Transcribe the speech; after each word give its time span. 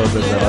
Ascenderse 0.00 0.10
Curiosos 0.12 0.14
desde 0.14 0.39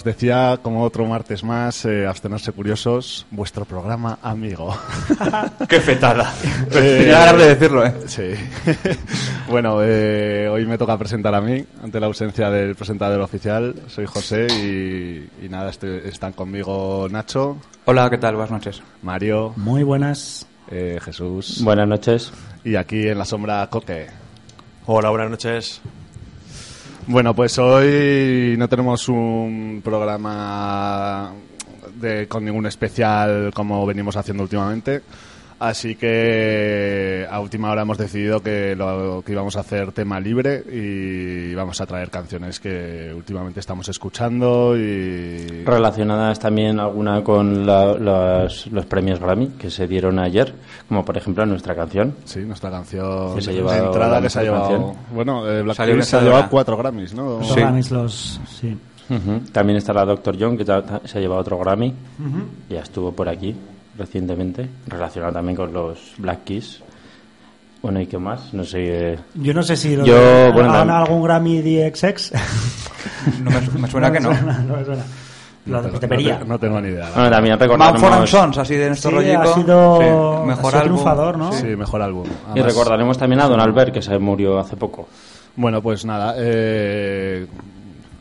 como 0.00 0.10
os 0.10 0.16
decía, 0.16 0.58
como 0.62 0.82
otro 0.82 1.04
martes 1.06 1.44
más, 1.44 1.84
eh, 1.84 2.06
Abstenerse 2.06 2.52
Curiosos, 2.52 3.26
vuestro 3.30 3.66
programa 3.66 4.18
amigo. 4.22 4.74
¡Qué 5.68 5.78
fetada! 5.80 6.32
Eh, 6.72 6.98
Tenía 7.00 7.18
ganas 7.26 7.38
de 7.38 7.48
decirlo, 7.54 7.84
¿eh? 7.84 7.94
Sí. 8.06 8.22
bueno, 9.50 9.78
eh, 9.82 10.48
hoy 10.48 10.64
me 10.64 10.78
toca 10.78 10.96
presentar 10.96 11.34
a 11.34 11.40
mí, 11.40 11.64
ante 11.82 11.98
la 12.00 12.06
ausencia 12.06 12.48
del 12.50 12.74
presentador 12.76 13.20
oficial. 13.20 13.74
Soy 13.88 14.06
José 14.06 14.46
y, 14.46 15.44
y 15.44 15.48
nada, 15.48 15.70
estoy- 15.70 16.00
están 16.04 16.32
conmigo 16.32 17.06
Nacho, 17.10 17.58
Hola, 17.86 18.08
¿qué 18.08 18.18
tal? 18.18 18.36
Buenas 18.36 18.52
noches. 18.52 18.82
Mario, 19.02 19.52
Muy 19.56 19.82
buenas. 19.82 20.46
eh, 20.70 20.98
Jesús 21.02 21.60
Buenas 21.62 21.88
noches. 21.88 22.32
y 22.64 22.76
aquí 22.76 23.08
en 23.08 23.18
la 23.18 23.24
sombra 23.24 23.66
Coque. 23.68 24.06
Hola, 24.86 25.10
buenas 25.10 25.30
noches. 25.30 25.80
Bueno, 27.10 27.34
pues 27.34 27.58
hoy 27.58 28.54
no 28.56 28.68
tenemos 28.68 29.08
un 29.08 29.80
programa 29.82 31.32
de, 31.96 32.28
con 32.28 32.44
ningún 32.44 32.66
especial 32.66 33.50
como 33.52 33.84
venimos 33.84 34.16
haciendo 34.16 34.44
últimamente. 34.44 35.02
Así 35.60 35.94
que 35.94 37.26
a 37.30 37.38
última 37.38 37.70
hora 37.70 37.82
hemos 37.82 37.98
decidido 37.98 38.40
que 38.42 38.74
lo 38.74 39.22
que 39.24 39.32
íbamos 39.32 39.56
a 39.56 39.60
hacer 39.60 39.92
tema 39.92 40.18
libre 40.18 40.64
y 40.72 41.54
vamos 41.54 41.78
a 41.82 41.86
traer 41.86 42.08
canciones 42.08 42.58
que 42.58 43.12
últimamente 43.14 43.60
estamos 43.60 43.86
escuchando 43.90 44.74
y 44.74 45.62
Relacionadas 45.66 46.38
también 46.38 46.80
alguna 46.80 47.22
con 47.22 47.66
la- 47.66 47.92
los, 47.92 48.68
los 48.68 48.86
premios 48.86 49.20
Grammy 49.20 49.48
que 49.58 49.68
se 49.70 49.86
dieron 49.86 50.18
ayer, 50.18 50.54
como 50.88 51.04
por 51.04 51.18
ejemplo 51.18 51.44
nuestra 51.44 51.74
canción. 51.74 52.14
sí, 52.24 52.40
nuestra 52.40 52.70
canción 52.70 53.34
Que 53.34 53.42
se 53.42 53.50
ha 53.50 53.52
de 53.52 53.58
llevado 53.58 53.86
entrada 53.88 54.14
la 54.16 54.22
que 54.22 54.30
se 54.30 54.38
ha 54.38 54.42
llevado. 54.42 54.68
canción. 54.68 54.94
Bueno, 55.14 55.46
eh, 55.46 55.60
Black 55.62 55.76
Salió 55.76 56.02
se 56.02 56.16
ha 56.16 56.22
llevado 56.22 56.46
cuatro 56.50 56.76
Grammys, 56.78 57.12
¿no? 57.12 57.38
Los 57.40 57.48
Sí. 57.48 57.60
Grammys, 57.60 57.90
los. 57.90 58.40
Sí. 58.48 58.78
También 59.52 59.76
está 59.76 59.92
la 59.92 60.06
Dr. 60.06 60.36
John, 60.40 60.56
que 60.56 60.64
se 60.64 60.72
ha 60.72 61.20
llevado 61.20 61.40
otro 61.42 61.58
Grammy. 61.58 61.92
Ya 62.70 62.80
estuvo 62.80 63.12
por 63.12 63.28
aquí 63.28 63.54
recientemente, 64.00 64.66
relacionado 64.88 65.32
también 65.34 65.56
con 65.56 65.72
los 65.72 66.14
Black 66.18 66.44
Keys. 66.44 66.80
Bueno, 67.82 68.00
¿y 68.00 68.06
qué 68.06 68.18
más? 68.18 68.52
No 68.52 68.64
sé. 68.64 69.12
eh, 69.12 69.18
Yo 69.34 69.54
no 69.54 69.62
sé 69.62 69.76
si 69.76 69.94
lo 69.96 70.04
Yo, 70.04 70.14
de- 70.16 70.50
bueno, 70.52 70.72
¿han 70.72 70.88
la- 70.88 70.98
algún 71.00 71.22
Grammy 71.22 71.60
DXX. 71.62 72.32
No 73.42 73.50
me, 73.50 73.60
me 73.80 73.88
suena 73.88 74.10
que 74.12 74.20
no. 74.20 74.30
no 74.32 74.76
me 74.76 74.84
suena. 74.84 75.04
No, 75.66 75.82
no 75.82 75.88
te- 76.00 76.08
no 76.46 76.58
tengo 76.58 76.80
ni 76.80 76.88
idea. 76.88 77.10
Bueno, 77.14 77.30
también 77.30 77.52
Sons, 78.26 78.58
así 78.58 78.76
de 78.76 78.86
nuestro 78.88 79.10
Sí, 79.10 79.16
rollico. 79.16 79.40
ha 79.42 79.54
sido, 79.54 79.98
Sí, 80.00 80.46
mejor 80.48 80.48
ha 80.48 80.54
sido 80.56 80.66
álbum. 80.68 80.82
triunfador, 80.82 81.38
¿no? 81.38 81.52
Sí, 81.52 81.66
mejor 81.76 82.02
álbum. 82.02 82.24
y 82.26 82.50
Además- 82.52 82.66
recordaremos 82.72 83.18
también 83.18 83.40
a 83.40 83.46
Don 83.48 83.60
Albert, 83.60 83.92
que 83.94 84.02
se 84.02 84.18
murió 84.18 84.58
hace 84.58 84.76
poco. 84.76 85.06
Bueno, 85.56 85.82
pues 85.82 86.04
nada, 86.06 86.34
eh, 86.38 87.46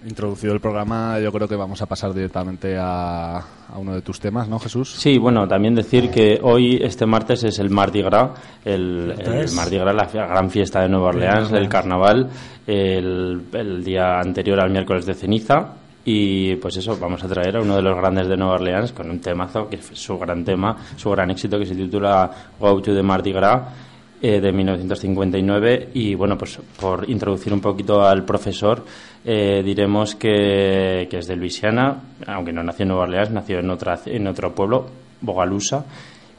introducido 0.06 0.54
el 0.54 0.60
programa, 0.60 1.20
yo 1.20 1.32
creo 1.32 1.48
que 1.48 1.56
vamos 1.56 1.82
a 1.82 1.86
pasar 1.86 2.14
directamente 2.14 2.78
a, 2.78 3.38
a 3.38 3.78
uno 3.78 3.94
de 3.94 4.02
tus 4.02 4.20
temas, 4.20 4.48
¿no, 4.48 4.60
Jesús? 4.60 4.94
Sí, 4.98 5.18
bueno, 5.18 5.48
también 5.48 5.76
decir 5.76 6.10
que 6.10 6.40
hoy, 6.42 6.80
este 6.82 7.06
martes, 7.06 7.44
es 7.44 7.60
el 7.60 7.70
Mardi 7.70 8.02
Gras, 8.02 8.32
el, 8.64 9.14
Mardi 9.56 9.78
Gras, 9.78 9.96
la 9.96 10.06
gran 10.28 10.50
fiesta 10.50 10.82
de 10.82 10.90
Nueva 10.90 11.10
Orleans, 11.10 11.52
el 11.52 11.68
carnaval, 11.68 12.30
el, 12.66 13.42
el 13.54 13.84
día 13.84 14.20
anterior 14.20 14.60
al 14.62 14.72
miércoles 14.72 15.06
de 15.06 15.14
ceniza. 15.14 15.74
Y 16.06 16.56
pues 16.56 16.78
eso, 16.78 16.98
vamos 16.98 17.24
a 17.24 17.28
traer 17.28 17.58
a 17.58 17.62
uno 17.62 17.76
de 17.76 17.82
los 17.82 17.96
grandes 17.96 18.28
de 18.28 18.38
Nueva 18.38 18.56
Orleans 18.56 18.94
con 18.94 19.10
un 19.10 19.20
temazo, 19.20 19.68
que 19.70 19.76
es 19.76 19.86
su 19.94 20.18
gran 20.18 20.44
tema, 20.46 20.76
su 20.96 21.10
gran 21.12 21.30
éxito, 21.30 21.60
que 21.60 21.66
se 21.66 21.76
titula 21.76 22.32
Go 22.60 22.82
to 22.82 22.96
the 22.96 23.04
Mardi 23.04 23.32
Gras. 23.34 23.62
eh, 24.22 24.42
de 24.42 24.52
1959 24.52 25.92
y 25.94 26.14
bueno 26.14 26.38
pues 26.38 26.60
por 26.80 27.10
introducir 27.10 27.54
un 27.54 27.62
poquito 27.62 28.06
al 28.06 28.26
profesor 28.26 28.84
eh, 29.26 29.62
diremos 29.64 30.16
que, 30.16 31.08
que 31.10 31.18
es 31.18 31.28
de 31.28 31.36
Luisiana 31.36 32.02
aunque 32.28 32.54
no 32.54 32.64
nació 32.64 32.84
en 32.84 32.90
Nueva 32.90 33.04
Orleans 33.04 33.32
nació 33.32 33.60
en 33.60 33.70
otra 33.70 34.00
en 34.06 34.28
otro 34.28 34.54
pueblo 34.54 34.88
Bogalusa 35.22 35.86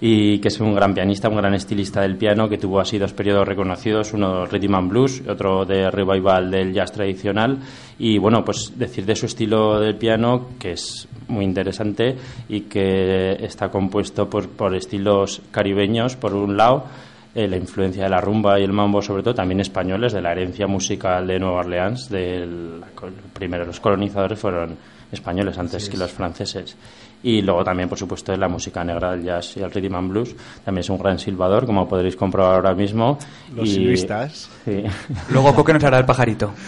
y 0.00 0.38
que 0.38 0.48
es 0.48 0.58
un 0.60 0.74
gran 0.74 0.94
pianista 0.94 1.28
un 1.28 1.36
gran 1.36 1.52
estilista 1.52 2.00
del 2.00 2.16
piano 2.16 2.48
que 2.48 2.56
tuvo 2.56 2.80
así 2.80 2.98
dos 2.98 3.12
periodos 3.12 3.46
reconocidos 3.46 4.14
uno 4.14 4.46
rhythm 4.46 4.74
and 4.74 4.90
blues 4.90 5.22
otro 5.28 5.66
de 5.66 5.90
revival 5.90 6.50
del 6.50 6.72
jazz 6.72 6.92
tradicional 6.92 7.58
y 7.98 8.16
bueno 8.16 8.44
pues 8.44 8.72
decir 8.78 9.04
de 9.04 9.14
su 9.14 9.26
estilo 9.26 9.78
del 9.78 9.96
piano 9.96 10.48
que 10.58 10.72
es 10.72 11.06
muy 11.28 11.44
interesante 11.44 12.16
y 12.48 12.62
que 12.62 13.32
está 13.44 13.68
compuesto 13.68 14.30
por, 14.30 14.48
por 14.48 14.74
estilos 14.74 15.42
caribeños 15.50 16.16
por 16.16 16.34
un 16.34 16.56
lado 16.56 16.86
eh, 17.34 17.46
la 17.48 17.56
influencia 17.56 18.04
de 18.04 18.10
la 18.10 18.20
rumba 18.20 18.58
y 18.58 18.64
el 18.64 18.72
mambo, 18.72 19.00
sobre 19.02 19.22
todo 19.22 19.34
también 19.34 19.60
españoles, 19.60 20.12
de 20.12 20.20
la 20.22 20.32
herencia 20.32 20.66
musical 20.66 21.26
de 21.26 21.38
Nueva 21.38 21.60
Orleans. 21.60 22.08
Del, 22.08 22.82
primero 23.32 23.64
los 23.64 23.80
colonizadores 23.80 24.38
fueron 24.38 24.76
españoles 25.12 25.58
antes 25.58 25.88
que 25.88 25.96
los 25.96 26.10
franceses. 26.10 26.76
Y 27.22 27.42
luego 27.42 27.62
también, 27.62 27.86
por 27.86 27.98
supuesto, 27.98 28.32
de 28.32 28.38
la 28.38 28.48
música 28.48 28.82
negra, 28.82 29.12
el 29.12 29.22
jazz 29.22 29.54
y 29.58 29.60
el 29.60 29.70
rhythm 29.70 29.94
and 29.94 30.10
blues. 30.10 30.34
También 30.64 30.80
es 30.80 30.88
un 30.88 30.96
gran 30.98 31.18
silbador, 31.18 31.66
como 31.66 31.86
podréis 31.86 32.16
comprobar 32.16 32.54
ahora 32.54 32.74
mismo. 32.74 33.18
Los 33.54 33.68
Y-. 33.68 33.94
Sí. 34.64 34.82
Luego, 35.30 35.54
¿por 35.54 35.64
qué 35.66 35.74
nos 35.74 35.84
hará 35.84 35.98
el 35.98 36.06
pajarito? 36.06 36.52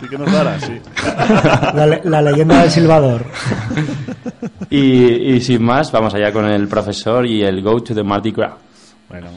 Sí 0.00 0.08
que 0.10 0.18
nos 0.18 0.32
dará, 0.32 0.58
sí. 0.58 0.72
La, 1.74 1.86
le- 1.86 2.00
la 2.04 2.20
leyenda 2.22 2.62
del 2.62 2.70
Silvador. 2.70 3.24
y, 4.70 5.34
y 5.34 5.40
sin 5.40 5.62
más, 5.64 5.90
vamos 5.92 6.14
allá 6.14 6.32
con 6.32 6.46
el 6.46 6.66
profesor 6.68 7.24
y 7.26 7.42
el 7.42 7.62
Go 7.62 7.80
to 7.82 7.94
the 7.94 8.02
Mardi 8.02 8.32
Gras. 8.32 8.54
Bueno, 9.08 9.28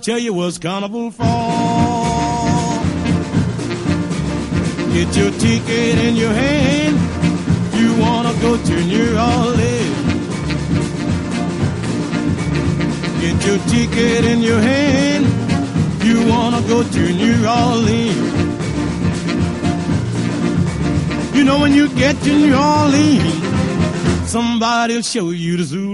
tell 0.00 0.18
you 0.18 0.32
what's 0.32 0.58
carnival 0.58 1.10
for. 1.10 1.24
Get 4.94 5.14
your 5.14 5.30
ticket 5.32 5.98
in 5.98 6.16
your 6.16 6.32
hand. 6.32 6.96
You 7.78 7.94
wanna 8.00 8.32
go 8.40 8.56
to 8.56 8.84
New 8.84 9.10
Orleans. 9.18 9.96
Get 13.20 13.46
your 13.46 13.58
ticket 13.68 14.24
in 14.24 14.40
your 14.40 14.60
hand. 14.60 15.26
You 16.02 16.26
wanna 16.26 16.62
go 16.66 16.82
to 16.82 17.02
New 17.22 17.46
Orleans. 17.46 18.30
You 21.36 21.44
know 21.44 21.60
when 21.60 21.74
you 21.74 21.88
get 21.94 22.16
to 22.22 22.38
New 22.38 22.54
Orleans, 22.54 24.30
somebody'll 24.30 25.02
show 25.02 25.30
you 25.30 25.58
the 25.58 25.64
Zulu 25.64 25.89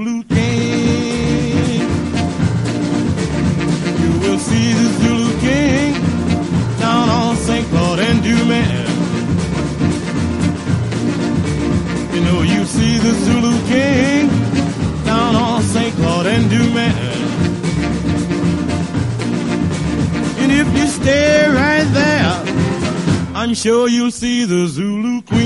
the 25.23 25.46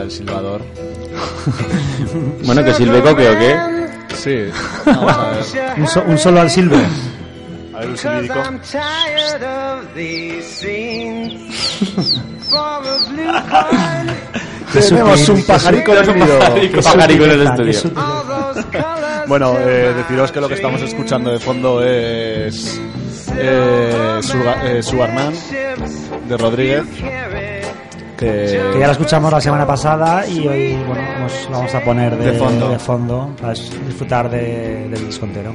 del 0.00 0.10
silbador. 0.10 0.62
Bueno, 2.44 2.64
que 2.64 2.74
Silveco, 2.74 3.14
creo 3.14 3.38
que. 3.38 3.56
Sí, 4.14 4.36
vamos 4.86 5.12
a 5.16 5.30
ver. 5.30 5.44
Un, 5.78 5.86
so- 5.86 6.04
un 6.06 6.18
solo 6.18 6.40
al 6.40 6.50
silbo. 6.50 6.76
A 7.74 7.78
ver 7.80 7.88
un 7.90 7.96
silbico. 7.96 8.34
I'm 8.34 8.60
tired 8.60 9.42
of 9.42 9.86
these 9.94 10.42
scenes. 10.44 12.20
For 12.48 12.58
a 12.58 12.80
blue 12.80 13.32
coin, 13.50 14.16
Tenemos 14.72 15.28
un 15.28 15.42
pajarico 15.44 15.92
de 15.94 16.02
ruido. 16.02 16.38
Pajarico, 16.38 17.24
en 17.24 17.30
el 17.30 17.38
Qué 17.38 17.44
estudio. 17.44 17.72
sutileza. 17.72 19.24
Bueno, 19.28 19.54
eh, 19.58 19.92
deciros 19.96 20.32
que 20.32 20.40
lo 20.40 20.48
que 20.48 20.54
estamos 20.54 20.80
escuchando 20.82 21.30
de 21.30 21.38
fondo 21.38 21.82
es 21.84 22.80
eh, 23.36 24.20
eh, 24.64 24.82
Sugarman 24.82 25.32
de 26.28 26.36
Rodríguez. 26.36 26.82
Que, 28.20 28.70
Que 28.72 28.78
ya 28.78 28.86
la 28.86 28.92
escuchamos 28.92 29.32
la 29.32 29.40
semana 29.40 29.66
pasada 29.66 30.26
y 30.26 30.46
hoy 30.46 30.74
bueno, 30.86 31.02
nos 31.20 31.44
la 31.50 31.56
vamos 31.58 31.74
a 31.74 31.80
poner 31.80 32.16
de, 32.16 32.32
De 32.32 32.38
fondo. 32.38 32.68
de 32.68 32.78
fondo 32.78 33.30
para 33.40 33.54
dis- 33.54 33.70
disfrutar 33.86 34.30
de- 34.30 34.88
del 34.90 35.06
disco 35.06 35.24
entero. 35.26 35.52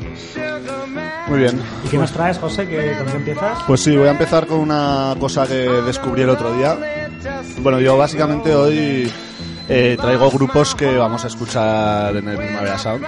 Muy 1.27 1.39
bien. 1.39 1.59
¿Y 1.83 1.87
qué 1.89 1.97
nos 1.97 2.11
traes, 2.11 2.37
José? 2.37 2.67
¿Qué, 2.67 2.93
¿Con 2.97 3.07
qué 3.07 3.17
empiezas? 3.17 3.59
Pues 3.67 3.81
sí, 3.81 3.95
voy 3.95 4.07
a 4.07 4.11
empezar 4.11 4.45
con 4.47 4.59
una 4.59 5.15
cosa 5.19 5.47
que 5.47 5.53
descubrí 5.85 6.23
el 6.23 6.29
otro 6.29 6.51
día. 6.57 6.75
Bueno, 7.59 7.79
yo 7.79 7.97
básicamente 7.97 8.53
hoy 8.53 9.11
eh, 9.69 9.97
traigo 9.99 10.29
grupos 10.31 10.75
que 10.75 10.95
vamos 10.97 11.23
a 11.23 11.27
escuchar 11.27 12.15
en 12.15 12.27
el 12.27 12.37
Primavera 12.37 12.77
Sound. 12.77 13.05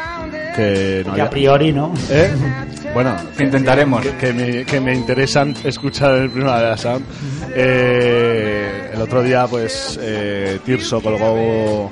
Que 0.55 1.03
no 1.05 1.13
Que 1.13 1.21
a 1.21 1.29
priori, 1.29 1.71
¿no? 1.73 1.93
¿Eh? 2.09 2.31
Bueno, 2.93 3.15
Que 3.37 3.43
intentaremos. 3.43 4.01
que, 4.01 4.11
que 4.15 4.33
me, 4.33 4.65
que 4.65 4.79
me 4.79 4.95
interesan 4.95 5.53
escuchar 5.63 6.13
el 6.15 6.31
Primavera 6.31 6.75
Sound. 6.77 7.05
Eh, 7.53 8.66
el 8.97 9.03
otro 9.03 9.23
día, 9.23 9.47
pues, 9.47 9.97
eh, 10.01 10.59
Tirso 10.65 11.01
colgó 11.01 11.91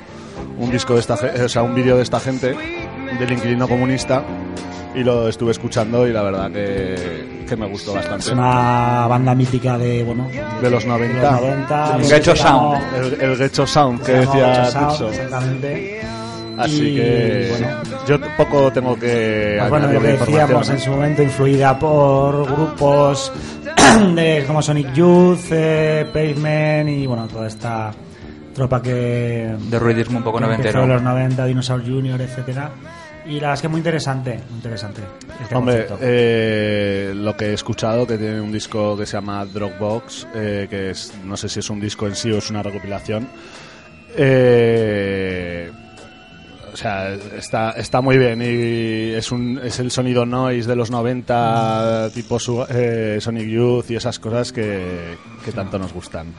un 0.58 0.70
disco 0.70 0.94
de 0.94 1.00
esta 1.00 1.14
o 1.14 1.48
sea, 1.48 1.62
un 1.62 1.74
vídeo 1.74 1.96
de 1.96 2.02
esta 2.02 2.20
gente, 2.20 2.54
del 3.18 3.32
inquilino 3.32 3.66
comunista, 3.68 4.22
y 4.94 5.02
lo 5.04 5.28
estuve 5.28 5.52
escuchando 5.52 6.06
y 6.06 6.12
la 6.12 6.22
verdad 6.22 6.50
que, 6.50 7.44
que 7.48 7.56
me 7.56 7.66
gustó 7.66 7.94
bastante. 7.94 8.26
Es 8.26 8.32
una 8.32 9.06
banda 9.06 9.34
mítica 9.34 9.76
de, 9.78 10.02
bueno, 10.02 10.26
De 10.60 10.70
los 10.70 10.84
90. 10.86 11.14
de 11.14 11.30
los 11.30 11.40
90. 11.42 11.90
Un 11.96 12.02
de- 12.02 12.08
Ghetto 12.08 12.36
se 12.36 12.42
llamó- 12.42 12.74
Sound. 12.76 12.94
El, 13.14 13.20
el 13.30 13.36
Ghetto 13.38 13.66
Sound 13.66 14.02
que 14.02 14.12
decía 14.12 14.64
Sound, 14.70 14.88
Tirso. 14.88 15.08
Exactamente. 15.10 16.00
Así 16.58 16.88
Y, 16.88 16.96
que 16.96 17.48
bueno, 17.50 17.68
yo 18.06 18.18
poco 18.36 18.72
tengo 18.72 18.98
que 18.98 19.56
Pues 19.58 19.70
bueno, 19.70 19.92
lo 19.92 20.00
que 20.00 20.06
de 20.06 20.16
decíamos 20.18 20.68
en 20.70 20.78
su 20.80 20.90
momento, 20.90 21.22
influida 21.22 21.78
por 21.78 22.46
grupos 22.50 23.32
de 24.14 24.44
como 24.46 24.62
Sonic 24.62 24.92
Youth, 24.94 25.46
eh, 25.50 26.06
Pavement 26.12 26.88
y 26.90 27.06
bueno, 27.06 27.26
toda 27.28 27.46
esta 27.46 27.92
tropa 28.54 28.80
que 28.80 29.54
De 29.68 29.78
ruidismo 29.78 30.18
un 30.18 30.24
poco 30.24 30.40
noventero. 30.40 30.82
en 30.84 30.88
los 30.88 31.02
90, 31.02 31.44
Dinosaur 31.46 31.84
Jr., 31.84 32.20
etcétera. 32.22 32.70
Y 33.26 33.34
la 33.34 33.48
verdad 33.48 33.54
es 33.54 33.62
que 33.62 33.68
muy 33.68 33.78
interesante, 33.78 34.38
muy 34.48 34.56
interesante. 34.58 35.00
este 35.42 35.54
Hombre, 35.56 35.78
concepto. 35.86 35.98
eh, 36.00 37.12
lo 37.16 37.36
que 37.36 37.46
he 37.46 37.52
escuchado, 37.54 38.06
que 38.06 38.16
tiene 38.18 38.40
un 38.40 38.52
disco 38.52 38.96
que 38.96 39.04
se 39.04 39.14
llama 39.14 39.44
Dropbox, 39.44 40.28
eh, 40.34 40.68
que 40.70 40.90
es, 40.90 41.12
no 41.24 41.36
sé 41.36 41.48
si 41.48 41.58
es 41.58 41.68
un 41.68 41.80
disco 41.80 42.06
en 42.06 42.14
sí 42.14 42.30
o 42.30 42.38
es 42.38 42.48
una 42.50 42.62
recopilación. 42.62 43.26
Eh, 44.16 45.70
o 46.76 46.78
sea, 46.78 47.14
está, 47.14 47.70
está 47.70 48.02
muy 48.02 48.18
bien 48.18 48.42
y 48.42 49.14
es, 49.14 49.32
un, 49.32 49.58
es 49.64 49.80
el 49.80 49.90
sonido 49.90 50.26
noise 50.26 50.68
de 50.68 50.76
los 50.76 50.90
90, 50.90 52.10
tipo 52.12 52.38
su- 52.38 52.66
eh, 52.68 53.16
Sonic 53.18 53.48
Youth 53.48 53.90
y 53.90 53.96
esas 53.96 54.18
cosas 54.18 54.52
que, 54.52 55.16
que 55.42 55.52
tanto 55.52 55.78
nos 55.78 55.94
gustan. 55.94 56.34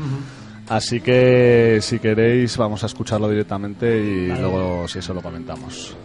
Así 0.70 1.02
que 1.02 1.80
si 1.82 1.98
queréis 1.98 2.56
vamos 2.56 2.84
a 2.84 2.86
escucharlo 2.86 3.28
directamente 3.30 3.98
y 3.98 4.28
luego 4.28 4.88
si 4.88 5.00
eso 5.00 5.12
lo 5.16 5.22
comentamos. 5.24 5.98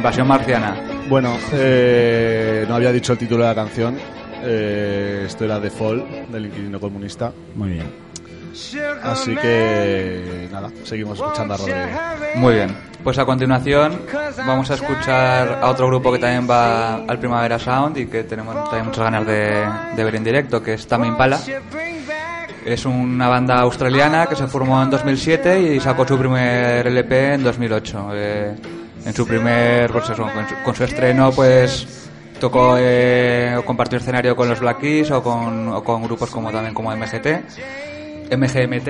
Invasión 0.00 0.28
marciana. 0.28 0.76
Bueno, 1.10 1.36
eh, 1.52 2.64
no 2.66 2.74
había 2.74 2.90
dicho 2.90 3.12
el 3.12 3.18
título 3.18 3.42
de 3.42 3.50
la 3.50 3.54
canción. 3.54 3.98
Eh, 4.42 5.24
esto 5.26 5.44
era 5.44 5.60
The 5.60 5.68
Fall, 5.68 6.26
del 6.32 6.46
inquilino 6.46 6.80
comunista. 6.80 7.30
Muy 7.54 7.72
bien. 7.72 7.86
Así 9.02 9.36
que 9.36 10.48
nada, 10.50 10.70
seguimos 10.84 11.18
escuchando 11.18 11.52
a 11.52 11.56
Rodrigo. 11.58 11.78
Muy 12.36 12.54
bien. 12.54 12.74
Pues 13.04 13.18
a 13.18 13.26
continuación 13.26 14.00
vamos 14.38 14.70
a 14.70 14.74
escuchar 14.76 15.58
a 15.60 15.68
otro 15.68 15.88
grupo 15.88 16.10
que 16.12 16.18
también 16.18 16.48
va 16.48 16.94
al 17.04 17.18
Primavera 17.18 17.58
Sound 17.58 17.98
y 17.98 18.06
que 18.06 18.24
tenemos 18.24 18.54
también 18.70 18.86
muchas 18.86 19.04
ganas 19.04 19.26
de, 19.26 19.66
de 19.96 20.02
ver 20.04 20.14
en 20.14 20.24
directo, 20.24 20.62
que 20.62 20.72
es 20.72 20.86
Tame 20.86 21.08
Impala. 21.08 21.38
Es 22.64 22.86
una 22.86 23.28
banda 23.28 23.60
australiana 23.60 24.24
que 24.24 24.34
se 24.34 24.46
formó 24.46 24.82
en 24.82 24.88
2007 24.88 25.74
y 25.74 25.78
sacó 25.78 26.08
su 26.08 26.18
primer 26.18 26.86
LP 26.86 27.34
en 27.34 27.42
2008. 27.42 28.08
Eh, 28.14 28.56
en 29.04 29.14
su 29.14 29.26
primer, 29.26 29.90
pues 29.90 30.10
eso, 30.10 30.22
con, 30.22 30.48
su, 30.48 30.54
con 30.64 30.74
su 30.74 30.84
estreno, 30.84 31.30
pues 31.32 32.08
tocó 32.40 32.76
eh, 32.78 33.54
o 33.58 33.64
compartió 33.64 33.98
escenario 33.98 34.34
con 34.34 34.48
los 34.48 34.60
Black 34.60 34.80
Keys 34.80 35.10
o 35.10 35.22
con, 35.22 35.68
o 35.68 35.84
con 35.84 36.02
grupos 36.02 36.30
como 36.30 36.50
también 36.50 36.74
como 36.74 36.90
MGT, 36.94 37.26
MGMT. 38.36 38.88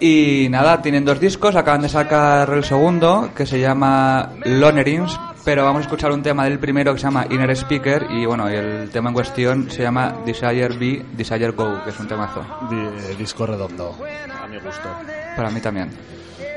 Y 0.00 0.48
nada, 0.50 0.82
tienen 0.82 1.04
dos 1.04 1.18
discos, 1.20 1.56
acaban 1.56 1.80
de 1.82 1.88
sacar 1.88 2.50
el 2.50 2.64
segundo, 2.64 3.30
que 3.34 3.46
se 3.46 3.58
llama 3.60 4.32
Lonerings, 4.44 5.18
pero 5.44 5.64
vamos 5.64 5.80
a 5.80 5.82
escuchar 5.84 6.10
un 6.12 6.22
tema 6.22 6.44
del 6.44 6.58
primero 6.58 6.92
que 6.92 6.98
se 6.98 7.04
llama 7.04 7.26
Inner 7.30 7.50
Speaker, 7.56 8.06
y 8.10 8.26
bueno, 8.26 8.50
y 8.50 8.54
el 8.54 8.90
tema 8.90 9.10
en 9.10 9.14
cuestión 9.14 9.70
se 9.70 9.82
llama 9.82 10.12
Desire 10.26 10.76
Be, 10.76 11.04
Desire 11.16 11.50
Go, 11.50 11.82
que 11.84 11.90
es 11.90 12.00
un 12.00 12.08
temazo. 12.08 12.44
Di- 12.68 13.14
disco 13.16 13.46
redondo, 13.46 13.96
a 14.42 14.46
mi 14.48 14.58
gusto. 14.58 14.88
Para 15.36 15.48
mí 15.50 15.60
también. 15.60 15.90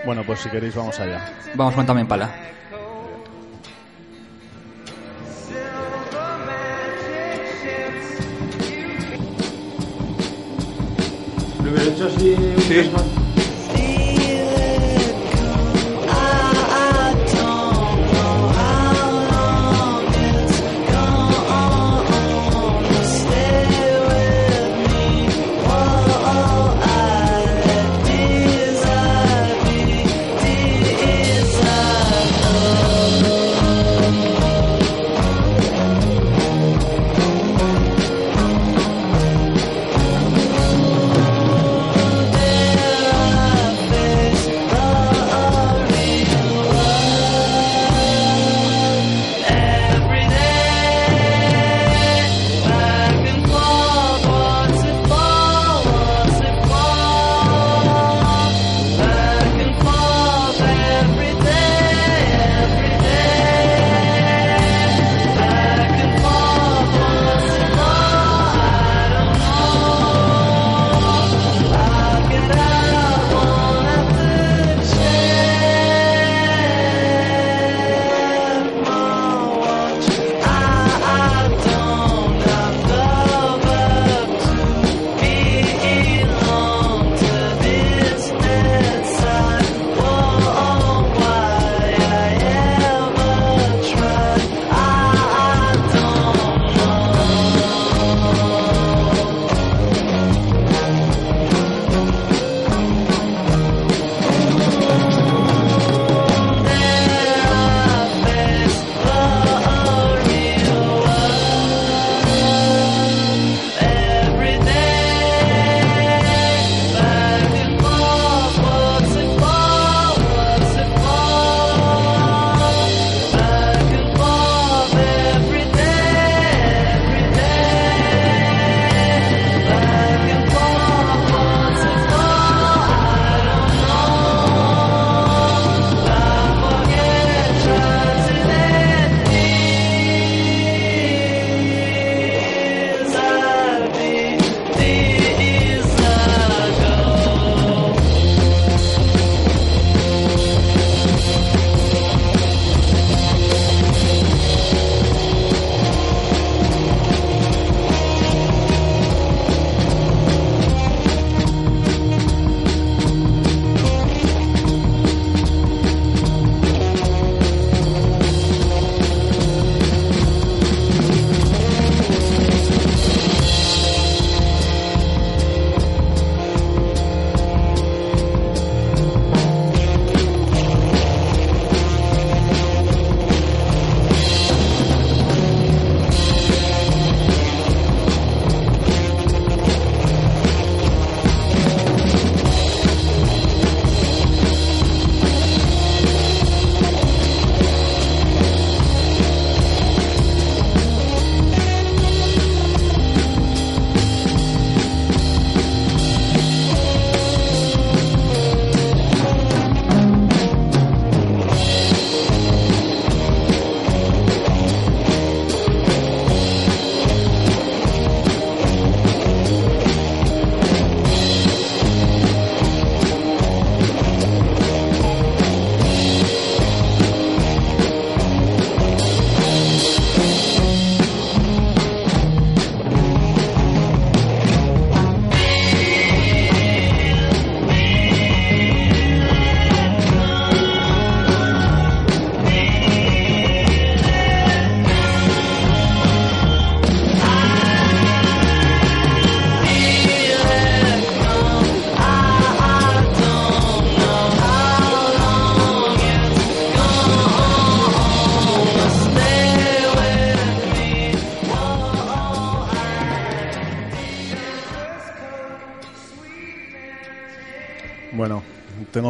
Bueno, 0.06 0.24
pues 0.26 0.40
si 0.40 0.50
queréis 0.50 0.76
vamos 0.76 1.00
allá. 1.00 1.34
Vamos 1.56 1.76
con 1.76 1.86
Tame 1.86 2.02
Impala. 2.02 2.48
There 12.68 13.18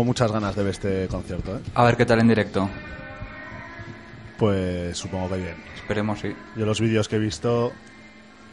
muchas 0.07 0.31
ganas 0.31 0.55
de 0.55 0.63
ver 0.63 0.71
este 0.71 1.07
concierto, 1.07 1.57
¿eh? 1.57 1.59
A 1.75 1.83
ver 1.83 1.97
qué 1.97 2.05
tal 2.05 2.19
en 2.21 2.29
directo. 2.29 2.67
Pues 4.37 4.97
supongo 4.97 5.29
que 5.29 5.37
bien. 5.37 5.55
Esperemos, 5.75 6.19
sí. 6.19 6.33
Yo 6.55 6.65
los 6.65 6.79
vídeos 6.79 7.07
que 7.07 7.17
he 7.17 7.19
visto, 7.19 7.71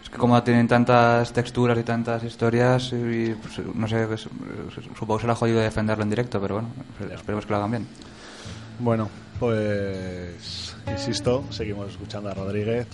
Es 0.02 0.10
que 0.10 0.18
como 0.18 0.42
tienen 0.42 0.66
tantas 0.68 1.32
texturas 1.32 1.78
y 1.78 1.82
tantas 1.82 2.24
historias, 2.24 2.92
y, 2.92 3.34
pues, 3.34 3.60
no 3.74 3.86
sé, 3.88 4.06
pues, 4.06 4.28
supongo 4.98 5.16
que 5.16 5.22
será 5.22 5.34
jodido 5.34 5.60
defenderlo 5.60 6.02
en 6.02 6.10
directo, 6.10 6.40
pero 6.40 6.54
bueno, 6.56 6.68
esperemos 7.14 7.46
que 7.46 7.50
lo 7.52 7.56
hagan 7.56 7.70
bien. 7.70 7.86
bueno, 8.80 9.08
pues 9.38 10.74
insisto, 10.90 11.44
seguimos 11.50 11.90
escuchando 11.90 12.30
a 12.30 12.34
Rodríguez. 12.34 12.86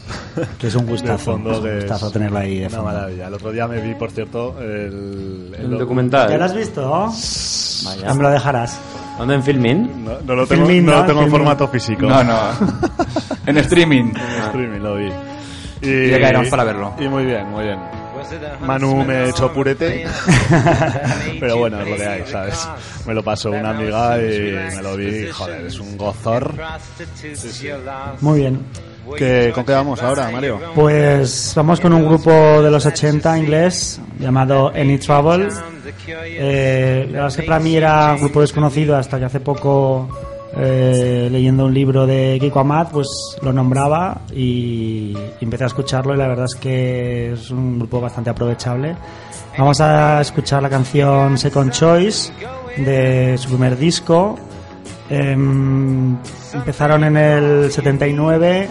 Que 0.59 0.69
es 0.69 0.75
un 0.75 0.87
De 0.87 0.93
gustazo, 0.93 1.33
fondo, 1.33 1.51
es 1.53 1.59
un 1.59 1.75
gustazo 1.77 2.07
es 2.09 2.13
tenerla 2.13 2.41
ahí 2.41 2.59
de 2.61 2.67
Una 2.67 2.77
fondo. 2.77 2.85
maravilla. 2.93 3.27
El 3.29 3.35
otro 3.35 3.53
día 3.53 3.67
me 3.69 3.81
vi, 3.81 3.95
por 3.95 4.11
cierto, 4.11 4.57
el, 4.61 5.55
El 5.59 5.71
docu- 5.71 5.79
documental. 5.79 6.29
¿Ya 6.31 6.39
lo 6.39 6.45
has 6.45 6.55
visto? 6.55 6.91
Vaya. 7.85 8.03
Ya 8.09 8.15
me 8.15 8.23
lo 8.23 8.31
dejarás. 8.31 8.79
¿Dónde 9.19 9.35
en 9.35 9.43
Filmin? 9.43 10.05
No, 10.05 10.13
no 10.25 10.35
lo 10.35 10.47
tengo, 10.47 10.65
Filmin, 10.67 10.87
no 10.87 10.93
lo 10.93 11.01
¿no? 11.01 11.07
tengo 11.07 11.23
en 11.23 11.31
formato 11.31 11.69
físico. 11.69 12.07
No, 12.07 12.23
no. 12.25 12.39
en 13.47 13.57
streaming. 13.59 14.13
En 14.15 14.43
streaming 14.47 14.79
lo 14.81 14.95
vi. 14.97 15.11
Y, 15.83 16.11
Ya 16.11 16.21
caeremos 16.21 16.49
para 16.49 16.65
verlo. 16.65 16.95
Y 16.99 17.09
muy 17.09 17.25
bien, 17.25 17.49
muy 17.51 17.65
bien. 17.65 17.79
Manu 18.61 19.05
me 19.05 19.29
echó 19.29 19.53
purete, 19.53 20.07
pero 21.41 21.59
bueno, 21.59 21.81
es 21.81 21.89
lo 21.89 21.97
que 21.97 22.07
hay, 22.07 22.27
¿sabes? 22.27 22.69
Me 23.07 23.15
lo 23.15 23.23
pasó 23.23 23.51
una 23.51 23.71
amiga 23.71 24.19
y 24.19 24.53
me 24.77 24.83
lo 24.83 24.97
vi, 24.97 25.29
joder, 25.31 25.67
es 25.67 25.79
un 25.79 25.97
gozor. 25.97 26.55
Muy 28.21 28.41
bien. 28.41 28.61
¿Qué, 29.17 29.51
¿Con 29.55 29.65
qué 29.65 29.73
vamos 29.73 30.03
ahora, 30.03 30.31
Mario? 30.31 30.61
Pues 30.75 31.53
vamos 31.57 31.81
con 31.81 31.93
un 31.93 32.07
grupo 32.07 32.31
de 32.31 32.71
los 32.71 32.85
80 32.87 33.39
inglés 33.39 34.01
llamado 34.19 34.69
Any 34.69 34.99
Trouble. 34.99 35.49
Eh, 36.07 37.07
la 37.07 37.13
verdad 37.13 37.29
es 37.29 37.37
que 37.37 37.43
para 37.43 37.61
mí 37.61 37.77
era 37.77 38.13
un 38.15 38.21
grupo 38.21 38.41
desconocido 38.41 38.97
hasta 38.97 39.19
que 39.19 39.25
hace 39.25 39.41
poco, 39.41 40.09
eh, 40.57 41.29
leyendo 41.31 41.67
un 41.67 41.75
libro 41.75 42.07
de 42.07 42.39
Kiko 42.41 42.61
Amat, 42.61 42.91
pues 42.91 43.07
lo 43.43 43.53
nombraba 43.53 44.23
y, 44.35 45.15
empecé 45.41 45.65
a 45.65 45.67
escucharlo 45.69 46.15
y 46.15 46.19
la 46.19 46.29
verdad 46.29 46.47
es 46.47 46.57
que 46.57 47.33
es 47.33 47.51
un 47.51 47.79
grupo 47.79 48.01
bastante 48.01 48.31
aprovechable. 48.31 48.97
Vamos 49.57 49.81
a 49.81 50.21
escuchar 50.21 50.63
la 50.63 50.71
canción 50.71 51.39
Second 51.39 51.71
Choice 51.73 52.33
de 52.77 53.37
su 53.39 53.49
primer 53.49 53.77
disco. 53.77 54.37
Em, 55.09 56.17
empezaron 56.53 57.05
en 57.05 57.17
el 57.17 57.71
79 57.71 58.69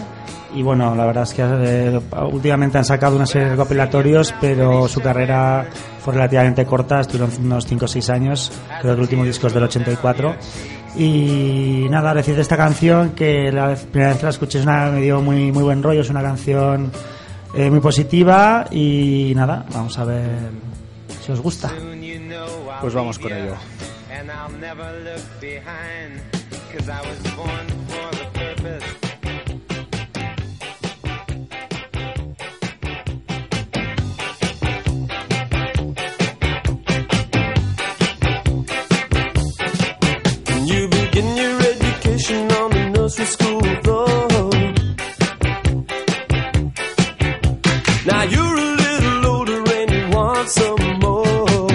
y 0.54 0.62
bueno, 0.62 0.94
la 0.94 1.06
verdad 1.06 1.22
es 1.24 1.34
que 1.34 1.42
eh, 1.44 2.00
últimamente 2.32 2.78
han 2.78 2.84
sacado 2.84 3.16
una 3.16 3.26
serie 3.26 3.46
de 3.46 3.52
recopilatorios, 3.52 4.34
pero 4.40 4.88
su 4.88 5.00
carrera 5.00 5.66
fue 6.02 6.14
relativamente 6.14 6.64
corta, 6.66 7.00
estuvieron 7.00 7.30
unos 7.44 7.66
5 7.66 7.84
o 7.84 7.88
6 7.88 8.10
años, 8.10 8.52
creo 8.80 8.94
que 8.94 8.96
el 8.96 9.00
último 9.00 9.24
disco 9.24 9.46
es 9.46 9.54
del 9.54 9.64
84. 9.64 10.34
Y 10.96 11.86
nada, 11.88 12.12
decir 12.14 12.34
de 12.34 12.42
esta 12.42 12.56
canción 12.56 13.10
que 13.10 13.50
la 13.52 13.66
vez- 13.68 13.84
primera 13.84 14.10
vez 14.10 14.18
que 14.18 14.24
la 14.26 14.30
escuché 14.30 14.58
es 14.58 14.64
una, 14.64 14.90
me 14.90 15.00
dio 15.00 15.20
muy, 15.20 15.52
muy 15.52 15.62
buen 15.62 15.82
rollo, 15.82 16.00
es 16.00 16.10
una 16.10 16.22
canción 16.22 16.90
eh, 17.54 17.70
muy 17.70 17.80
positiva 17.80 18.66
y 18.70 19.32
nada, 19.36 19.64
vamos 19.72 19.96
a 19.98 20.04
ver 20.04 20.50
si 21.24 21.32
os 21.32 21.40
gusta. 21.40 21.68
Pues 22.80 22.94
vamos 22.94 23.18
con 23.18 23.30
ello. 23.44 23.54
The 43.16 43.22
nursery 43.22 43.26
school 43.26 43.60
floor. 43.82 44.50
Now 48.06 48.22
you're 48.22 48.56
a 48.56 48.76
little 48.82 49.26
older 49.26 49.62
and 49.78 49.90
you 49.90 50.08
want 50.16 50.48
some 50.48 50.98
more. 51.00 51.70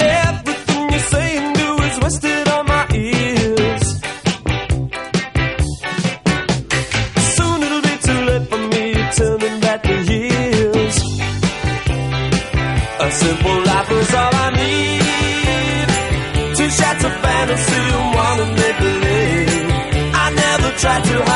Everything 0.00 0.92
you 0.92 0.98
say 0.98 1.36
and 1.38 1.56
do 1.56 1.82
is 1.82 1.98
wasted 2.00 2.48
on 2.48 2.66
my 2.66 2.86
ears. 2.94 3.84
Soon 7.36 7.62
it'll 7.62 7.82
be 7.82 7.96
too 8.06 8.20
late 8.28 8.46
for 8.48 8.58
me 8.58 8.94
to 8.94 9.04
turn 9.16 9.60
back 9.60 9.82
the 9.82 9.96
years. 10.12 10.96
A 13.00 13.10
simple 13.10 13.64
life 13.64 13.90
is 13.90 14.14
all 14.14 14.31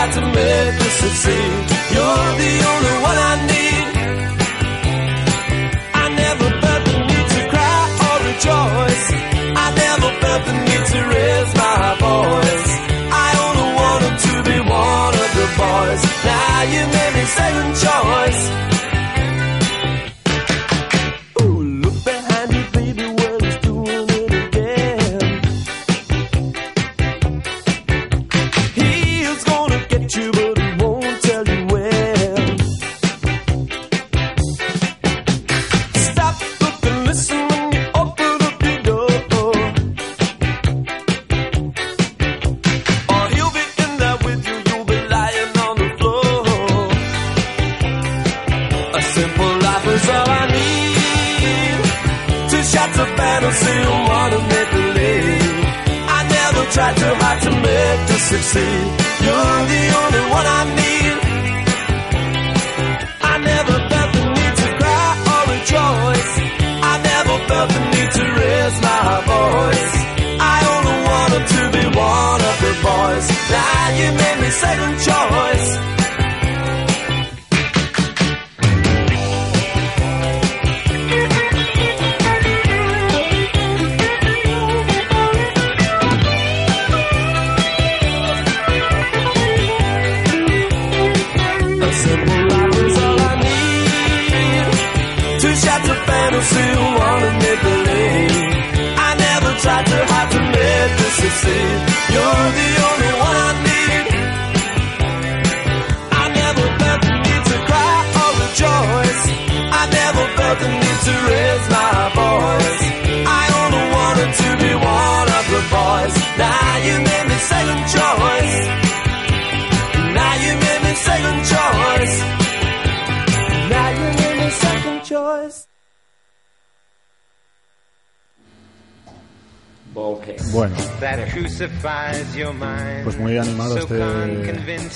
tried 0.06 0.20
to 0.20 0.26
make 0.26 0.78
this 0.78 0.94
succeed. 1.02 1.52
You're 1.94 2.30
the 2.42 2.54
only 2.72 2.96
one 3.08 3.18
I 3.18 3.34
need. 3.52 3.86
I 5.94 6.06
never 6.22 6.48
felt 6.60 6.82
the 6.86 6.96
need 7.10 7.26
to 7.34 7.40
cry 7.52 7.80
or 8.06 8.16
rejoice. 8.28 9.06
I 9.56 9.68
never 9.82 10.10
felt 10.20 10.42
the 10.46 10.54
need 10.66 10.84
to 10.92 11.00
raise 11.14 11.52
my 11.54 11.82
voice. 12.06 12.68
I 13.24 13.28
only 13.46 13.68
wanted 13.80 14.16
to 14.26 14.34
be 14.48 14.58
one 14.60 15.14
of 15.24 15.30
the 15.38 15.48
boys. 15.62 16.02
Now 16.24 16.62
you 16.72 16.82
made 16.96 17.12
me 17.18 17.24
second 17.38 17.70
choice. 17.86 18.75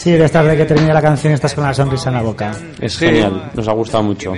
Sí, 0.00 0.12
de 0.12 0.24
estas 0.24 0.46
de 0.46 0.56
que 0.56 0.64
termine 0.64 0.94
la 0.94 1.02
canción 1.02 1.34
estás 1.34 1.52
con 1.52 1.62
la 1.64 1.74
sonrisa 1.74 2.08
en 2.08 2.14
la 2.14 2.22
boca. 2.22 2.52
Es 2.80 2.94
Sí. 2.94 3.04
genial, 3.04 3.50
nos 3.52 3.68
ha 3.68 3.72
gustado 3.72 4.02
mucho. 4.02 4.32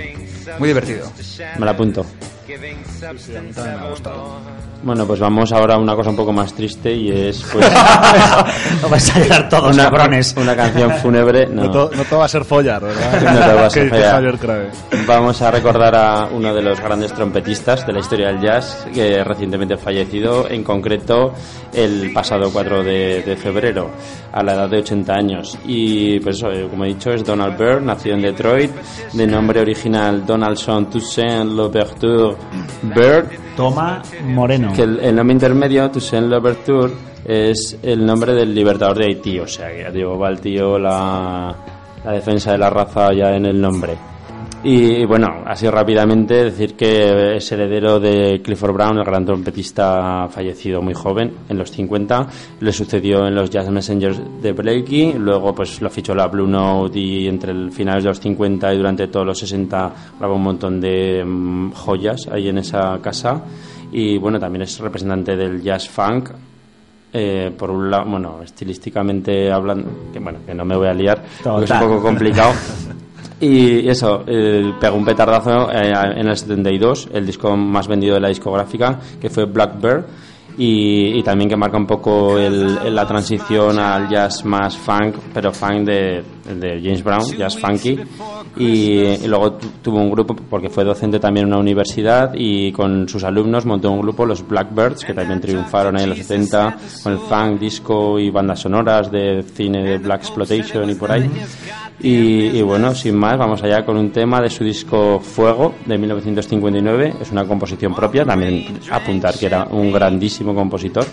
Muy 0.59 0.67
divertido. 0.67 1.09
Me 1.57 1.65
la 1.65 1.71
apunto. 1.71 2.05
Sí, 2.45 2.53
a 2.53 3.41
mí 3.41 3.51
también 3.53 3.79
me 3.79 3.85
ha 3.87 3.89
gustado. 3.89 4.39
Bueno, 4.83 5.05
pues 5.07 5.19
vamos 5.19 5.51
ahora 5.53 5.75
a 5.75 5.77
una 5.77 5.95
cosa 5.95 6.09
un 6.09 6.15
poco 6.17 6.33
más 6.33 6.53
triste 6.53 6.91
y 6.93 7.09
es 7.09 7.41
pues 7.53 7.65
Lo 8.81 8.89
vais 8.89 9.15
a 9.15 9.19
llorar 9.19 9.47
todos, 9.49 9.73
una, 9.73 9.83
cabrones. 9.85 10.35
una 10.37 10.55
canción 10.55 10.91
fúnebre. 10.97 11.47
No, 11.47 11.63
No. 11.63 11.71
to- 11.71 11.91
no 11.95 12.03
todo 12.03 12.19
va 12.19 12.25
a 12.25 12.27
ser 12.29 12.43
follar, 12.43 12.81
¿verdad? 12.83 13.21
No 13.33 13.39
todo 13.45 13.55
va 13.55 13.65
a 13.67 13.69
ser 13.69 13.89
follar. 13.89 14.37
Vamos 15.07 15.41
a 15.41 15.51
recordar 15.51 15.95
a 15.95 16.27
uno 16.31 16.53
de 16.53 16.61
los 16.61 16.79
grandes 16.81 17.13
trompetistas 17.13 17.87
de 17.87 17.93
la 17.93 17.99
historia 17.99 18.27
del 18.27 18.41
jazz, 18.41 18.85
que 18.93 19.23
recientemente 19.23 19.77
fallecido, 19.77 20.49
en 20.49 20.63
concreto 20.65 21.33
el 21.73 22.11
pasado 22.13 22.49
4 22.51 22.83
de, 22.83 23.23
de 23.23 23.35
febrero, 23.37 23.89
a 24.33 24.43
la 24.43 24.53
edad 24.53 24.69
de 24.69 24.79
80 24.79 25.13
años. 25.13 25.57
Y 25.65 26.19
pues 26.19 26.43
eh, 26.43 26.67
como 26.69 26.83
he 26.83 26.89
dicho, 26.89 27.09
es 27.11 27.23
Donald 27.23 27.57
Byrd, 27.57 27.81
nacido 27.83 28.15
en 28.15 28.21
Detroit, 28.21 28.71
de 29.13 29.27
nombre 29.27 29.61
original 29.61 30.25
Donaldson 30.25 30.89
Toussaint 30.89 31.51
Louverture 31.53 32.35
Byrd, 32.81 33.29
Toma 33.55 34.01
Moreno. 34.25 34.73
que 34.73 34.83
el, 34.83 34.99
el 34.99 35.15
nombre 35.15 35.33
intermedio, 35.33 35.89
Toussaint 35.91 36.27
Louverture, 36.27 36.93
es 37.25 37.77
el 37.81 38.05
nombre 38.05 38.33
del 38.33 38.53
libertador 38.53 38.97
de 38.97 39.05
Haití, 39.05 39.39
o 39.39 39.47
sea 39.47 39.69
que 39.69 39.83
va 40.17 40.29
el 40.29 40.39
tío 40.39 40.77
la, 40.77 41.55
la 42.03 42.11
defensa 42.11 42.51
de 42.51 42.57
la 42.57 42.69
raza 42.69 43.13
ya 43.13 43.35
en 43.35 43.45
el 43.45 43.59
nombre. 43.59 43.97
Y 44.65 45.03
bueno, 45.03 45.43
así 45.45 45.69
rápidamente 45.69 46.45
decir 46.45 46.75
que 46.75 47.35
es 47.35 47.51
heredero 47.51 47.99
de 47.99 48.41
Clifford 48.41 48.73
Brown, 48.73 48.97
el 48.97 49.03
gran 49.03 49.25
trompetista 49.25 50.29
fallecido 50.29 50.81
muy 50.81 50.93
joven, 50.93 51.33
en 51.49 51.57
los 51.57 51.69
50. 51.69 52.27
Le 52.61 52.71
sucedió 52.71 53.27
en 53.27 53.35
los 53.35 53.49
Jazz 53.49 53.69
Messengers 53.69 54.21
de 54.41 54.53
Blakey, 54.53 55.15
luego 55.19 55.53
pues 55.53 55.81
lo 55.81 55.89
fichó 55.89 56.15
la 56.15 56.27
Blue 56.27 56.47
Note 56.47 56.97
y 56.97 57.27
entre 57.27 57.51
el 57.51 57.73
finales 57.73 58.05
de 58.05 58.11
los 58.11 58.21
50 58.21 58.73
y 58.73 58.77
durante 58.77 59.07
todos 59.07 59.25
los 59.25 59.39
60 59.39 59.93
grabó 60.17 60.35
un 60.35 60.43
montón 60.43 60.79
de 60.79 61.25
mm, 61.25 61.73
joyas 61.73 62.29
ahí 62.31 62.47
en 62.47 62.59
esa 62.59 62.99
casa. 63.01 63.43
Y 63.91 64.17
bueno, 64.17 64.39
también 64.39 64.61
es 64.61 64.79
representante 64.79 65.35
del 65.35 65.61
jazz 65.61 65.89
funk, 65.89 66.29
eh, 67.11 67.51
por 67.57 67.69
un 67.69 67.91
lado, 67.91 68.09
bueno, 68.09 68.41
estilísticamente 68.41 69.51
hablando, 69.51 70.09
que 70.13 70.19
bueno, 70.19 70.39
que 70.45 70.53
no 70.53 70.63
me 70.63 70.77
voy 70.77 70.87
a 70.87 70.93
liar, 70.93 71.21
es 71.61 71.69
un 71.69 71.79
poco 71.79 72.01
complicado. 72.01 72.53
Y 73.43 73.87
eso, 73.89 74.23
eh, 74.27 74.73
pegó 74.79 74.95
un 74.95 75.03
petardazo 75.05 75.69
eh, 75.71 75.91
en 76.15 76.27
el 76.27 76.37
72, 76.37 77.09
el 77.13 77.25
disco 77.25 77.55
más 77.57 77.87
vendido 77.87 78.15
de 78.15 78.21
la 78.21 78.29
discográfica, 78.29 78.99
que 79.19 79.29
fue 79.29 79.45
Blackbird, 79.45 80.05
y, 80.57 81.17
y 81.19 81.23
también 81.23 81.49
que 81.49 81.57
marca 81.57 81.77
un 81.77 81.87
poco 81.87 82.37
el- 82.37 82.93
la 82.95 83.05
transición 83.07 83.79
al 83.79 84.07
jazz 84.07 84.45
más 84.45 84.77
funk, 84.77 85.15
pero 85.33 85.51
funk 85.51 85.79
de, 85.85 86.23
de 86.45 86.81
James 86.83 87.03
Brown, 87.03 87.23
jazz 87.37 87.57
funky. 87.57 87.99
Y, 88.57 88.65
y 88.99 89.27
luego 89.27 89.53
tu- 89.53 89.67
tuvo 89.81 89.99
un 89.99 90.09
grupo, 90.11 90.35
porque 90.35 90.69
fue 90.69 90.83
docente 90.83 91.19
también 91.19 91.45
en 91.47 91.53
una 91.53 91.59
universidad, 91.61 92.31
y 92.35 92.71
con 92.71 93.07
sus 93.09 93.23
alumnos 93.23 93.65
montó 93.65 93.89
un 93.91 94.01
grupo, 94.01 94.25
los 94.25 94.45
Blackbirds, 94.47 95.05
que 95.05 95.13
también 95.13 95.39
triunfaron 95.41 95.95
ahí 95.97 96.03
en 96.03 96.09
los 96.09 96.19
70, 96.19 96.77
con 97.03 97.13
el 97.13 97.19
funk, 97.19 97.59
disco 97.59 98.19
y 98.19 98.29
bandas 98.29 98.59
sonoras 98.59 99.11
de 99.11 99.43
cine 99.53 99.83
de 99.83 99.97
Black 99.97 100.21
Exploitation 100.21 100.89
y 100.89 100.95
por 100.95 101.11
ahí. 101.11 101.29
Y, 102.01 102.57
y 102.57 102.61
bueno, 102.61 102.93
sin 102.93 103.15
más, 103.15 103.37
vamos 103.37 103.63
allá 103.63 103.85
con 103.85 103.95
un 103.97 104.11
tema 104.11 104.41
de 104.41 104.49
su 104.49 104.63
disco 104.63 105.19
Fuego 105.21 105.75
de 105.85 105.97
1959. 105.97 107.13
Es 107.21 107.31
una 107.31 107.45
composición 107.45 107.95
propia, 107.95 108.25
también 108.25 108.79
apuntar 108.91 109.37
que 109.37 109.45
era 109.45 109.65
un 109.71 109.91
grandísimo 109.91 110.53
compositor. 110.53 111.05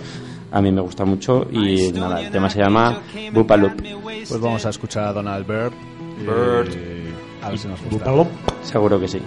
A 0.53 0.61
mí 0.61 0.73
me 0.73 0.81
gusta 0.81 1.05
mucho 1.05 1.47
y 1.51 1.93
nada, 2.01 2.21
el 2.27 2.31
tema 2.33 2.51
se 2.51 2.59
llama 2.59 2.99
Bupaloop. 3.35 3.73
Pues 4.29 4.41
vamos 4.41 4.67
a 4.67 4.71
escuchar 4.71 5.05
a 5.05 5.13
Donald 5.13 5.47
Byrd. 5.47 5.73
y- 6.21 6.25
Byrd. 6.25 6.75
A 7.43 7.49
ver 7.51 7.59
si 7.59 7.69
nos 7.69 7.81
gusta. 7.83 8.05
Seguro 8.63 8.99
que 9.01 9.09
sí. 9.09 9.21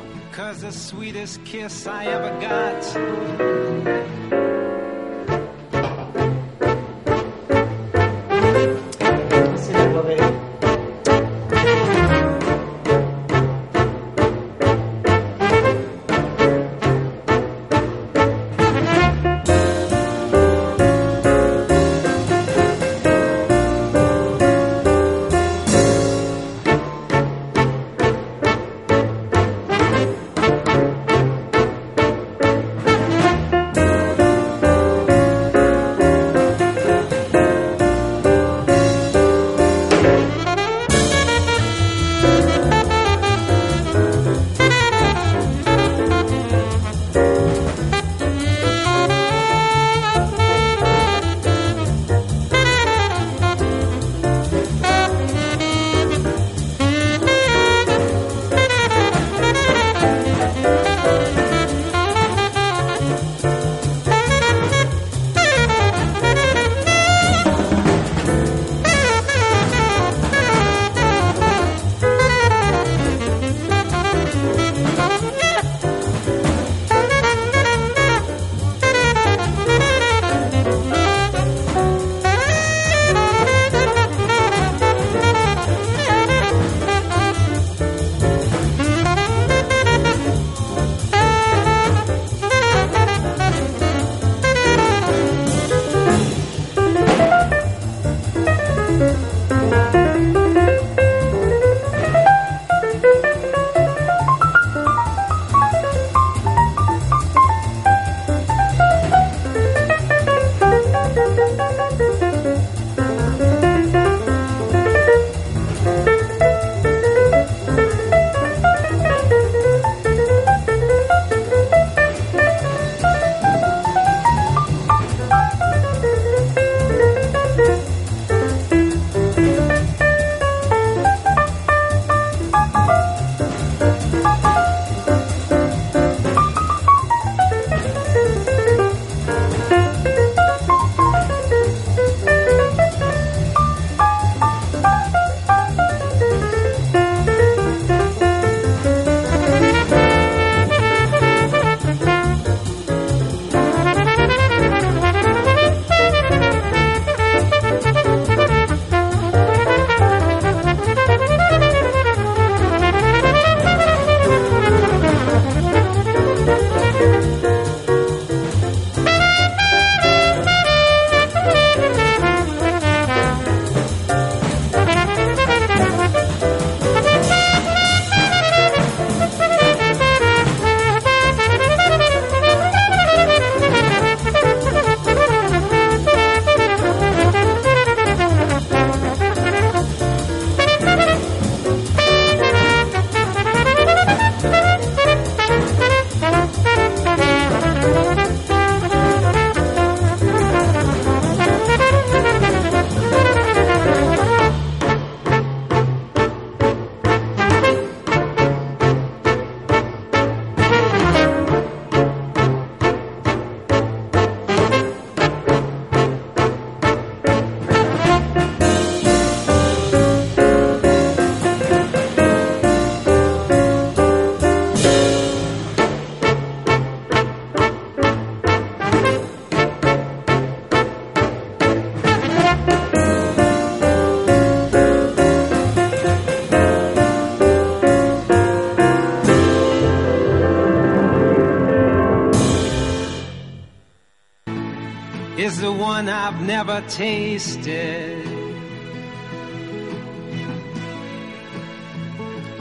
I've 246.25 246.41
never 246.45 246.81
tasted. 246.87 248.23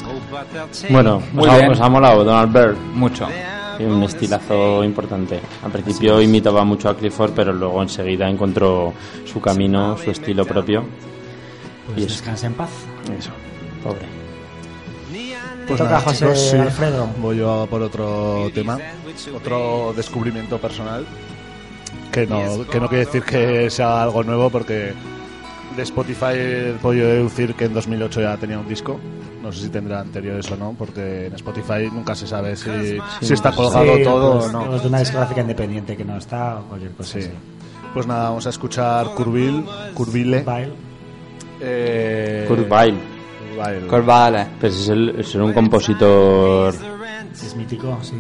Oh, 0.05 0.21
but 0.31 0.51
they'll 0.53 0.69
take 0.69 0.93
Bueno, 0.93 1.23
Muy 1.33 1.45
os 1.49 1.55
ha, 1.55 1.59
bien. 1.59 1.71
os 1.71 1.81
ha 1.81 1.89
molado 1.89 2.25
Donald 2.25 2.53
Byrd. 2.53 2.77
Mucho. 2.95 3.29
Tiene 3.79 3.95
un 3.95 4.03
estilazo 4.03 4.85
importante. 4.85 5.41
Al 5.65 5.71
principio 5.71 6.21
imitaba 6.21 6.65
mucho 6.65 6.89
a 6.89 6.97
Clifford, 6.97 7.33
pero 7.35 7.53
luego 7.53 7.81
enseguida 7.83 8.29
encontró 8.29 8.93
su 9.25 9.41
camino, 9.41 9.97
su 9.97 10.11
estilo 10.11 10.45
propio. 10.45 10.85
Pues 11.87 11.99
Y 11.99 12.01
eso. 12.05 12.11
descansa 12.15 12.47
en 12.49 12.55
paz. 12.55 12.71
Eso, 13.19 13.31
pobre. 13.83 14.07
Pues 15.67 15.79
Toca 15.79 16.01
José 16.01 16.35
sí. 16.37 16.57
Alfredo. 16.57 17.09
Voy 17.19 17.37
yo 17.39 17.63
a 17.63 17.67
por 17.67 17.81
otro 17.83 18.51
tema, 18.53 18.79
otro 19.35 19.93
descubrimiento 19.97 20.59
personal. 20.59 21.07
Que 22.13 22.27
no, 22.27 22.67
que 22.71 22.79
no 22.81 22.89
quiere 22.89 23.07
decir 23.07 23.23
que 23.23 23.71
sea 23.71 24.03
algo 24.03 24.23
nuevo, 24.23 24.51
porque 24.51 24.93
de 25.77 25.83
Spotify 25.83 26.35
he 26.35 26.75
podido 26.83 27.09
deducir 27.09 27.55
que 27.55 27.65
en 27.65 27.75
2008 27.75 28.21
ya 28.21 28.37
tenía 28.37 28.59
un 28.59 28.69
disco. 28.69 29.01
No 29.43 29.51
sé 29.51 29.63
si 29.63 29.69
tendrá 29.71 30.01
anteriores 30.01 30.49
o 30.53 30.57
no, 30.57 30.75
porque 30.79 31.27
en 31.27 31.33
Spotify 31.35 31.89
nunca 31.93 32.15
se 32.15 32.27
sabe 32.29 32.55
si, 32.55 32.71
si 33.23 33.33
está 33.33 33.51
colgado 33.53 33.97
Sí, 33.97 34.05
todo 34.05 34.39
pues, 34.41 34.47
o 34.47 34.53
no. 34.53 34.67
los 34.67 34.83
de 34.83 34.89
una 34.89 35.01
discográfica 35.01 35.41
independiente 35.41 35.97
que 35.97 36.05
no 36.05 36.17
está 36.19 36.61
o 36.61 36.65
cualquier 36.69 36.93
cosa 36.93 37.13
Sí. 37.15 37.19
así. 37.21 37.31
Pues 37.95 38.07
nada, 38.07 38.25
vamos 38.29 38.47
a 38.47 38.51
escuchar 38.51 39.07
Curville, 39.15 39.65
Curville. 39.95 40.39
Vile. 40.41 40.69
Eh, 41.61 42.47
Weill. 42.49 42.99
Weill. 43.59 43.87
Corvale. 43.87 44.47
Pues 44.61 44.75
es, 44.75 44.89
el- 44.89 45.15
es 45.19 45.35
un 45.35 45.53
compositor, 45.53 46.75
Es 47.33 47.57
mítico, 47.57 47.99
sí. 48.03 48.15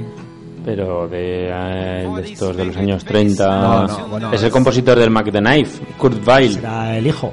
Pero 0.65 1.09
de, 1.09 1.49
eh, 1.49 2.09
de 2.17 2.23
estos 2.33 2.57
de 2.57 2.65
los 2.67 2.77
años 2.77 3.05
30. 3.05 3.61
No, 3.61 3.87
no, 3.87 4.07
bueno, 4.09 4.33
es 4.33 4.43
el 4.43 4.51
compositor 4.51 4.99
del 4.99 5.11
Mac 5.11 5.31
the 5.31 5.39
Knife, 5.41 5.85
Kurt 5.99 6.27
Weill. 6.27 6.55
Será 6.55 6.97
el 6.97 7.07
hijo. 7.07 7.33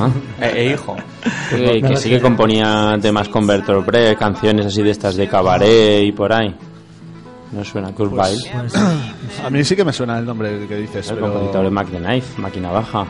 Ah. 0.00 0.10
Eh, 0.40 0.52
eh, 0.54 0.72
hijo. 0.74 0.94
Que, 1.50 1.56
No, 1.56 1.72
que 1.88 1.94
no, 1.94 1.96
sí 1.96 2.08
que 2.08 2.20
componía 2.20 2.96
temas 3.02 3.28
con 3.28 3.44
Bertolt 3.46 3.84
Brecht, 3.84 4.18
canciones 4.18 4.66
así 4.66 4.82
de 4.82 4.90
estas 4.90 5.16
de 5.16 5.26
cabaret 5.26 6.04
y 6.04 6.12
por 6.12 6.32
ahí. 6.32 6.54
¿No 7.50 7.64
suena 7.64 7.92
Kurt 7.92 8.12
Weill? 8.12 8.38
Pues, 8.52 8.74
A 9.44 9.50
mí 9.50 9.64
sí 9.64 9.74
que 9.74 9.84
me 9.84 9.92
suena 9.92 10.18
el 10.18 10.24
nombre 10.26 10.66
que 10.68 10.76
dices, 10.76 11.06
Es 11.06 11.10
el 11.10 11.16
pero... 11.16 11.32
compositor 11.32 11.64
de 11.64 11.70
Mac 11.70 11.88
the 11.90 11.98
Knife, 11.98 12.40
máquina 12.40 12.70
baja. 12.70 13.06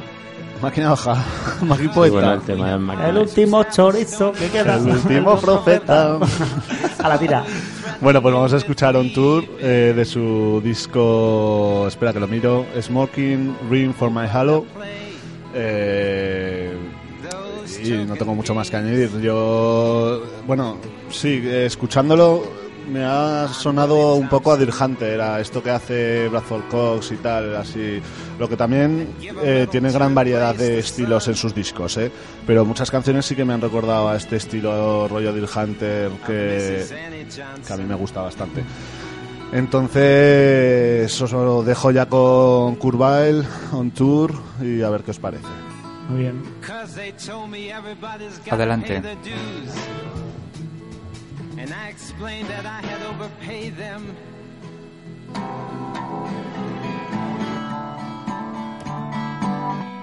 Máquina 0.62 0.90
baja, 0.90 1.24
máquina 1.62 1.88
Sí, 1.88 1.94
poeta. 1.94 2.16
bueno, 2.16 2.32
el 2.34 2.40
tema 2.42 3.18
último 3.20 3.64
chorizo 3.64 4.32
que 4.32 4.48
queda. 4.48 4.76
El 4.76 4.88
último 4.88 5.36
profeta. 5.40 6.18
A 7.02 7.08
la 7.08 7.18
tira. 7.18 7.44
Bueno, 8.00 8.20
pues 8.22 8.34
vamos 8.34 8.52
a 8.52 8.56
escuchar 8.56 8.96
On 8.96 9.12
Tour 9.12 9.44
eh, 9.60 9.92
de 9.94 10.04
su 10.04 10.60
disco, 10.62 11.84
espera 11.88 12.12
que 12.12 12.20
lo 12.20 12.28
miro, 12.28 12.66
Smoking 12.80 13.56
Ring 13.70 13.92
for 13.94 14.10
My 14.10 14.26
Halo. 14.32 14.64
Eh, 15.54 16.76
y 17.84 17.90
no 18.06 18.16
tengo 18.16 18.34
mucho 18.34 18.54
más 18.54 18.70
que 18.70 18.76
añadir. 18.76 19.20
Yo, 19.20 20.22
bueno, 20.46 20.76
sí, 21.10 21.40
eh, 21.44 21.66
escuchándolo 21.66 22.42
me 22.90 23.04
ha 23.04 23.48
sonado 23.48 24.14
un 24.14 24.28
poco 24.28 24.52
a 24.52 24.56
Deer 24.56 24.72
Hunter, 24.78 25.20
a 25.20 25.40
esto 25.40 25.62
que 25.62 25.70
hace 25.70 26.28
Bradford 26.28 26.68
Cox 26.68 27.12
y 27.12 27.16
tal, 27.16 27.56
así. 27.56 28.00
Lo 28.38 28.48
que 28.48 28.56
también 28.56 29.14
eh, 29.42 29.66
tiene 29.70 29.90
gran 29.92 30.14
variedad 30.14 30.54
de 30.54 30.78
estilos 30.78 31.28
en 31.28 31.34
sus 31.34 31.54
discos, 31.54 31.96
¿eh? 31.96 32.10
Pero 32.46 32.64
muchas 32.64 32.90
canciones 32.90 33.26
sí 33.26 33.34
que 33.34 33.44
me 33.44 33.52
han 33.54 33.60
recordado 33.60 34.08
a 34.08 34.16
este 34.16 34.36
estilo 34.36 35.08
rollo 35.08 35.32
Deer 35.32 35.48
Hunter 35.54 36.10
que, 36.26 36.84
que 37.66 37.72
a 37.72 37.76
mí 37.76 37.84
me 37.84 37.94
gusta 37.94 38.22
bastante. 38.22 38.64
Entonces, 39.52 41.20
os 41.22 41.32
lo 41.32 41.62
dejo 41.62 41.90
ya 41.90 42.06
con 42.06 42.76
Curvail, 42.76 43.44
On 43.72 43.90
Tour 43.90 44.32
y 44.60 44.82
a 44.82 44.90
ver 44.90 45.02
qué 45.02 45.12
os 45.12 45.18
parece. 45.18 45.46
Muy 46.08 46.20
bien. 46.20 46.42
Adelante. 48.50 49.02
And 51.58 51.74
I 51.74 51.88
explained 51.88 52.48
that 52.48 52.64
I 52.66 52.80
had 52.80 53.02
overpaid 53.02 53.76
them. 53.76 54.16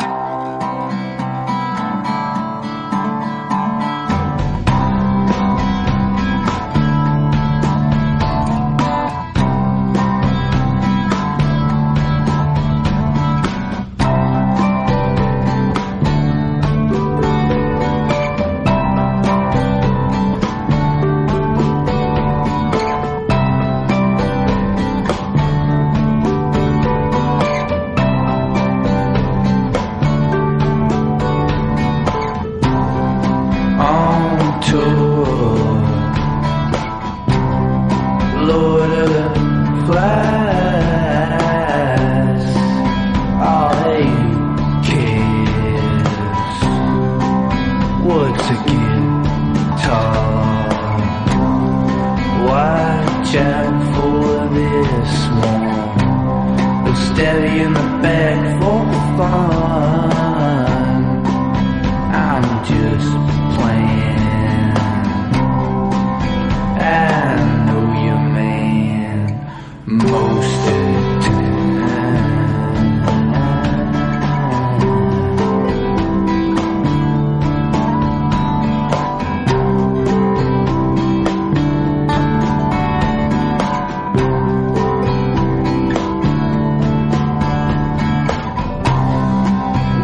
on 0.05 1.04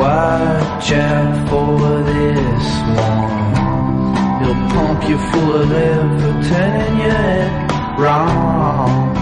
Watch 0.01 0.91
out 0.93 1.47
for 1.47 2.01
this 2.11 2.67
one. 2.97 4.41
He'll 4.41 4.61
pump 4.73 5.07
you 5.07 5.17
full 5.29 5.61
of 5.61 5.71
air 5.71 6.01
for 6.19 6.49
turning 6.49 6.97
your 7.01 7.11
head 7.11 7.99
wrong. 7.99 9.15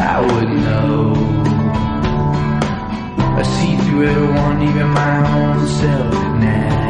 I 0.00 0.20
would 0.20 0.50
know. 0.64 1.14
I 3.38 3.42
see 3.42 3.76
through 3.76 4.08
everyone, 4.08 4.62
even 4.62 4.88
my 4.88 5.16
own 5.32 5.68
self 5.68 6.14
now. 6.40 6.85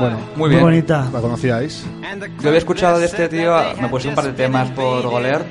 Bueno, 0.00 0.18
Muy 0.36 0.50
bien. 0.50 0.62
bonita. 0.62 1.08
¿la 1.12 1.20
conocíais? 1.20 1.86
Yo 2.40 2.48
había 2.48 2.58
escuchado 2.58 2.98
de 2.98 3.06
este 3.06 3.28
tío, 3.28 3.56
me 3.80 3.88
puse 3.88 4.08
un 4.08 4.14
par 4.14 4.24
de 4.24 4.32
temas 4.32 4.70
por 4.70 4.98
been 5.02 5.10
golear. 5.10 5.44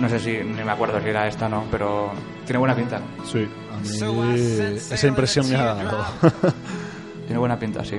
No 0.00 0.08
sé 0.08 0.18
si, 0.18 0.30
ni 0.38 0.64
me 0.64 0.70
acuerdo 0.72 1.00
si 1.00 1.08
era 1.08 1.28
esta 1.28 1.46
o 1.46 1.48
no, 1.48 1.64
pero 1.70 2.10
tiene 2.44 2.58
buena 2.58 2.74
pinta. 2.74 3.00
Sí, 3.30 3.46
a 3.72 3.76
mí 3.78 3.88
esa 4.74 5.06
impresión 5.06 5.48
me 5.48 5.56
ha 5.56 5.64
dado. 5.64 6.04
Tiene 7.26 7.38
buena 7.38 7.58
pinta, 7.58 7.84
sí. 7.84 7.96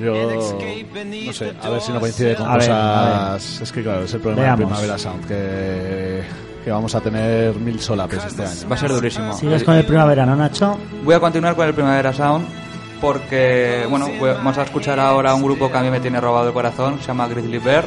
Yo 0.00 0.12
no 0.12 1.32
sé, 1.32 1.52
a 1.62 1.68
ver 1.68 1.80
si 1.80 1.92
no 1.92 2.00
coincide 2.00 2.34
con 2.34 2.48
A 2.48 2.56
ver, 2.56 2.68
cosas. 2.68 3.60
Es 3.60 3.72
que 3.72 3.82
claro, 3.82 4.02
es 4.04 4.14
el 4.14 4.20
problema 4.20 4.42
Veamos. 4.42 4.58
de 4.60 4.66
Primavera 4.66 4.98
Sound, 4.98 5.26
que, 5.28 6.22
que 6.64 6.70
vamos 6.70 6.94
a 6.94 7.00
tener 7.00 7.54
mil 7.56 7.78
solapes 7.78 8.24
este 8.24 8.42
año. 8.42 8.68
Va 8.70 8.74
a 8.74 8.78
ser 8.78 8.90
durísimo. 8.90 9.32
¿Sigues 9.34 9.62
con 9.62 9.74
el 9.74 9.84
primavera, 9.84 10.26
no, 10.26 10.34
Nacho? 10.34 10.78
Voy 11.04 11.14
a 11.14 11.20
continuar 11.20 11.54
con 11.54 11.68
el 11.68 11.74
Primavera 11.74 12.12
Sound 12.12 12.63
porque, 13.04 13.84
bueno, 13.90 14.08
vamos 14.18 14.56
a 14.56 14.62
escuchar 14.62 14.98
ahora 14.98 15.34
un 15.34 15.42
grupo 15.42 15.70
que 15.70 15.76
a 15.76 15.82
mí 15.82 15.90
me 15.90 16.00
tiene 16.00 16.18
robado 16.22 16.48
el 16.48 16.54
corazón, 16.54 16.98
se 17.00 17.08
llama 17.08 17.28
Grizzly 17.28 17.58
Bear. 17.58 17.84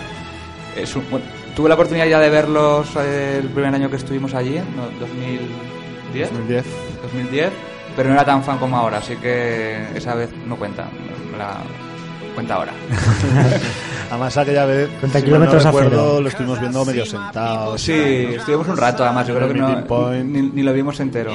Es 0.76 0.96
un- 0.96 1.10
bueno, 1.10 1.26
tuve 1.56 1.70
la 1.70 1.74
oportunidad 1.74 2.06
ya 2.06 2.20
de 2.20 2.30
verlos 2.30 2.88
eh, 2.98 3.40
el 3.42 3.50
primer 3.50 3.74
año 3.74 3.90
que 3.90 3.96
estuvimos 3.96 4.36
allí, 4.36 4.60
¿no? 4.76 4.84
2010, 5.00 6.32
2010. 6.32 6.66
2010, 7.02 7.50
pero 7.96 8.10
no 8.10 8.16
era 8.16 8.26
tan 8.26 8.44
fan 8.44 8.60
como 8.60 8.78
ahora, 8.78 9.00
así 9.00 9.16
que 9.16 9.88
esa 9.96 10.14
vez 10.14 10.30
no 10.46 10.56
cuenta, 10.56 10.84
la 11.36 11.56
cuenta 12.36 12.54
ahora. 12.54 12.74
Además, 14.12 14.38
aquella 14.38 14.66
vez, 14.66 14.88
Cuenta 15.00 15.20
si 15.20 15.26
kilómetros 15.26 15.66
no 15.66 15.72
recuerdo, 15.72 15.90
cero. 16.12 16.22
lo 16.22 16.30
estuvimos 16.30 16.60
viendo 16.62 16.86
medio 16.86 17.06
sentados. 17.08 17.82
Sí, 17.82 18.28
estuvimos 18.38 18.68
un 18.68 18.78
rato 18.78 19.04
además, 19.04 19.28
yo 19.28 19.36
creo 19.36 19.48
que 19.50 19.54
no, 19.56 20.12
ni, 20.24 20.42
ni 20.44 20.62
lo 20.64 20.72
vimos 20.74 21.00
entero. 21.00 21.32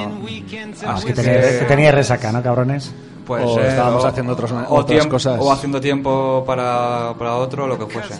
Ah, 0.85 0.95
es 0.97 1.05
que 1.05 1.13
que- 1.13 1.21
tenía, 1.21 1.59
que 1.59 1.65
tenía 1.65 1.91
resaca, 1.91 2.31
¿no, 2.31 2.41
cabrones? 2.41 2.91
Pues, 3.25 3.43
O 3.45 3.59
estábamos 3.61 4.03
haciendo 4.05 4.33
otros- 4.33 4.51
o 4.51 4.75
otras 4.75 4.85
tiempo- 4.99 5.09
cosas. 5.11 5.39
O 5.41 5.51
haciendo 5.51 5.79
tiempo 5.79 6.43
para, 6.45 7.13
para 7.17 7.35
otro, 7.35 7.67
lo 7.67 7.77
que 7.79 7.85
fuese. 7.85 8.15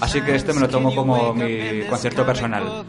Así 0.00 0.20
que 0.20 0.34
este 0.34 0.52
me 0.52 0.60
lo 0.60 0.68
tomo 0.68 0.94
como 0.94 1.32
mi 1.34 1.82
concierto 1.88 2.24
personal. 2.26 2.84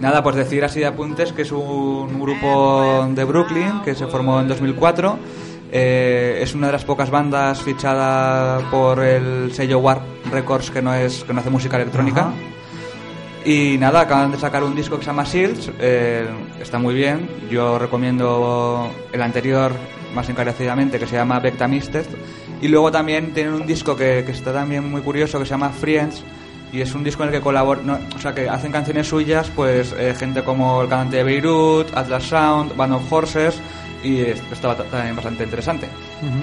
Nada, 0.00 0.22
pues 0.22 0.36
decir 0.36 0.62
así 0.62 0.80
de 0.80 0.86
apuntes 0.86 1.32
que 1.32 1.42
es 1.42 1.52
un 1.52 2.20
grupo 2.20 3.06
de 3.14 3.24
Brooklyn 3.24 3.80
que 3.82 3.94
se 3.94 4.06
formó 4.06 4.40
en 4.40 4.48
2004. 4.48 5.18
Eh, 5.72 6.38
es 6.42 6.54
una 6.54 6.66
de 6.68 6.74
las 6.74 6.84
pocas 6.84 7.10
bandas 7.10 7.60
fichada 7.62 8.60
por 8.70 9.00
el 9.02 9.52
sello 9.52 9.78
Warp 9.78 10.02
Records 10.30 10.70
que 10.70 10.80
no, 10.82 10.94
es, 10.94 11.24
que 11.24 11.32
no 11.32 11.40
hace 11.40 11.50
música 11.50 11.76
electrónica. 11.76 12.30
Y 13.44 13.76
nada, 13.78 14.00
acaban 14.00 14.32
de 14.32 14.38
sacar 14.38 14.64
un 14.64 14.74
disco 14.74 14.96
que 14.96 15.02
se 15.04 15.06
llama 15.10 15.22
Shields, 15.24 15.70
eh, 15.78 16.26
está 16.60 16.78
muy 16.78 16.94
bien. 16.94 17.28
Yo 17.50 17.78
recomiendo 17.78 18.90
el 19.12 19.22
anterior 19.22 19.72
más 20.14 20.28
encarecidamente, 20.28 20.98
que 20.98 21.06
se 21.06 21.16
llama 21.16 21.38
Bectamisted. 21.40 22.06
Y 22.60 22.68
luego 22.68 22.90
también 22.90 23.32
tienen 23.34 23.52
un 23.54 23.66
disco 23.66 23.96
que, 23.96 24.22
que 24.24 24.32
está 24.32 24.52
también 24.52 24.88
muy 24.90 25.00
curioso, 25.02 25.38
que 25.38 25.44
se 25.44 25.50
llama 25.50 25.70
Friends. 25.70 26.22
Y 26.72 26.80
es 26.80 26.94
un 26.94 27.04
disco 27.04 27.22
en 27.22 27.28
el 27.28 27.34
que 27.36 27.40
colaboran, 27.40 27.86
no, 27.86 27.98
o 28.14 28.18
sea, 28.18 28.34
que 28.34 28.48
hacen 28.48 28.72
canciones 28.72 29.06
suyas, 29.06 29.50
pues 29.54 29.94
eh, 29.96 30.14
gente 30.18 30.42
como 30.42 30.82
el 30.82 30.88
cantante 30.88 31.18
de 31.18 31.22
Beirut, 31.24 31.96
Atlas 31.96 32.24
Sound, 32.24 32.76
Band 32.76 32.92
of 32.94 33.12
Horses. 33.12 33.54
Y 34.02 34.20
es- 34.20 34.42
está 34.52 34.68
bata- 34.68 34.84
también 34.84 35.14
bastante 35.16 35.44
interesante. 35.44 35.88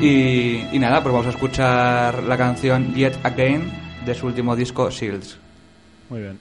y, 0.01 0.65
y 0.71 0.79
nada, 0.79 1.01
pues 1.03 1.11
vamos 1.13 1.27
a 1.27 1.31
escuchar 1.31 2.23
la 2.23 2.37
canción 2.37 2.93
Yet 2.93 3.17
Again 3.23 3.71
de 4.05 4.15
su 4.15 4.27
último 4.27 4.55
disco 4.55 4.89
Shields. 4.89 5.37
Muy 6.09 6.21
bien. 6.21 6.39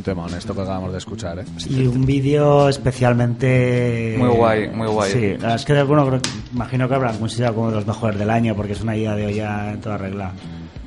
Un 0.00 0.04
tema 0.04 0.24
honesto 0.24 0.54
que 0.54 0.62
acabamos 0.62 0.92
de 0.92 0.98
escuchar, 0.98 1.38
¿eh? 1.40 1.44
Y 1.68 1.86
un 1.86 2.04
vídeo 2.06 2.68
especialmente... 2.68 4.14
Muy 4.18 4.28
guay, 4.30 4.68
muy 4.70 4.88
guay. 4.88 5.12
Sí, 5.12 5.20
la 5.32 5.36
verdad 5.36 5.54
es 5.56 5.64
que 5.64 5.82
bueno, 5.82 6.06
creo- 6.06 6.20
imagino 6.54 6.88
que 6.88 6.94
habrán 6.94 7.18
considerado 7.18 7.54
como 7.54 7.68
de 7.70 7.76
los 7.76 7.86
mejores 7.86 8.18
del 8.18 8.30
año 8.30 8.54
porque 8.56 8.72
es 8.72 8.80
una 8.80 8.96
idea 8.96 9.14
de 9.14 9.26
olla 9.26 9.72
en 9.72 9.80
toda 9.80 9.98
regla. 9.98 10.32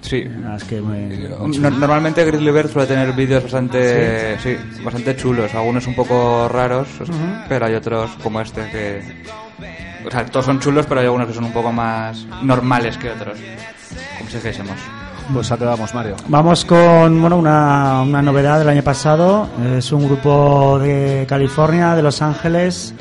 Sí. 0.02 0.24
Es 0.56 0.64
que 0.66 0.82
muy- 0.82 1.30
No- 1.60 1.70
normalmente 1.70 2.26
Grizzly 2.26 2.52
Bear 2.52 2.68
suele 2.68 2.88
tener 2.88 3.14
vídeos 3.14 3.44
bastante 3.44 4.38
sí. 4.40 4.58
bastante 4.84 5.16
chulos, 5.16 5.54
algunos 5.54 5.86
un 5.88 5.96
poco 5.96 6.50
raros, 6.50 6.88
pero 7.48 7.66
hay 7.68 7.76
otros 7.76 8.12
como 8.24 8.42
este 8.42 8.62
que 8.72 9.02
o 10.06 10.12
sea, 10.12 10.26
todos 10.26 10.46
son 10.46 10.60
chulos, 10.60 10.86
pero 10.88 11.00
hay 11.00 11.06
algunos 11.06 11.28
que 11.28 11.34
son 11.34 11.46
un 11.46 11.54
poco 11.54 11.72
más 11.72 12.26
normales 12.42 12.98
que 12.98 13.10
otros. 13.12 13.38
Como 14.18 14.30
si 14.30 14.36
dijésemos. 14.38 14.78
Pues 15.32 15.52
a 15.52 15.58
qué 15.58 15.66
vamos, 15.66 15.94
Mario. 15.94 16.16
Vamos 16.28 16.66
con 16.66 17.22
bueno, 17.22 17.38
una, 17.38 18.02
una 18.02 18.22
novedad 18.22 18.60
del 18.60 18.70
año 18.70 18.84
pasado. 18.84 19.48
Es 19.78 19.92
un 19.92 20.06
grupo 20.06 20.80
de 20.80 21.26
California, 21.28 21.96
de 21.96 22.04
Los 22.04 22.22
Ángeles, 22.22 22.94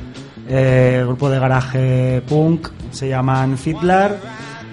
eh, 0.49 1.03
grupo 1.05 1.29
de 1.29 1.39
garaje 1.41 2.23
punk, 2.29 2.69
se 2.91 3.09
llaman 3.09 3.59
Fiddler. 3.59 4.17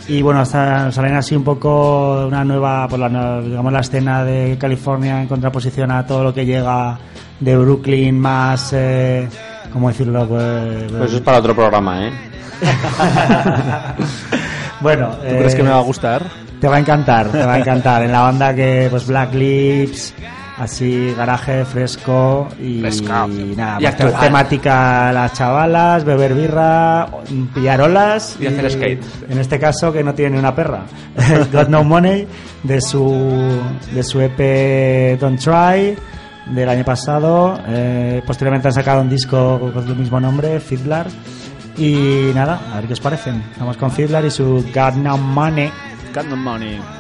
Y 0.07 0.21
bueno, 0.21 0.39
hasta 0.41 0.91
salen 0.91 1.15
así 1.15 1.35
un 1.35 1.43
poco 1.43 2.25
una 2.27 2.43
nueva, 2.43 2.87
pues 2.87 2.99
la, 2.99 3.09
no- 3.09 3.41
digamos, 3.41 3.71
la 3.73 3.79
escena 3.81 4.23
de 4.23 4.57
California 4.59 5.21
en 5.21 5.27
contraposición 5.27 5.91
a 5.91 6.05
todo 6.05 6.23
lo 6.23 6.33
que 6.33 6.45
llega 6.45 6.97
de 7.39 7.55
Brooklyn 7.57 8.19
más, 8.19 8.71
eh, 8.73 9.27
¿cómo 9.71 9.89
decirlo? 9.89 10.27
Pues, 10.27 10.91
Pues 10.91 11.03
eso 11.05 11.15
es 11.17 11.21
para 11.21 11.37
otro 11.39 11.55
programa, 11.55 12.07
¿eh? 12.07 12.11
bueno, 14.81 15.09
¿Tú 15.17 15.21
crees 15.37 15.55
que 15.55 15.63
me 15.63 15.69
va 15.69 15.77
a 15.77 15.83
gustar? 15.83 16.23
Te 16.59 16.67
va 16.67 16.75
a 16.75 16.79
encantar, 16.79 17.29
te 17.31 17.45
va 17.45 17.53
a 17.53 17.59
encantar. 17.59 18.03
En 18.03 18.11
la 18.11 18.21
banda 18.21 18.53
que, 18.53 18.87
pues, 18.89 19.07
Black 19.07 19.33
Lips, 19.33 20.13
así, 20.57 21.13
garaje 21.15 21.63
fresco 21.63 22.49
y, 22.59 22.81
nada, 23.55 23.77
Y 23.79 23.87
pues, 23.95 24.19
temática 24.19 25.11
las 25.13 25.33
chavalas, 25.33 26.03
beber 26.03 26.33
birra, 26.33 27.07
pillar 27.53 27.81
olas 27.81 28.35
Y 28.39 28.47
hacer 28.47 28.69
skate. 28.69 29.03
En 29.29 29.39
este 29.39 29.57
caso, 29.57 29.91
que 29.93 30.03
no 30.03 30.13
tiene 30.13 30.31
ni 30.31 30.39
una 30.39 30.53
perra. 30.53 30.81
Got 31.53 31.69
No 31.69 31.83
Money, 31.83 32.27
de 32.63 32.81
su, 32.81 33.57
de 33.93 34.03
su 34.03 34.19
EP 34.19 35.17
Don't 35.19 35.39
Try. 35.39 35.95
del 36.53 36.67
año 36.69 36.83
pasado. 36.83 37.57
Eh, 37.67 38.21
posteriormente 38.27 38.67
han 38.67 38.73
sacado 38.73 39.01
un 39.01 39.09
disco 39.09 39.71
con 39.73 39.87
el 39.87 39.95
mismo 39.95 40.19
nombre, 40.19 40.59
Fiddler. 40.59 41.05
Y 41.77 42.31
nada, 42.35 42.59
a 42.73 42.75
ver 42.77 42.87
qué 42.87 42.93
os 42.93 42.99
parecen. 42.99 43.41
Vamos 43.57 43.77
con 43.77 43.89
Fiddler 43.91 44.25
y 44.25 44.31
su 44.31 44.65
Got 44.75 44.95
No 44.95 45.17
Money. 45.17 45.71
Got 46.11 46.25
no 46.25 46.35
money. 46.35 46.98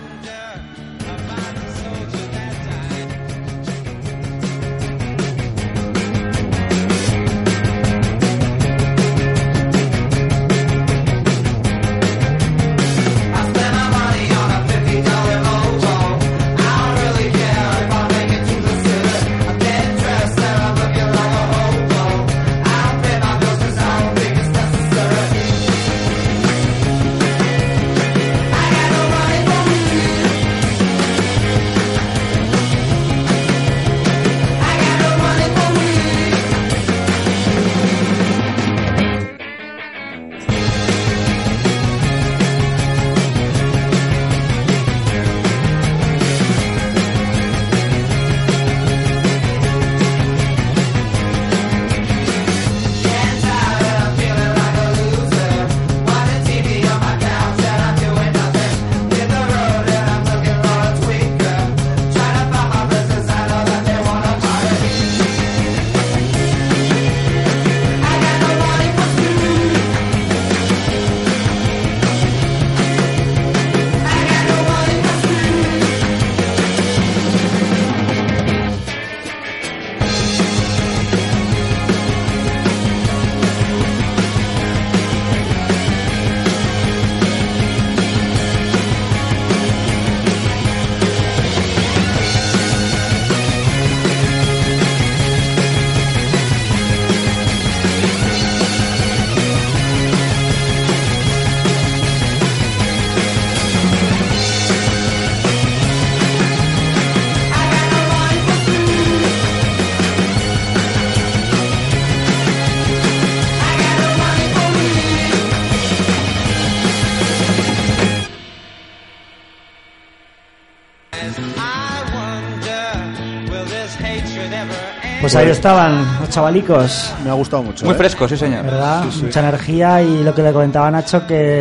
Pues 125.31 125.35
ahí 125.45 125.49
estaban 125.51 126.19
los 126.21 126.29
chavalicos, 126.31 127.13
Me 127.23 127.29
ha 127.29 127.33
gustado 127.33 127.61
mucho. 127.61 127.85
Muy 127.85 127.93
¿eh? 127.93 127.97
fresco, 127.97 128.27
sí, 128.27 128.35
señor. 128.35 128.65
¿verdad? 128.65 129.03
Mucha 129.21 129.39
energía 129.41 130.01
y 130.01 130.23
lo 130.23 130.33
que 130.33 130.41
le 130.41 130.51
comentaba 130.51 130.89
Nacho, 130.89 131.27
que 131.27 131.59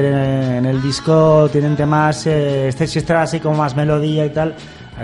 en 0.57 0.65
el 0.65 0.81
disco 0.81 1.51
tienen 1.53 1.77
temas, 1.77 2.27
eh, 2.27 2.69
este 2.69 2.87
sí 2.87 2.99
está 3.01 3.21
así 3.21 3.41
como 3.41 3.59
más 3.59 3.77
melodía 3.77 4.25
y 4.25 4.31
tal, 4.31 4.55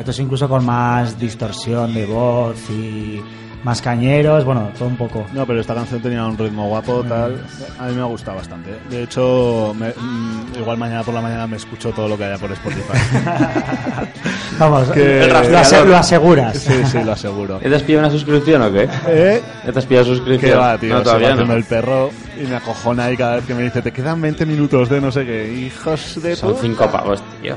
otros 0.01 0.19
incluso 0.19 0.49
con 0.49 0.65
más 0.65 1.19
distorsión 1.19 1.93
de 1.93 2.07
voz 2.07 2.57
y 2.71 3.21
más 3.65 3.83
cañeros, 3.83 4.45
bueno, 4.47 4.71
todo 4.79 4.89
un 4.89 4.97
poco. 4.97 5.27
No, 5.35 5.45
pero 5.47 5.61
esta 5.61 5.75
canción 5.75 6.01
tenía 6.01 6.25
un 6.25 6.37
ritmo 6.39 6.67
guapo, 6.69 7.03
tal. 7.07 7.43
A 7.79 7.87
mí 7.89 7.95
me 7.95 8.01
ha 8.01 8.07
gustado 8.07 8.39
bastante. 8.39 8.71
De 8.89 9.03
hecho, 9.03 9.75
me- 9.79 9.91
mm, 9.91 10.59
igual 10.59 10.79
mañana 10.79 11.03
por 11.03 11.13
la 11.15 11.21
mañana 11.21 11.47
me 11.47 11.57
escucho 11.57 11.91
todo 11.91 12.09
lo 12.09 12.17
que 12.17 12.25
haya 12.25 12.39
por 12.39 12.51
Spotify. 12.53 12.93
Vamos, 14.59 14.89
Que- 14.91 15.27
lo, 15.29 15.39
ase- 15.59 15.85
lo 15.85 15.97
aseguras. 15.97 16.57
sí, 16.59 16.73
sí, 16.91 16.99
lo 17.05 17.13
aseguro. 17.13 17.61
¿Ya 17.61 17.69
te 17.69 17.75
has 17.77 17.83
pillado 17.83 18.07
una 18.07 18.11
suscripción 18.13 18.63
o 18.63 18.73
qué? 18.73 18.89
¿Eh? 19.09 19.43
¿Ya 19.67 19.73
te 19.73 19.79
has 19.79 19.87
pillado 19.87 20.07
suscripción? 20.07 20.53
Que 20.53 20.57
va, 20.57 20.79
tío, 20.79 20.95
No, 20.95 21.03
todavía 21.03 21.35
no. 21.35 21.53
el 21.55 21.65
perro 21.65 22.11
y 22.43 22.47
me 22.47 22.57
acojona 22.57 23.05
ahí 23.07 23.17
cada 23.17 23.37
vez 23.37 23.45
que 23.47 23.55
me 23.55 23.63
dice, 23.63 23.83
te 23.83 23.93
quedan 23.93 24.21
20 24.21 24.47
minutos 24.47 24.89
de 24.89 25.01
no 25.01 25.11
sé 25.13 25.25
qué. 25.25 25.53
Hijos 25.53 26.23
de 26.23 26.37
Son 26.37 26.51
puta. 26.51 26.63
cinco 26.63 26.91
pavos, 26.91 27.23
tío. 27.43 27.57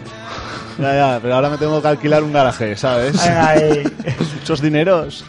Ya, 0.80 0.94
ya, 0.94 1.20
pero 1.22 1.34
ahora 1.36 1.50
me 1.50 1.58
tengo 1.58 1.82
que 1.82 1.88
alquilar 1.88 2.22
un 2.24 2.32
garaje, 2.32 2.76
¿sabes? 2.76 3.20
Ay, 3.28 3.84
Muchos 4.40 4.62
dineros. 4.62 5.26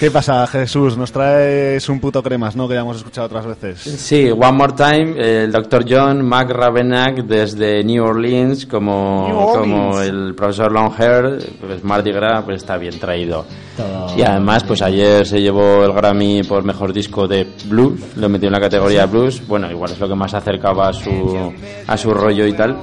¿Qué 0.00 0.10
pasa, 0.10 0.46
Jesús? 0.46 0.96
Nos 0.96 1.12
traes 1.12 1.86
un 1.88 2.00
puto 2.00 2.22
cremas, 2.22 2.56
¿no? 2.56 2.66
Que 2.66 2.74
ya 2.74 2.80
hemos 2.80 2.96
escuchado 2.96 3.26
otras 3.26 3.46
veces. 3.46 3.78
Sí, 4.00 4.30
One 4.30 4.52
More 4.52 4.72
Time, 4.72 5.14
el 5.44 5.52
Dr. 5.52 5.84
John 5.88 6.26
Mac 6.26 6.50
Ravenack 6.50 7.18
desde 7.24 7.84
New 7.84 8.02
Orleans, 8.02 8.64
como, 8.66 9.26
New 9.28 9.36
Orleans. 9.38 9.58
como 9.58 10.00
el 10.00 10.34
profesor 10.34 10.72
Longhair, 10.72 11.50
pues 11.60 11.84
Mardi 11.84 12.12
Gras, 12.12 12.42
pues 12.44 12.56
está 12.56 12.76
bien 12.78 12.98
traído. 12.98 13.44
Todo. 13.76 14.16
Y 14.16 14.22
además, 14.22 14.64
pues 14.64 14.82
ayer 14.82 15.26
se 15.26 15.40
llevó 15.40 15.84
el 15.84 15.92
Grammy 15.92 16.42
por 16.42 16.64
mejor 16.64 16.92
disco 16.92 17.26
de 17.28 17.46
blues, 17.66 18.00
lo 18.16 18.28
metió 18.28 18.48
en 18.48 18.52
la 18.52 18.60
categoría 18.60 19.06
blues. 19.06 19.46
Bueno, 19.46 19.70
igual 19.70 19.92
es 19.92 19.98
lo 20.00 20.08
que 20.08 20.14
más 20.14 20.34
acercaba 20.34 20.88
a 20.88 20.92
su, 20.92 21.52
a 21.86 21.96
su 21.96 22.12
rollo 22.12 22.46
y 22.46 22.52
tal. 22.52 22.76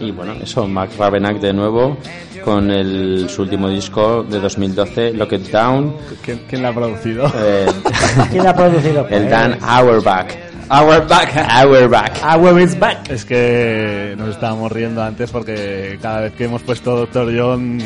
Y 0.00 0.10
bueno, 0.10 0.34
eso, 0.42 0.66
Mac 0.66 0.90
Ravenack 0.98 1.38
de 1.40 1.52
nuevo 1.52 1.96
con 2.44 2.70
el, 2.70 3.28
su 3.28 3.42
último 3.42 3.68
disco 3.68 4.22
de 4.22 4.40
2012, 4.40 5.12
Lock 5.14 5.32
It 5.32 5.50
Down. 5.50 5.94
¿Quién, 6.22 6.42
quién 6.48 6.62
la 6.62 6.68
ha 6.68 6.74
producido? 6.74 7.26
eh, 7.36 7.66
¿Quién 8.30 8.44
la 8.44 8.50
ha 8.50 8.54
producido? 8.56 9.06
el 9.08 9.28
Dan 9.28 9.58
Auerbach. 9.62 10.28
Auerbach. 10.68 11.28
Auerbach. 11.36 12.12
Ah, 12.24 12.36
where 12.36 12.60
it's 12.62 12.76
back. 12.78 13.08
Es 13.08 13.24
que 13.24 14.14
nos 14.18 14.30
estábamos 14.30 14.72
riendo 14.72 15.02
antes 15.02 15.30
porque 15.30 15.96
cada 16.02 16.22
vez 16.22 16.32
que 16.32 16.44
hemos 16.44 16.62
puesto 16.62 16.96
Doctor 16.96 17.32
John 17.36 17.78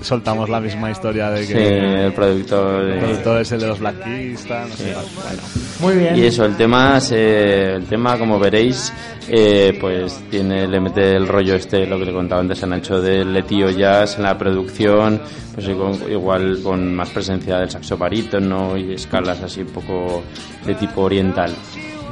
soltamos 0.00 0.48
la 0.48 0.60
misma 0.60 0.90
historia 0.90 1.30
de 1.30 1.40
que 1.40 1.46
Sí, 1.46 1.58
el 1.58 2.12
productor. 2.12 2.84
el 2.84 2.98
productor 2.98 3.40
es 3.40 3.52
el 3.52 3.60
de 3.60 3.66
los 3.66 3.78
Black 3.80 4.04
Keys, 4.04 4.46
no 4.48 4.66
sé. 4.76 4.94
Bueno, 4.94 5.42
Muy 5.80 5.94
bien. 5.96 6.16
Y 6.16 6.24
eso, 6.26 6.44
el 6.44 6.56
tema, 6.56 7.00
se- 7.00 7.74
el 7.74 7.84
tema 7.84 8.18
como 8.18 8.38
veréis, 8.38 8.92
eh, 9.28 9.76
pues 9.80 10.20
tiene, 10.30 10.66
le 10.68 10.80
mete 10.80 11.14
el 11.16 11.26
rollo 11.28 11.54
este, 11.54 11.86
lo 11.86 11.98
que 11.98 12.06
le 12.06 12.12
contaba 12.12 12.40
antes 12.40 12.62
a 12.62 12.66
Nacho, 12.66 13.00
del 13.00 13.32
letío 13.32 13.70
jazz 13.70 14.16
en 14.16 14.22
la 14.24 14.36
producción, 14.38 15.20
pues 15.54 15.68
igual- 15.68 15.98
igual 16.10 16.58
con 16.62 16.94
más 16.94 17.10
presencia 17.10 17.58
del 17.58 17.70
saxo 17.70 17.96
barítono 17.98 18.76
y 18.76 18.94
escalas 18.94 19.40
así 19.42 19.60
un 19.62 19.68
poco 19.68 20.22
de 20.64 20.74
tipo 20.74 21.02
oriental. 21.02 21.52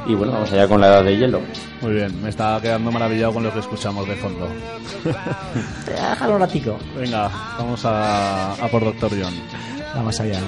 Y 0.07 0.15
bueno, 0.15 0.33
vamos 0.33 0.51
allá 0.53 0.67
con 0.67 0.79
la 0.79 0.87
edad 0.87 1.03
de 1.03 1.17
hielo. 1.17 1.41
muy 1.81 1.93
bien, 1.93 2.21
me 2.21 2.29
estaba 2.29 2.61
quedando 2.61 2.91
maravillado 2.91 3.33
con 3.33 3.43
lo 3.43 3.51
que 3.53 3.59
escuchamos 3.59 4.07
de 4.07 4.15
fondo. 4.15 4.47
Déjalo 5.85 6.35
un 6.35 6.39
ratico. 6.39 6.77
Venga, 6.95 7.29
vamos 7.57 7.83
a, 7.83 8.53
a 8.53 8.67
por 8.69 8.85
Doctor 8.85 9.11
John. 9.11 9.33
Vamos 9.95 10.19
allá. 10.19 10.39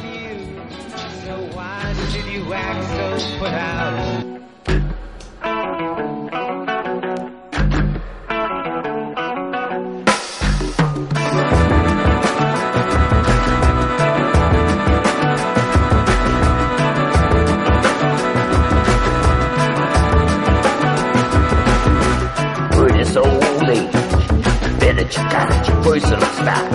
Better 25.10 25.22
check 25.22 25.34
out 25.34 25.68
your 25.68 25.84
personal 25.84 26.22
style. 26.22 26.70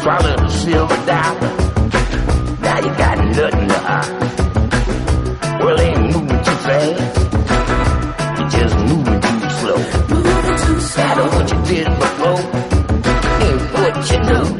Swallow 0.00 0.36
the 0.36 0.48
silver 0.48 1.06
dollar. 1.06 1.52
Now 2.60 2.78
you 2.80 2.92
got 2.96 3.18
nothing 3.36 3.68
to 3.68 3.78
hide. 3.78 4.12
Well, 5.62 5.80
ain't 5.80 6.02
moving 6.02 6.42
too 6.42 6.58
fast. 6.66 7.00
You're 8.38 8.50
just 8.50 8.76
moving 8.78 9.20
too 9.20 9.50
slow. 9.60 9.78
Matter 10.96 11.26
what 11.36 11.50
you 11.52 11.58
did 11.66 11.86
before. 11.98 12.40
Ain't 13.42 13.62
what 13.74 14.10
you 14.10 14.18
know. 14.20 14.57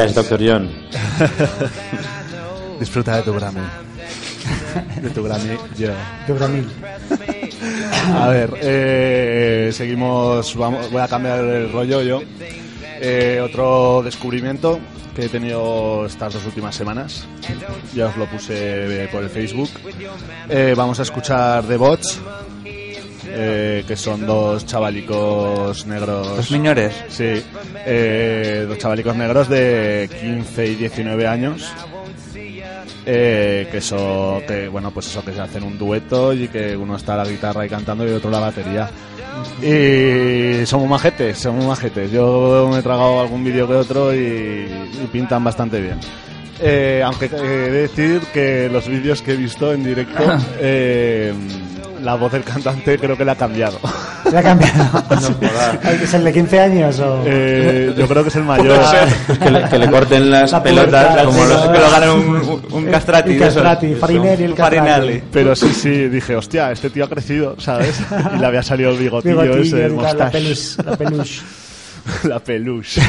Felicidades, 0.00 0.14
doctor 0.14 0.40
John. 0.42 0.70
Disfruta 2.80 3.16
de 3.16 3.22
tu 3.22 3.34
Grammy. 3.34 3.60
De 5.02 5.10
tu 5.10 5.22
Grammy, 5.22 5.58
yo. 5.76 5.90
Tu 6.26 6.34
Grammy. 6.34 6.66
A 8.14 8.28
ver, 8.28 8.50
eh, 8.62 9.70
seguimos. 9.72 10.56
Vamos, 10.56 10.90
voy 10.90 11.02
a 11.02 11.08
cambiar 11.08 11.44
el 11.44 11.70
rollo 11.70 12.00
yo. 12.02 12.22
Eh, 13.02 13.40
otro 13.42 14.02
descubrimiento 14.02 14.80
que 15.14 15.26
he 15.26 15.28
tenido 15.28 16.06
estas 16.06 16.32
dos 16.32 16.46
últimas 16.46 16.74
semanas. 16.74 17.26
Ya 17.94 18.06
os 18.06 18.16
lo 18.16 18.24
puse 18.26 19.06
por 19.12 19.22
el 19.22 19.28
Facebook. 19.28 19.68
Eh, 20.48 20.72
vamos 20.76 20.98
a 20.98 21.02
escuchar 21.02 21.62
The 21.64 21.76
Bots. 21.76 22.20
Eh, 23.32 23.84
que 23.86 23.96
son 23.96 24.26
dos 24.26 24.66
chavalicos 24.66 25.86
negros. 25.86 26.36
Dos 26.36 26.50
miñores. 26.50 26.92
Sí, 27.08 27.42
eh, 27.86 28.66
dos 28.68 28.78
chavalicos 28.78 29.14
negros 29.16 29.48
de 29.48 30.08
15 30.20 30.66
y 30.66 30.74
19 30.76 31.26
años. 31.26 31.70
eh, 33.06 33.68
que 33.70 33.78
eso, 33.78 34.42
que 34.46 34.68
bueno, 34.68 34.90
pues 34.90 35.06
eso, 35.08 35.24
que 35.24 35.32
se 35.32 35.40
hacen 35.40 35.62
un 35.64 35.78
dueto 35.78 36.32
y 36.32 36.48
que 36.48 36.76
uno 36.76 36.96
está 36.96 37.14
a 37.14 37.24
la 37.24 37.24
guitarra 37.30 37.64
y 37.64 37.68
cantando 37.68 38.06
y 38.06 38.10
otro 38.12 38.30
la 38.30 38.40
batería. 38.40 38.90
Y 39.62 40.66
somos 40.66 40.88
majetes, 40.88 41.38
somos 41.38 41.64
majetes. 41.64 42.10
Yo 42.10 42.68
me 42.70 42.78
he 42.80 42.82
tragado 42.82 43.20
algún 43.20 43.42
vídeo 43.44 43.66
que 43.66 43.74
otro 43.74 44.14
y, 44.14 44.18
y 44.18 45.08
pintan 45.10 45.42
bastante 45.44 45.80
bien. 45.80 45.98
Eh, 46.62 47.00
aunque 47.02 47.24
he 47.26 47.30
de 47.30 47.70
decir 47.70 48.20
que 48.34 48.68
los 48.70 48.86
vídeos 48.86 49.22
que 49.22 49.32
he 49.32 49.36
visto 49.36 49.72
en 49.72 49.82
directo, 49.82 50.22
eh, 50.60 51.32
la 52.02 52.14
voz 52.14 52.32
del 52.32 52.42
cantante 52.44 52.98
creo 52.98 53.16
que 53.16 53.24
la 53.24 53.32
ha 53.32 53.36
cambiado. 53.36 53.78
¿Le 54.30 54.38
ha 54.38 54.42
cambiado? 54.42 55.04
¿Es 56.02 56.14
el 56.14 56.24
de 56.24 56.32
15 56.32 56.60
años 56.60 57.00
o...? 57.00 57.22
Eh, 57.26 57.94
yo 57.96 58.06
creo 58.06 58.22
que 58.22 58.28
es 58.28 58.36
el 58.36 58.44
mayor. 58.44 58.78
que, 59.42 59.50
le, 59.50 59.68
que 59.68 59.78
le 59.78 59.90
corten 59.90 60.30
las 60.30 60.52
La 60.52 60.62
pelotas 60.62 61.06
puerta, 61.06 61.24
como 61.24 61.44
los. 61.44 61.62
Que 61.62 61.78
lo 61.78 61.90
ganen 61.90 62.10
un, 62.70 62.86
castrati. 62.86 63.32
El 63.32 63.38
de 63.38 63.46
esos. 63.46 63.62
castrati, 63.62 63.94
Farinelli, 63.94 64.44
el 64.44 64.54
castrati. 64.54 64.76
Farinelli. 64.76 65.22
Pero 65.32 65.56
sí, 65.56 65.72
sí, 65.72 66.08
dije, 66.08 66.36
hostia, 66.36 66.70
este 66.70 66.90
tío 66.90 67.04
ha 67.04 67.08
crecido, 67.08 67.56
¿sabes? 67.58 68.00
Y 68.34 68.38
le 68.38 68.46
había 68.46 68.62
salido 68.62 68.90
el 68.90 68.98
bigotillo, 68.98 69.42
Bigotillo, 69.42 69.76
ese, 69.76 69.86
el 69.86 69.96
la 69.96 70.30
peluche. 70.30 70.82
La 70.84 70.96
peluche. 70.96 71.42
La 72.24 72.40
peluche. 72.44 73.02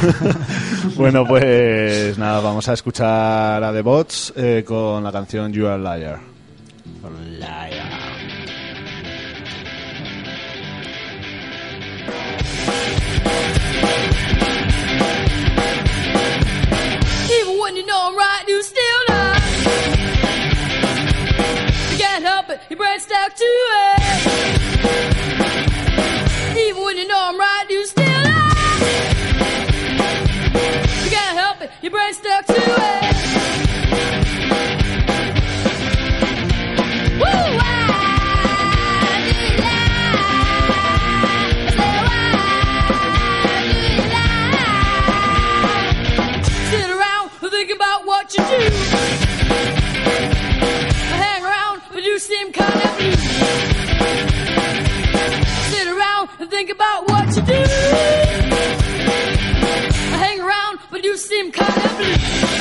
bueno, 0.96 1.26
pues 1.26 2.18
nada, 2.18 2.40
vamos 2.40 2.68
a 2.68 2.74
escuchar 2.74 3.64
a 3.64 3.72
The 3.72 3.82
Bots 3.82 4.34
eh, 4.36 4.64
con 4.66 5.04
la 5.04 5.12
canción 5.12 5.52
You 5.52 5.68
Are 5.68 5.88
a 5.88 5.98
Liar. 5.98 6.32
When 18.04 18.48
you 18.48 18.64
still 18.64 18.82
lie. 19.10 19.40
You 21.92 21.98
can't 22.00 22.24
help 22.24 22.50
it, 22.50 22.60
your 22.68 22.78
brain's 22.78 23.04
stuck 23.04 23.36
to 23.36 23.44
it. 23.46 24.28
Even 26.58 26.84
when 26.84 26.98
you 26.98 27.08
know 27.08 27.20
I'm 27.20 27.40
right, 27.40 27.66
you 27.70 27.86
still 27.86 28.06
lie. 28.06 28.80
You 31.04 31.12
can't 31.12 31.38
help 31.38 31.62
it, 31.62 31.70
your 31.84 31.92
brain's 31.92 32.18
stuck 32.18 32.48
to 32.48 32.56
it. 32.56 33.01
But 61.50 61.58
you 61.58 61.64
seem 61.64 61.66
kind 61.66 61.86
of 61.86 61.98
blue. 61.98 62.61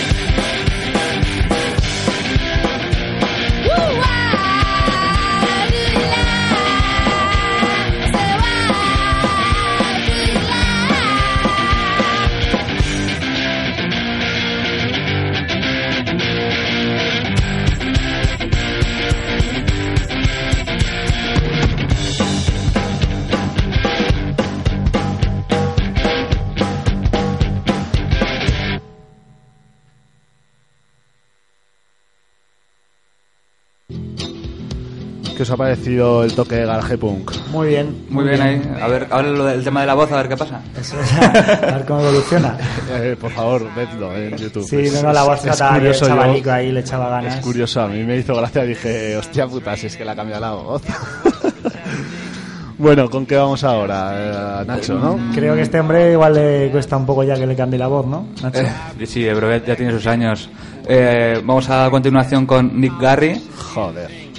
Os 35.50 35.54
ha 35.54 35.56
parecido 35.56 36.22
el 36.22 36.32
toque 36.32 36.54
de 36.54 36.64
garaje 36.66 36.96
punk? 36.96 37.32
Muy 37.50 37.68
bien. 37.68 38.04
Muy 38.08 38.24
bien 38.24 38.40
ahí. 38.40 38.62
A 38.80 38.86
ver, 38.86 39.08
ahora 39.10 39.28
lo 39.30 39.44
del 39.46 39.64
tema 39.64 39.80
de 39.80 39.86
la 39.88 39.94
voz, 39.94 40.12
a 40.12 40.16
ver 40.18 40.28
qué 40.28 40.36
pasa. 40.36 40.60
Eso 40.80 41.00
es, 41.00 41.12
a 41.14 41.30
ver 41.76 41.84
cómo 41.86 42.00
evoluciona. 42.00 42.56
Eh, 42.92 43.16
por 43.20 43.30
favor, 43.30 43.66
vedlo 43.74 44.16
en 44.16 44.36
YouTube. 44.36 44.64
Sí, 44.68 44.76
Es- 44.76 44.94
no, 44.94 45.02
no, 45.08 45.12
la 45.12 45.22
voz 45.22 45.38
es- 45.38 45.46
es 45.46 45.56
trataba 45.56 45.78
bien, 45.78 45.92
curioso, 45.92 46.08
yo- 46.42 46.52
ahí, 46.52 46.72
le 46.72 46.80
echaba 46.80 47.08
ganas. 47.08 47.36
Es 47.36 47.44
curioso, 47.44 47.80
a 47.82 47.88
mí 47.88 48.02
me 48.02 48.16
hizo 48.16 48.34
gracia, 48.34 48.62
dije, 48.64 49.16
hostia 49.16 49.46
puta, 49.46 49.76
si 49.76 49.86
es 49.86 49.96
que 49.96 50.04
le 50.04 50.10
ha 50.10 50.16
cambiado 50.16 50.40
la 50.40 50.50
voz. 50.52 50.82
bueno, 52.78 53.08
¿con 53.10 53.26
qué 53.26 53.36
vamos 53.36 53.62
ahora, 53.64 54.62
eh, 54.62 54.64
Nacho, 54.66 54.98
no? 54.98 55.18
Creo 55.34 55.54
que 55.54 55.62
este 55.62 55.78
hombre 55.80 56.12
igual 56.12 56.34
le 56.34 56.70
cuesta 56.70 56.96
un 56.96 57.06
poco 57.06 57.22
ya 57.22 57.34
que 57.36 57.46
le 57.46 57.54
cambie 57.54 57.78
la 57.78 57.86
voz, 57.88 58.06
¿no? 58.06 58.26
Nacho? 58.42 58.60
Eh, 58.60 59.06
sí, 59.06 59.24
pero 59.32 59.50
ya, 59.50 59.64
ya 59.64 59.76
tiene 59.76 59.92
sus 59.92 60.06
años. 60.06 60.48
Eh, 60.88 61.40
vamos 61.44 61.68
a 61.70 61.88
continuación 61.90 62.46
con 62.46 62.80
Nick 62.80 62.98
Garry. 63.00 63.40
Joder. 63.74 64.29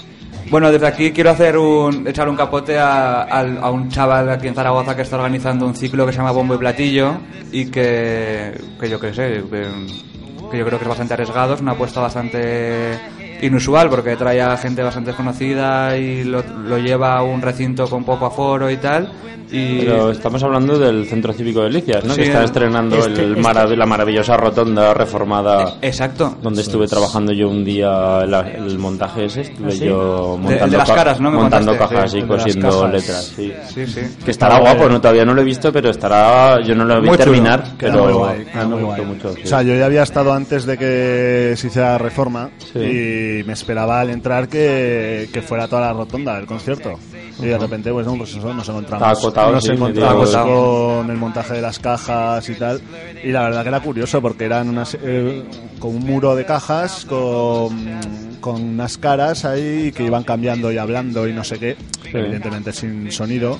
Bueno, 0.51 0.69
desde 0.69 0.85
aquí 0.85 1.11
quiero 1.11 1.29
hacer 1.29 1.57
un, 1.57 2.05
echar 2.05 2.27
un 2.27 2.35
capote 2.35 2.77
a, 2.77 3.21
al- 3.21 3.57
a 3.63 3.71
un 3.71 3.87
chaval 3.89 4.29
aquí 4.29 4.47
en 4.47 4.53
Zaragoza 4.55 4.95
que 4.97 5.01
está 5.03 5.15
organizando 5.15 5.65
un 5.65 5.73
ciclo 5.75 6.05
que 6.05 6.11
se 6.11 6.17
llama 6.17 6.31
Bombo 6.31 6.55
y 6.55 6.57
Platillo 6.57 7.13
y 7.53 7.71
que, 7.71 8.59
que 8.79 8.89
yo 8.89 8.99
qué 8.99 9.13
sé, 9.13 9.43
que, 9.49 9.67
que 10.51 10.57
yo 10.57 10.65
creo 10.65 10.77
que 10.77 10.83
es 10.83 10.89
bastante 10.89 11.13
arriesgado, 11.13 11.53
es 11.53 11.61
una 11.61 11.71
apuesta 11.71 12.01
bastante 12.01 12.99
inusual 13.41 13.89
porque 13.89 14.15
trae 14.15 14.41
a 14.41 14.55
gente 14.57 14.81
bastante 14.83 15.09
desconocida 15.11 15.97
y 15.97 16.23
lo, 16.23 16.43
lo 16.65 16.77
lleva 16.77 17.17
a 17.17 17.23
un 17.23 17.41
recinto 17.41 17.87
con 17.87 18.03
poco 18.03 18.25
aforo 18.25 18.69
y 18.69 18.77
tal. 18.77 19.11
Y 19.53 19.79
Pero 19.79 20.11
estamos 20.11 20.41
hablando 20.43 20.79
del 20.79 21.05
Centro 21.07 21.33
Cívico 21.33 21.59
de 21.59 21.65
Delicias, 21.65 22.05
¿no? 22.05 22.13
Sí, 22.13 22.21
que 22.21 22.27
está 22.27 22.39
el- 22.39 22.45
estrenando 22.45 22.95
este- 22.95 23.21
el 23.25 23.31
este- 23.35 23.41
marav- 23.41 23.75
la 23.75 23.85
maravillosa 23.85 24.37
rotonda 24.37 24.93
reformada. 24.93 25.75
Exacto. 25.81 26.37
Donde 26.41 26.61
estuve 26.61 26.87
trabajando 26.87 27.33
yo 27.33 27.49
un 27.49 27.65
día 27.65 28.25
la- 28.25 28.49
el 28.49 28.79
montaje 28.79 29.25
ese. 29.25 29.41
Estuve 29.41 29.67
¿Ah, 29.67 29.71
sí? 29.71 29.83
yo 29.85 30.37
De- 30.37 30.37
montando, 30.37 30.63
el 30.65 30.71
de 30.71 30.77
las 30.77 30.87
ca- 30.89 30.95
caras, 30.95 31.19
¿no? 31.19 31.31
Me 31.31 31.37
montando 31.37 31.77
cajas 31.77 32.11
sí, 32.11 32.19
y 32.19 32.21
de 32.21 32.27
cosiendo 32.29 32.87
letras. 32.87 33.33
Sí. 33.35 33.51
Sí, 33.73 33.87
sí. 33.87 34.01
Que 34.23 34.31
estará 34.31 34.57
guapo, 34.57 34.87
no 34.87 35.01
todavía 35.01 35.25
no 35.25 35.33
lo 35.33 35.41
he 35.41 35.45
visto, 35.45 35.69
pero 35.73 35.89
estará. 35.89 36.61
Yo 36.63 36.73
no 36.73 36.85
lo 36.85 37.01
vi 37.01 37.09
Muy 37.09 37.17
chulo. 37.17 37.25
terminar, 37.25 37.63
Queda 37.77 37.91
pero 37.91 38.03
muy 38.05 38.13
guay, 38.13 38.45
me 38.55 38.63
guay. 38.65 38.83
gustó 38.85 39.03
mucho. 39.03 39.33
sí. 39.33 39.41
O 39.43 39.47
sea, 39.47 39.61
yo 39.63 39.75
ya 39.75 39.85
había 39.85 40.03
estado 40.03 40.31
antes 40.31 40.65
de 40.65 40.77
que 40.77 41.55
se 41.57 41.67
hiciera 41.67 41.97
reforma 41.97 42.51
y 42.73 42.79
me 43.45 43.53
esperaba 43.53 44.01
al 44.01 44.09
entrar 44.09 44.47
que, 44.47 45.29
que 45.31 45.41
fuera 45.41 45.67
toda 45.67 45.81
la 45.81 45.93
rotonda 45.93 46.35
del 46.35 46.45
concierto. 46.45 46.99
Y 47.39 47.45
de 47.45 47.57
repente, 47.57 47.91
pues, 47.91 48.05
no, 48.05 48.15
pues 48.15 48.35
eso, 48.35 48.53
nos 48.53 48.67
encontramos, 48.69 49.17
acotado, 49.17 49.51
nos 49.53 49.63
sí, 49.63 49.71
encontramos 49.71 50.35
con 50.35 51.09
el 51.09 51.17
montaje 51.17 51.55
de 51.55 51.61
las 51.61 51.79
cajas 51.79 52.47
y 52.49 52.55
tal. 52.55 52.81
Y 53.23 53.31
la 53.31 53.43
verdad 53.43 53.63
que 53.63 53.69
era 53.69 53.79
curioso 53.79 54.21
porque 54.21 54.45
eran 54.45 54.69
unas, 54.69 54.97
eh, 55.01 55.43
con 55.79 55.95
un 55.95 56.05
muro 56.05 56.35
de 56.35 56.45
cajas 56.45 57.05
con, 57.05 58.30
con 58.41 58.61
unas 58.61 58.97
caras 58.97 59.45
ahí 59.45 59.91
que 59.93 60.03
iban 60.03 60.23
cambiando 60.23 60.71
y 60.71 60.77
hablando 60.77 61.27
y 61.27 61.33
no 61.33 61.43
sé 61.43 61.57
qué. 61.59 61.77
Evidentemente 62.13 62.73
sin 62.73 63.09
sonido, 63.09 63.57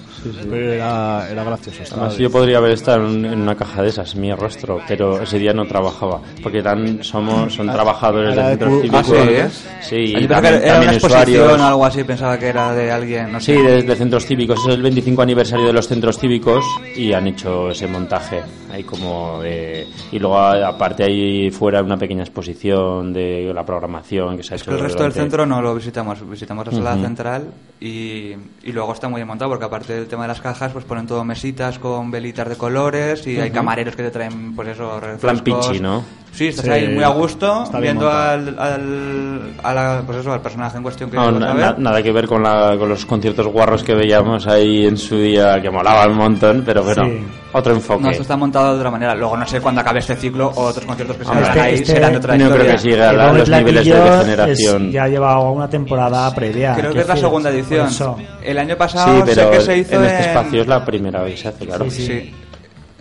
pero 0.49 0.73
era, 0.73 1.29
era 1.31 1.43
gracioso. 1.45 1.83
Además, 1.91 2.17
yo 2.17 2.29
podría 2.29 2.57
haber 2.57 2.71
estado 2.73 3.07
en, 3.07 3.25
una 3.41 3.55
caja 3.55 3.81
de 3.81 3.87
esas, 3.89 4.13
mi 4.15 4.33
rostro, 4.33 4.81
pero 4.89 5.21
ese 5.21 5.39
día 5.39 5.53
no 5.53 5.65
trabajaba. 5.65 6.19
Porque 6.43 6.57
eran, 6.57 7.01
somos, 7.01 7.53
son 7.53 7.69
Ah, 7.69 7.73
trabajadores 7.73 8.33
era 8.33 8.49
del 8.49 8.59
de 8.59 8.65
centro 8.65 8.81
cívico. 8.81 8.97
ah, 8.97 9.49
sí. 9.49 9.87
Sí, 9.89 9.95
y 10.17 10.27
también, 10.27 10.55
era 10.55 10.65
también 10.73 10.81
una 10.89 10.91
exposición 10.97 11.43
usuarios. 11.43 11.61
o 11.61 11.65
algo 11.65 11.85
así, 11.85 12.03
pensaba 12.03 12.37
que 12.37 12.47
era 12.47 12.73
de 12.73 12.91
alguien, 12.91 13.31
no 13.31 13.39
sé. 13.39 13.55
Sí, 13.55 13.61
de, 13.61 13.83
de 13.83 13.95
centros 13.95 14.25
cívicos. 14.25 14.59
Es 14.67 14.73
el 14.75 14.81
25 14.81 15.21
aniversario 15.21 15.67
de 15.67 15.73
los 15.73 15.87
centros 15.87 16.17
cívicos 16.19 16.65
y 16.97 17.13
han 17.13 17.27
hecho 17.27 17.69
ese 17.69 17.87
montaje. 17.87 18.41
Ahí 18.69 18.83
como 18.83 19.41
de... 19.41 19.87
Y 20.11 20.19
luego, 20.19 20.37
a- 20.37 20.67
aparte, 20.67 21.03
ahí 21.03 21.51
fuera 21.51 21.81
una 21.81 21.95
pequeña 21.97 22.23
exposición 22.23 23.13
de 23.13 23.51
la 23.53 23.65
programación 23.65 24.35
que 24.35 24.43
se 24.43 24.53
ha 24.53 24.57
hecho. 24.57 24.70
El 24.75 24.79
resto 24.79 25.03
del 25.03 25.13
centro 25.13 25.45
no 25.45 25.61
lo 25.61 25.75
visitamos, 25.75 26.27
visitamos 26.29 26.65
la 26.67 26.71
sala 26.71 26.95
central 26.95 27.51
y, 27.83 28.35
y 28.63 28.71
luego 28.71 28.93
está 28.93 29.09
muy 29.09 29.17
bien 29.17 29.27
montado 29.27 29.49
porque 29.49 29.65
aparte 29.65 29.93
del 29.93 30.07
tema 30.07 30.21
de 30.21 30.27
las 30.29 30.39
cajas 30.39 30.71
pues 30.71 30.85
ponen 30.85 31.07
todo 31.07 31.23
mesitas 31.25 31.79
con 31.79 32.11
velitas 32.11 32.47
de 32.47 32.55
colores 32.55 33.25
y 33.25 33.39
hay 33.39 33.49
camareros 33.49 33.95
que 33.95 34.03
te 34.03 34.11
traen 34.11 34.55
pues 34.55 34.67
eso. 34.69 35.01
Plan 35.19 35.39
pichi, 35.39 35.79
¿no? 35.79 36.03
Sí, 36.31 36.47
estás 36.47 36.63
Sí, 36.65 36.71
ahí 36.71 36.87
muy 36.87 37.03
a 37.03 37.09
gusto 37.09 37.65
viendo 37.81 38.09
al, 38.09 38.55
al, 38.57 39.53
a 39.63 39.73
la- 39.73 40.03
pues 40.05 40.19
eso, 40.19 40.31
al 40.31 40.41
personaje 40.41 40.77
en 40.77 40.83
cuestión 40.83 41.09
que 41.09 41.17
No, 41.17 41.29
na- 41.31 41.53
na- 41.53 41.75
nada 41.77 42.01
que 42.01 42.11
ver 42.13 42.25
con, 42.27 42.41
la- 42.41 42.77
con 42.77 42.87
los 42.87 43.05
conciertos 43.05 43.47
guarros 43.47 43.83
que 43.83 43.93
veíamos 43.95 44.47
ahí 44.47 44.85
en 44.85 44.95
su 44.95 45.17
día, 45.17 45.61
que 45.61 45.69
molaban 45.69 46.11
un 46.11 46.17
montón, 46.17 46.63
pero 46.65 46.83
bueno, 46.83 47.03
Sí. 47.03 47.19
otro 47.51 47.73
enfoque. 47.73 48.03
No, 48.03 48.09
esto 48.11 48.21
está 48.21 48.37
montado 48.37 48.71
de 48.73 48.77
otra 48.79 48.89
manera. 48.89 49.13
Luego 49.13 49.35
no 49.35 49.45
sé 49.45 49.59
cuándo 49.59 49.81
acabe 49.81 49.99
este 49.99 50.15
ciclo 50.15 50.47
o 50.55 50.61
otros 50.67 50.85
conciertos 50.85 51.17
que 51.17 51.25
se 51.25 51.31
hagan 51.31 51.59
ahí 51.59 51.73
Este- 51.73 51.85
serán 51.95 52.11
de 52.13 52.17
otra 52.19 52.37
no 52.37 52.43
historia. 52.45 52.63
creo 52.63 52.75
que 52.75 52.81
siga 52.81 53.11
la- 53.13 53.33
los 53.33 53.49
niveles 53.49 53.85
de 53.85 53.93
degeneración. 53.99 54.85
es- 54.87 54.93
ya 54.93 55.07
lleva 55.09 55.37
una 55.51 55.69
temporada 55.69 56.33
previa. 56.33 56.75
Creo 56.75 56.93
que 56.93 57.01
es 57.01 57.07
la 57.09 57.17
segunda 57.17 57.49
por 57.49 57.57
edición. 57.75 58.19
eso. 58.21 58.31
El 58.43 58.57
año 58.57 58.75
pasado 58.77 59.15
Sí, 59.17 59.23
pero 59.25 59.51
sé 59.51 59.57
que 59.57 59.61
se 59.63 59.77
hizo 59.77 59.95
en 59.95 60.03
este 60.05 60.17
en- 60.23 60.29
espacio 60.29 60.61
es 60.61 60.67
la 60.67 60.85
primera 60.85 61.21
vez 61.23 61.35
que 61.35 61.41
se 61.41 61.47
hace, 61.49 61.65
claro. 61.65 61.89
Sí. 61.89 62.33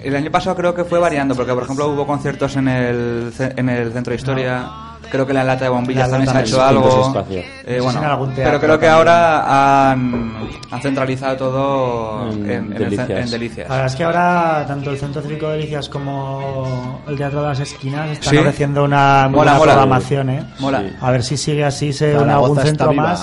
El 0.03 0.17
año 0.17 0.31
pasado 0.31 0.57
creo 0.57 0.75
que 0.75 0.85
fue 0.85 0.99
variando, 0.99 1.35
porque 1.35 1.53
por 1.53 1.63
ejemplo 1.65 1.89
hubo 1.89 2.07
conciertos 2.07 2.57
en 2.57 2.69
el, 2.69 3.33
en 3.39 3.69
el 3.69 3.93
centro 3.93 4.13
de 4.13 4.17
historia. 4.17 4.71
Creo 5.11 5.27
que 5.27 5.33
en 5.33 5.39
la 5.39 5.45
lata 5.45 5.65
de 5.65 5.71
bombillas 5.71 6.09
La 6.09 6.17
también 6.19 6.31
se 6.33 6.39
ha 6.39 6.41
hecho 6.43 6.63
algo. 6.63 6.89
sí, 6.91 7.09
espacio. 7.09 7.39
Eh, 7.67 7.77
No 7.79 7.85
bueno, 7.85 8.01
algún 8.03 8.29
pero 8.29 8.43
teatro 8.43 8.61
creo 8.61 8.79
que 8.79 8.89
ahora 8.89 9.91
han, 9.91 10.33
han 10.71 10.81
centralizado 10.81 11.37
todo 11.37 12.31
en, 12.31 12.49
En 12.51 12.69
Delicias. 12.71 13.11
en 13.11 13.31
Delicias. 13.31 13.69
La 13.69 13.75
verdad 13.75 13.91
es 13.91 13.97
que 13.97 14.05
ahora 14.05 14.65
tanto 14.69 14.91
el 14.91 14.99
Centro 14.99 15.21
Cívico 15.21 15.49
de 15.49 15.57
Delicias 15.57 15.89
como 15.89 17.03
el 17.09 17.17
Teatro 17.17 17.43
de 17.43 17.49
las 17.49 17.61
Esquinas 17.61 18.11
están 18.11 18.31
Sí. 18.31 18.37
ofreciendo 18.39 18.85
una 18.85 19.23
Mola, 19.29 19.37
buena 19.37 19.55
mola. 19.59 19.73
programación, 19.73 20.31
¿eh? 20.31 20.45
Mola. 20.61 20.83
A 21.01 21.11
ver 21.11 21.23
si 21.25 21.37
sigue 21.37 21.65
así, 21.65 21.93
se 21.93 22.17
une 22.17 22.33
algún 22.33 22.57
centro 22.59 22.91
viva. 22.91 23.19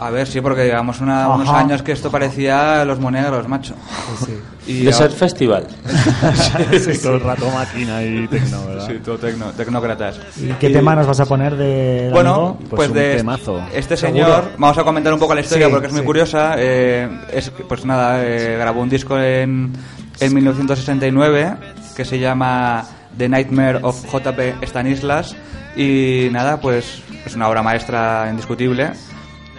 A 0.00 0.08
ver, 0.10 0.26
sí, 0.26 0.40
porque 0.40 0.64
llevamos 0.64 1.00
una- 1.00 1.28
unos 1.28 1.48
años 1.50 1.82
que 1.82 1.92
esto 1.92 2.10
parecía 2.10 2.84
los 2.86 2.98
monegros, 2.98 3.46
macho. 3.48 3.74
Y 4.66 4.84
De 4.84 4.92
ser 4.94 5.08
ahora- 5.08 5.14
festival. 5.16 5.66
Sí, 6.80 6.98
todo 7.02 7.14
el 7.16 7.20
rato 7.20 7.50
máquina 7.50 8.02
y 8.02 8.26
tecno, 8.28 8.64
¿verdad? 8.66 8.86
Sí, 8.86 8.94
todo 9.04 9.18
tecno, 9.18 9.46
tecnócratas. 9.52 10.18
¿Y 10.38 10.48
qué 10.54 10.70
tema 10.70 10.94
nos 10.96 11.06
vas 11.06 11.20
a 11.20 11.26
poner 11.26 11.54
de 11.56 12.08
Bueno, 12.12 12.56
amigo? 12.58 12.58
pues, 12.76 12.92
de 12.94 13.22
este 13.74 13.96
señor, 13.96 14.26
Seguro. 14.30 14.48
vamos 14.58 14.78
a 14.78 14.84
comentar 14.84 15.12
un 15.12 15.18
poco 15.20 15.34
la 15.34 15.42
historia 15.42 15.66
Sí, 15.66 15.72
porque 15.72 15.86
es 15.88 15.92
muy 15.92 16.00
sí. 16.00 16.06
curiosa. 16.06 16.54
eh, 16.56 17.08
es, 17.32 17.50
pues 17.68 17.84
nada, 17.84 18.24
eh, 18.24 18.56
grabó 18.58 18.80
un 18.80 18.88
disco 18.88 19.18
en, 19.18 19.72
en 20.18 20.34
1969 20.34 21.56
que 21.94 22.04
se 22.06 22.18
llama 22.18 22.84
The 23.18 23.28
Nightmare 23.28 23.80
of 23.82 24.02
JP 24.10 24.62
Stanislas 24.62 25.36
y 25.76 26.28
nada, 26.32 26.58
pues 26.60 27.02
es 27.26 27.34
una 27.34 27.48
obra 27.48 27.62
maestra 27.62 28.28
indiscutible. 28.30 28.92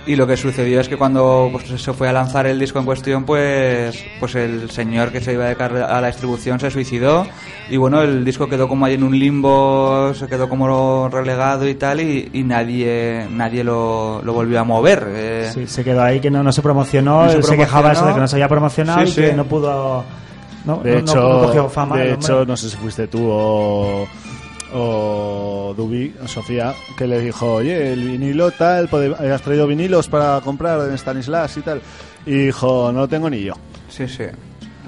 Y 0.08 0.16
lo 0.16 0.26
que 0.26 0.36
sucedió 0.36 0.82
es 0.82 0.90
que 0.90 0.98
cuando 0.98 1.50
pues, 1.52 1.80
se 1.80 1.94
fue 1.94 2.10
a 2.10 2.12
lanzar 2.14 2.48
el 2.48 2.58
disco 2.58 2.80
en 2.80 2.86
cuestión, 2.86 3.24
pues, 3.24 4.04
pues 4.20 4.34
el 4.34 4.72
señor 4.72 5.12
que 5.12 5.22
se 5.22 5.34
iba 5.34 5.44
a 5.44 5.48
dedicar 5.48 5.76
a 5.78 6.02
la 6.02 6.08
distribución 6.08 6.60
se 6.60 6.72
suicidó. 6.72 7.28
Y 7.70 7.78
bueno, 7.78 8.02
el 8.02 8.26
disco 8.26 8.50
quedó 8.50 8.68
como 8.68 8.86
ahí 8.86 8.96
en 8.96 9.04
un 9.04 9.18
limbo, 9.18 10.12
se 10.16 10.28
quedó 10.28 10.50
como 10.50 11.08
relegado 11.08 11.68
y 11.70 11.76
tal, 11.76 12.02
y, 12.02 12.30
y 12.34 12.42
nadie, 12.44 13.28
nadie 13.30 13.64
lo, 13.64 14.22
lo 14.24 14.34
volvió 14.34 14.60
a 14.60 14.64
mover. 14.64 15.08
eh. 15.16 15.52
Sí, 15.54 15.68
se 15.68 15.84
quedó 15.84 16.02
ahí 16.02 16.20
que 16.20 16.32
no, 16.32 16.42
no 16.42 16.52
se 16.52 16.64
promocionó, 16.64 17.26
No 17.28 17.42
se 17.44 17.56
quejaba 17.56 17.92
eso 17.92 18.06
de 18.08 18.14
que 18.16 18.20
no 18.20 18.28
se 18.28 18.36
había 18.38 18.50
promocionado 18.50 19.06
Sí, 19.06 19.12
y 19.22 19.24
que 19.26 19.34
no 19.34 19.46
pudo... 19.46 20.04
No, 20.66 20.78
De 20.78 20.92
no- 20.94 20.98
hecho, 21.00 21.16
no 21.16 21.42
cogió 21.48 21.70
fama. 21.70 21.98
de 21.98 22.14
hecho, 22.14 22.46
no 22.46 22.56
sé 22.56 22.70
si 22.70 22.78
fuiste 22.78 23.08
tú 23.08 23.28
o, 23.28 24.08
o 24.74 25.74
Dubi, 25.76 26.14
Sofía, 26.26 26.74
que 26.98 27.08
le 27.08 27.20
dijo, 27.20 27.54
oye, 27.54 27.94
el 27.94 28.04
vinilo 28.04 28.52
tal, 28.52 28.90
¿has 29.32 29.42
traído 29.42 29.68
vinilos 29.68 30.08
para 30.08 30.42
comprar 30.42 30.90
en 30.90 30.98
Stanislas 30.98 31.58
y 31.58 31.62
tal? 31.62 31.82
Y 32.26 32.46
dijo, 32.46 32.92
no 32.92 33.02
lo 33.02 33.08
tengo 33.08 33.30
ni 33.30 33.42
yo. 33.42 33.54
Sí, 33.90 34.08
sí. 34.08 34.26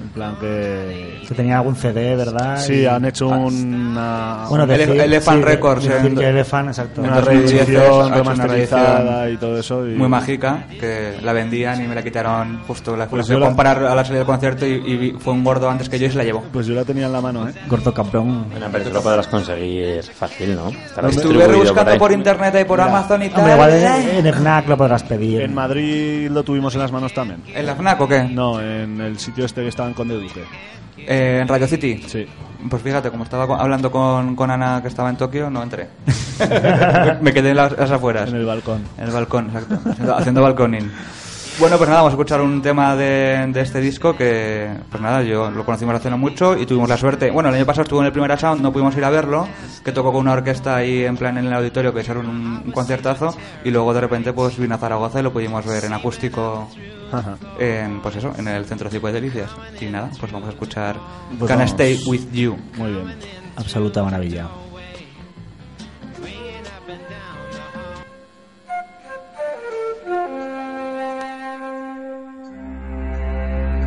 En 0.04 0.10
plan 0.10 0.36
que... 0.38 1.22
Que 1.26 1.34
tenía 1.34 1.56
algún 1.58 1.74
CD, 1.76 2.14
¿verdad? 2.14 2.58
Sí, 2.58 2.74
Y- 2.82 2.86
han 2.86 3.04
hecho 3.06 3.28
una... 3.28 4.44
Bueno, 4.48 4.66
decir- 4.66 5.00
Elephant 5.00 5.38
sí, 5.38 5.44
de- 5.44 5.50
Records, 5.50 5.84
decir 5.84 6.06
en- 6.12 6.18
Elephant, 6.18 6.68
exacto. 6.68 7.00
una 7.00 7.18
en 7.18 7.24
2010 7.24 7.52
ha 7.52 7.62
hecho 7.62 7.72
reedición 7.72 8.06
una 8.06 8.14
remasterizada 8.16 9.30
y 9.30 9.36
todo 9.36 9.58
eso. 9.58 9.88
y- 9.88 9.94
Muy 9.94 10.08
mágica, 10.08 10.64
que 10.78 11.18
la 11.22 11.32
vendían 11.32 11.82
y 11.82 11.88
me 11.88 11.94
la 11.94 12.02
quitaron 12.02 12.60
justo. 12.66 12.96
La, 12.96 13.06
Pues 13.06 13.20
la 13.20 13.26
fui 13.26 13.36
a 13.36 13.38
la- 13.40 13.46
comprar 13.46 13.84
a 13.84 13.94
la 13.94 14.04
salida 14.04 14.18
del 14.18 14.26
concierto 14.26 14.66
y, 14.66 14.72
y 14.86 14.96
vi- 14.96 15.14
fue 15.18 15.32
un 15.32 15.42
gordo 15.42 15.68
antes 15.70 15.88
que 15.88 15.98
yo 15.98 16.06
y 16.06 16.10
se 16.10 16.18
la 16.18 16.24
llevó. 16.24 16.42
Pues 16.52 16.66
yo 16.66 16.74
la 16.74 16.84
tenía 16.84 17.06
en 17.06 17.12
la 17.12 17.20
mano, 17.20 17.48
¿eh? 17.48 17.52
Gordo 17.66 17.92
campeón. 17.94 18.46
Bueno, 18.50 18.66
pero 18.70 18.84
eso 18.84 18.92
lo 18.92 19.02
podrás 19.02 19.26
conseguir 19.26 20.02
fácil, 20.02 20.54
¿no? 20.54 20.68
Estará 20.68 21.08
Estuve 21.08 21.32
distribuido 21.34 21.58
buscando 21.60 21.92
ahí. 21.92 21.98
por 21.98 22.12
internet 22.12 22.54
y 22.60 22.64
por 22.64 22.78
Mira. 22.78 22.90
Amazon 22.90 23.22
y 23.22 23.28
tal. 23.30 23.38
Hombre, 23.40 23.54
igual 23.54 23.70
Ay. 23.72 24.08
en, 24.18 24.26
en 24.26 24.34
FNAC 24.34 24.68
lo 24.68 24.76
podrás 24.76 25.02
pedir. 25.02 25.40
En 25.40 25.54
Madrid 25.54 26.28
lo 26.30 26.42
tuvimos 26.42 26.74
en 26.74 26.80
las 26.80 26.92
manos 26.92 27.12
también. 27.14 27.42
¿En 27.54 27.64
la 27.66 27.74
FNAC 27.74 28.00
o 28.00 28.08
qué? 28.08 28.22
No, 28.24 28.60
en 28.60 29.00
el 29.00 29.18
sitio 29.18 29.44
este 29.46 29.62
que 29.62 29.68
estaba 29.68 29.88
en 29.94 29.96
Conde 29.96 30.14
Duque. 30.14 30.44
Eh, 30.98 31.38
en 31.42 31.48
Radio 31.48 31.66
City. 31.66 32.02
Sí. 32.06 32.26
Pues 32.68 32.82
fíjate, 32.82 33.10
como 33.10 33.24
estaba 33.24 33.44
hablando 33.60 33.90
con, 33.90 34.34
con 34.34 34.50
Ana 34.50 34.80
que 34.82 34.88
estaba 34.88 35.10
en 35.10 35.16
Tokio, 35.16 35.50
no 35.50 35.62
entré. 35.62 35.88
me 37.20 37.32
quedé 37.32 37.50
en 37.50 37.56
las, 37.56 37.72
las 37.76 37.90
afueras. 37.90 38.28
En 38.30 38.36
el 38.36 38.46
balcón. 38.46 38.82
En 38.98 39.04
el 39.04 39.10
balcón, 39.10 39.46
exacto. 39.46 39.78
Haciendo, 39.90 40.16
haciendo 40.16 40.42
balconing. 40.42 40.90
Bueno, 41.56 41.76
pues 41.76 41.88
nada, 41.88 42.00
vamos 42.00 42.12
a 42.12 42.16
escuchar 42.16 42.40
un 42.40 42.62
tema 42.62 42.96
de, 42.96 43.46
de 43.52 43.60
este 43.60 43.80
disco 43.80 44.16
que, 44.16 44.68
pues 44.90 45.00
nada, 45.00 45.22
yo 45.22 45.52
lo 45.52 45.64
conocimos 45.64 45.94
hace 45.94 46.10
no 46.10 46.18
mucho 46.18 46.56
y 46.56 46.66
tuvimos 46.66 46.88
la 46.88 46.96
suerte. 46.96 47.30
Bueno, 47.30 47.50
el 47.50 47.54
año 47.54 47.66
pasado 47.66 47.84
estuvo 47.84 48.00
en 48.00 48.06
el 48.06 48.12
primer 48.12 48.36
Sound, 48.36 48.60
no 48.60 48.72
pudimos 48.72 48.96
ir 48.96 49.04
a 49.04 49.10
verlo, 49.10 49.46
que 49.84 49.92
tocó 49.92 50.10
con 50.10 50.22
una 50.22 50.32
orquesta 50.32 50.74
ahí 50.74 51.04
en 51.04 51.16
plan 51.16 51.38
en 51.38 51.46
el 51.46 51.52
auditorio 51.52 51.94
que 51.94 52.00
hicieron 52.00 52.28
un, 52.28 52.62
un 52.64 52.72
conciertazo 52.72 53.36
y 53.64 53.70
luego 53.70 53.94
de 53.94 54.00
repente 54.00 54.32
pues 54.32 54.58
vino 54.58 54.74
a 54.74 54.78
Zaragoza 54.78 55.20
y 55.20 55.22
lo 55.22 55.32
pudimos 55.32 55.64
ver 55.64 55.84
en 55.84 55.92
acústico. 55.92 56.68
En, 57.58 58.00
pues 58.00 58.16
eso, 58.16 58.32
en 58.36 58.48
el 58.48 58.64
Centro 58.64 58.88
Cívico 58.90 59.08
de 59.08 59.14
Delicias. 59.14 59.50
Y 59.80 59.86
nada, 59.86 60.10
pues 60.18 60.32
vamos 60.32 60.48
a 60.48 60.52
escuchar 60.52 60.96
Pues 61.38 61.50
Can 61.50 61.60
I. 61.60 61.64
Stay 61.64 62.00
With 62.06 62.30
You. 62.32 62.56
Muy 62.76 62.92
bien. 62.92 63.14
Absoluta 63.56 64.02
maravilla. 64.02 64.48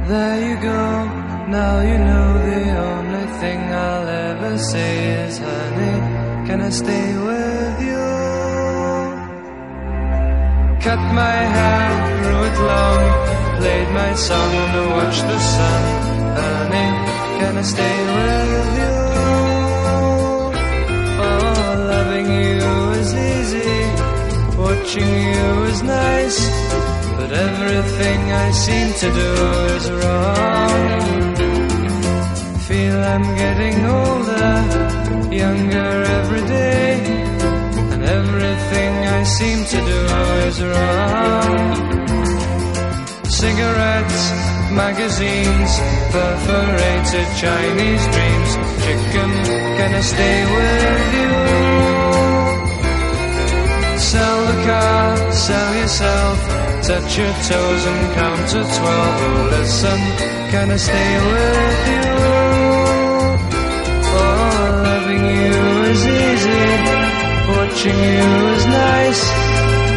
There 0.08 0.50
you 0.50 0.56
go. 0.62 1.28
Now 1.50 1.82
you 1.82 1.98
know 1.98 2.34
the 2.46 2.64
only 2.78 3.28
thing 3.40 3.60
I'll 3.60 4.08
ever 4.08 4.58
say 4.58 5.28
is, 5.28 5.38
honey, 5.40 6.48
can 6.48 6.62
I 6.62 6.70
stay 6.70 7.18
with 7.18 7.37
Cut 10.88 11.04
my 11.24 11.40
hair, 11.56 11.88
grew 12.24 12.42
it 12.50 12.58
long, 12.72 13.04
played 13.60 13.90
my 13.92 14.14
song 14.14 14.52
to 14.76 14.82
watch 14.96 15.20
the 15.32 15.40
sun. 15.54 15.84
Honey, 16.40 16.90
can 17.40 17.58
I 17.58 17.66
stay 17.74 17.98
with 18.16 18.70
you? 18.80 18.96
Oh, 21.26 21.68
loving 21.92 22.30
you 22.42 22.72
is 23.02 23.12
easy, 23.32 23.76
watching 24.64 25.14
you 25.34 25.48
is 25.72 25.82
nice. 25.84 26.40
But 27.18 27.30
everything 27.34 28.20
I 28.46 28.52
seem 28.52 28.88
to 29.04 29.08
do 29.22 29.32
is 29.76 29.86
wrong. 30.00 31.36
Feel 32.66 32.98
I'm 33.14 33.28
getting 33.44 33.78
older, 34.00 34.54
younger 35.36 35.92
every 36.18 36.44
day. 36.48 37.17
Everything 38.68 38.96
I 39.08 39.24
seem 39.24 39.64
to 39.64 39.78
do 39.92 40.00
is 40.48 40.62
wrong. 40.62 41.76
Cigarettes, 43.24 44.32
magazines, 44.76 45.72
perforated 46.12 47.28
Chinese 47.40 48.06
dreams. 48.14 48.52
Chicken, 48.84 49.32
can 49.78 49.92
I 49.96 50.02
stay 50.02 50.40
with 50.56 51.14
you? 51.16 51.34
Sell 54.00 54.40
the 54.52 54.58
car, 54.68 55.32
sell 55.32 55.76
yourself, 55.76 56.38
touch 56.84 57.18
your 57.18 57.34
toes 57.48 57.86
and 57.92 58.16
count 58.16 58.50
to 58.50 58.60
twelve. 58.80 59.22
Oh, 59.28 59.48
listen, 59.56 60.00
can 60.52 60.72
I 60.72 60.78
stay 60.78 61.12
with 61.32 61.88
you? 61.94 62.10
Oh, 64.12 64.82
loving 64.84 65.26
you 65.40 65.56
is 65.92 66.02
easy, 66.06 66.97
watching 67.56 67.98
you 67.98 68.30
is 68.56 68.66
nice, 68.66 69.24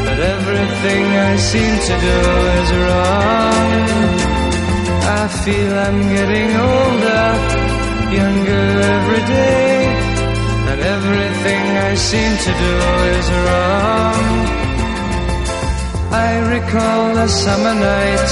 but 0.06 0.18
everything 0.34 1.04
I 1.30 1.36
seem 1.36 1.72
to 1.88 1.94
do 2.08 2.18
is 2.58 2.68
wrong. 2.82 3.70
I 5.20 5.22
feel 5.42 5.72
I'm 5.86 6.00
getting 6.16 6.50
older, 6.70 7.26
younger 8.18 8.66
every 8.96 9.22
day. 9.36 10.10
And 10.70 10.80
everything 10.80 11.64
I 11.90 11.94
seem 11.94 12.32
to 12.46 12.52
do 12.64 12.74
is 13.18 13.26
wrong. 13.44 14.24
I 16.12 16.30
recall 16.54 17.18
a 17.18 17.28
summer 17.28 17.74
night, 17.74 18.30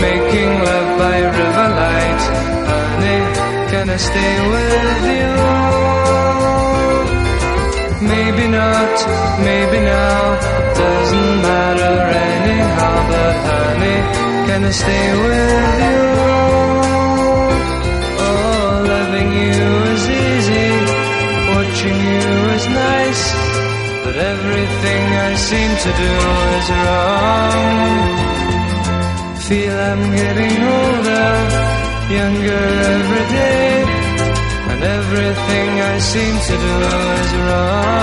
making 0.00 0.50
love 0.68 0.90
by 0.98 1.16
riverlight. 1.38 2.22
Honey, 2.70 3.20
can 3.70 3.90
I 3.90 3.96
stay 3.96 4.34
with 4.50 5.02
you? 5.18 5.95
Maybe 8.14 8.46
not, 8.48 8.94
maybe 9.48 9.78
now, 9.80 10.20
doesn't 10.80 11.34
matter 11.46 11.94
anyhow. 12.30 12.96
But 13.10 13.36
honey, 13.48 13.98
can 14.46 14.60
I 14.64 14.72
stay 14.82 15.06
with 15.22 15.74
you? 15.86 16.02
Oh, 18.26 18.68
loving 18.92 19.30
you 19.42 19.66
is 19.94 20.04
easy, 20.24 20.68
watching 21.54 21.98
you 22.12 22.28
is 22.56 22.66
nice, 22.86 23.24
but 24.04 24.16
everything 24.32 25.02
I 25.28 25.30
seem 25.50 25.70
to 25.84 25.90
do 26.02 26.12
is 26.58 26.66
wrong. 26.82 27.96
Feel 29.46 29.76
I'm 29.90 30.02
getting 30.20 30.58
older, 30.78 31.30
younger 32.18 32.66
every 32.94 33.24
day, 33.38 33.72
and 34.76 34.84
everything 34.84 35.80
I 35.80 35.98
seem 35.98 36.34
to 36.48 36.56
do 36.64 36.74
is 37.22 37.32
wrong. 37.46 37.96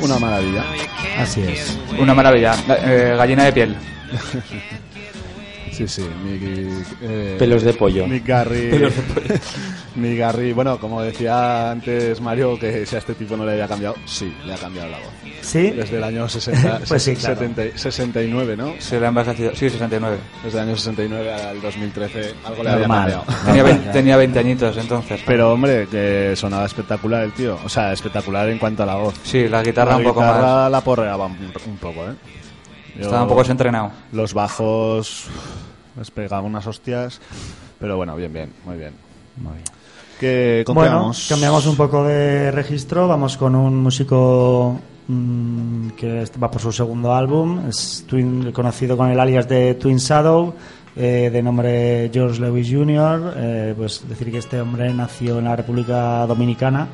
Una 0.00 0.18
maravilla. 0.18 0.83
Así 1.18 1.42
es. 1.42 1.78
Una 1.98 2.14
maravilla. 2.14 2.54
Eh, 2.68 3.14
gallina 3.16 3.44
de 3.44 3.52
piel. 3.52 3.76
Sí, 5.72 5.88
sí, 5.88 6.06
eh, 7.02 7.34
Pelos 7.36 7.64
de 7.64 7.74
pollo. 7.74 8.06
Mick 8.06 8.24
Garry. 8.24 8.70
Pelos 8.70 8.94
de 8.94 9.02
pollo. 9.02 9.34
Mick 9.96 10.18
Garry, 10.18 10.52
bueno, 10.52 10.78
como 10.78 11.00
decía 11.02 11.70
antes 11.70 12.20
Mario, 12.20 12.58
que 12.58 12.84
si 12.84 12.96
a 12.96 12.98
este 12.98 13.14
tipo 13.14 13.36
no 13.36 13.44
le 13.44 13.52
había 13.52 13.68
cambiado, 13.68 13.94
sí, 14.06 14.34
le 14.44 14.54
ha 14.54 14.56
cambiado 14.56 14.90
la 14.90 14.98
voz. 14.98 15.08
¿Sí? 15.40 15.70
Desde 15.70 15.98
el 15.98 16.04
año 16.04 16.28
60, 16.28 16.80
Pues 16.88 17.02
sí, 17.02 17.14
claro. 17.14 17.36
70 17.36 17.78
69, 17.78 18.56
¿no? 18.56 18.74
Se 18.78 18.98
le 18.98 19.06
ha 19.06 19.08
envejecido. 19.10 19.50
Sí, 19.54 19.70
69. 19.70 20.16
Desde 20.42 20.58
el 20.58 20.68
año 20.68 20.76
69 20.76 21.32
al 21.32 21.60
2013, 21.62 22.34
algo 22.44 22.62
le 22.64 22.70
había 22.70 22.88
cambiado. 22.88 23.24
Tenía, 23.44 23.62
vein- 23.62 23.84
tenía 23.92 24.16
20 24.16 24.38
añitos 24.38 24.76
entonces. 24.78 25.20
Pero 25.26 25.52
hombre, 25.52 25.86
que 25.88 26.34
sonaba 26.34 26.64
espectacular 26.66 27.22
el 27.22 27.32
tío. 27.32 27.58
O 27.64 27.68
sea, 27.68 27.92
espectacular 27.92 28.48
en 28.48 28.58
cuanto 28.58 28.82
a 28.82 28.86
la 28.86 28.96
voz. 28.96 29.14
Sí, 29.22 29.46
la 29.48 29.62
guitarra 29.62 29.92
la 29.92 29.96
un 29.98 30.02
poco 30.04 30.20
guitarra 30.20 30.40
más. 30.62 30.70
la 30.70 30.80
porreaba 30.80 31.26
un, 31.26 31.32
un 31.66 31.76
poco, 31.76 32.04
¿eh? 32.04 32.14
Yo- 32.96 33.02
Estaba 33.02 33.22
un 33.22 33.28
poco 33.28 33.42
desentrenado. 33.42 33.90
Los 34.12 34.34
bajos 34.34 35.26
les 35.96 36.10
pegaba 36.10 36.42
unas 36.42 36.66
hostias, 36.66 37.20
pero 37.78 37.96
bueno, 37.96 38.16
bien, 38.16 38.32
bien, 38.32 38.52
muy 38.64 38.76
bien. 38.76 38.92
Muy 39.36 39.52
bien. 39.54 39.64
Que 40.18 40.62
Bueno, 40.66 40.80
continuamos. 40.80 41.26
cambiamos 41.28 41.66
un 41.66 41.76
poco 41.76 42.04
de 42.04 42.50
registro. 42.50 43.08
Vamos 43.08 43.36
con 43.36 43.54
un 43.54 43.76
músico 43.82 44.78
mm, 45.08 45.88
que 45.90 46.24
va 46.42 46.50
por 46.50 46.60
su 46.60 46.72
segundo 46.72 47.12
álbum. 47.14 47.66
Es 47.68 48.04
Twin- 48.08 48.52
conocido 48.52 48.96
con 48.96 49.10
el 49.10 49.18
alias 49.18 49.48
de 49.48 49.74
Twin 49.74 49.96
Shadow, 49.98 50.54
eh, 50.96 51.30
de 51.32 51.42
nombre 51.42 52.10
George 52.12 52.40
Lewis 52.40 52.68
Jr. 52.70 53.34
Eh, 53.36 53.74
pues 53.76 54.08
decir 54.08 54.30
que 54.30 54.38
este 54.38 54.60
hombre 54.60 54.92
nació 54.94 55.38
en 55.38 55.44
la 55.46 55.56
República 55.56 56.24
Dominicana 56.26 56.88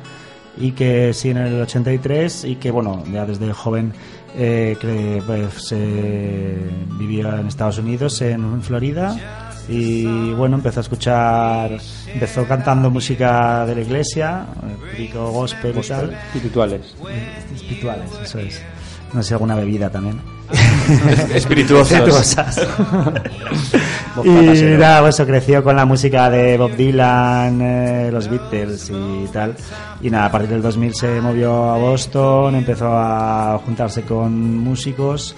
y 0.57 0.71
que 0.71 1.13
sí 1.13 1.29
en 1.29 1.37
el 1.37 1.61
83 1.61 2.43
y 2.45 2.55
que 2.55 2.71
bueno 2.71 3.03
ya 3.13 3.25
desde 3.25 3.53
joven 3.53 3.93
eh, 4.35 4.75
que, 4.81 5.21
pues, 5.25 5.73
vivía 6.97 7.39
en 7.39 7.47
Estados 7.47 7.77
Unidos 7.77 8.21
en 8.21 8.61
Florida 8.61 9.50
Y 9.71 10.33
bueno, 10.33 10.57
empezó 10.57 10.81
a 10.81 10.83
escuchar, 10.83 11.77
empezó 12.13 12.45
cantando 12.45 12.89
música 12.89 13.65
de 13.65 13.75
la 13.75 13.81
iglesia, 13.81 14.45
eh, 14.63 14.97
rico 14.97 15.31
gospel, 15.31 15.77
y 15.77 15.87
tal. 15.87 16.13
Espirituales. 16.33 16.95
Espirituales, 17.55 18.09
eso 18.21 18.39
es. 18.39 18.61
No 19.13 19.23
sé, 19.23 19.33
alguna 19.33 19.55
bebida 19.55 19.89
también. 19.89 20.19
espirituosas. 21.33 22.61
Y 24.23 24.45
Casero. 24.45 24.77
nada, 24.77 25.01
pues 25.01 25.15
eso, 25.15 25.25
creció 25.25 25.63
con 25.63 25.75
la 25.77 25.85
música 25.85 26.29
de 26.29 26.57
Bob 26.57 26.75
Dylan, 26.75 27.61
eh, 27.61 28.09
los 28.11 28.27
Beatles 28.27 28.91
y 28.93 29.25
tal. 29.31 29.55
Y 30.01 30.09
nada, 30.09 30.25
a 30.25 30.31
partir 30.31 30.49
del 30.49 30.61
2000 30.61 30.93
se 30.93 31.21
movió 31.21 31.71
a 31.71 31.77
Boston, 31.77 32.55
empezó 32.55 32.89
a 32.91 33.57
juntarse 33.63 34.01
con 34.01 34.57
músicos. 34.57 35.33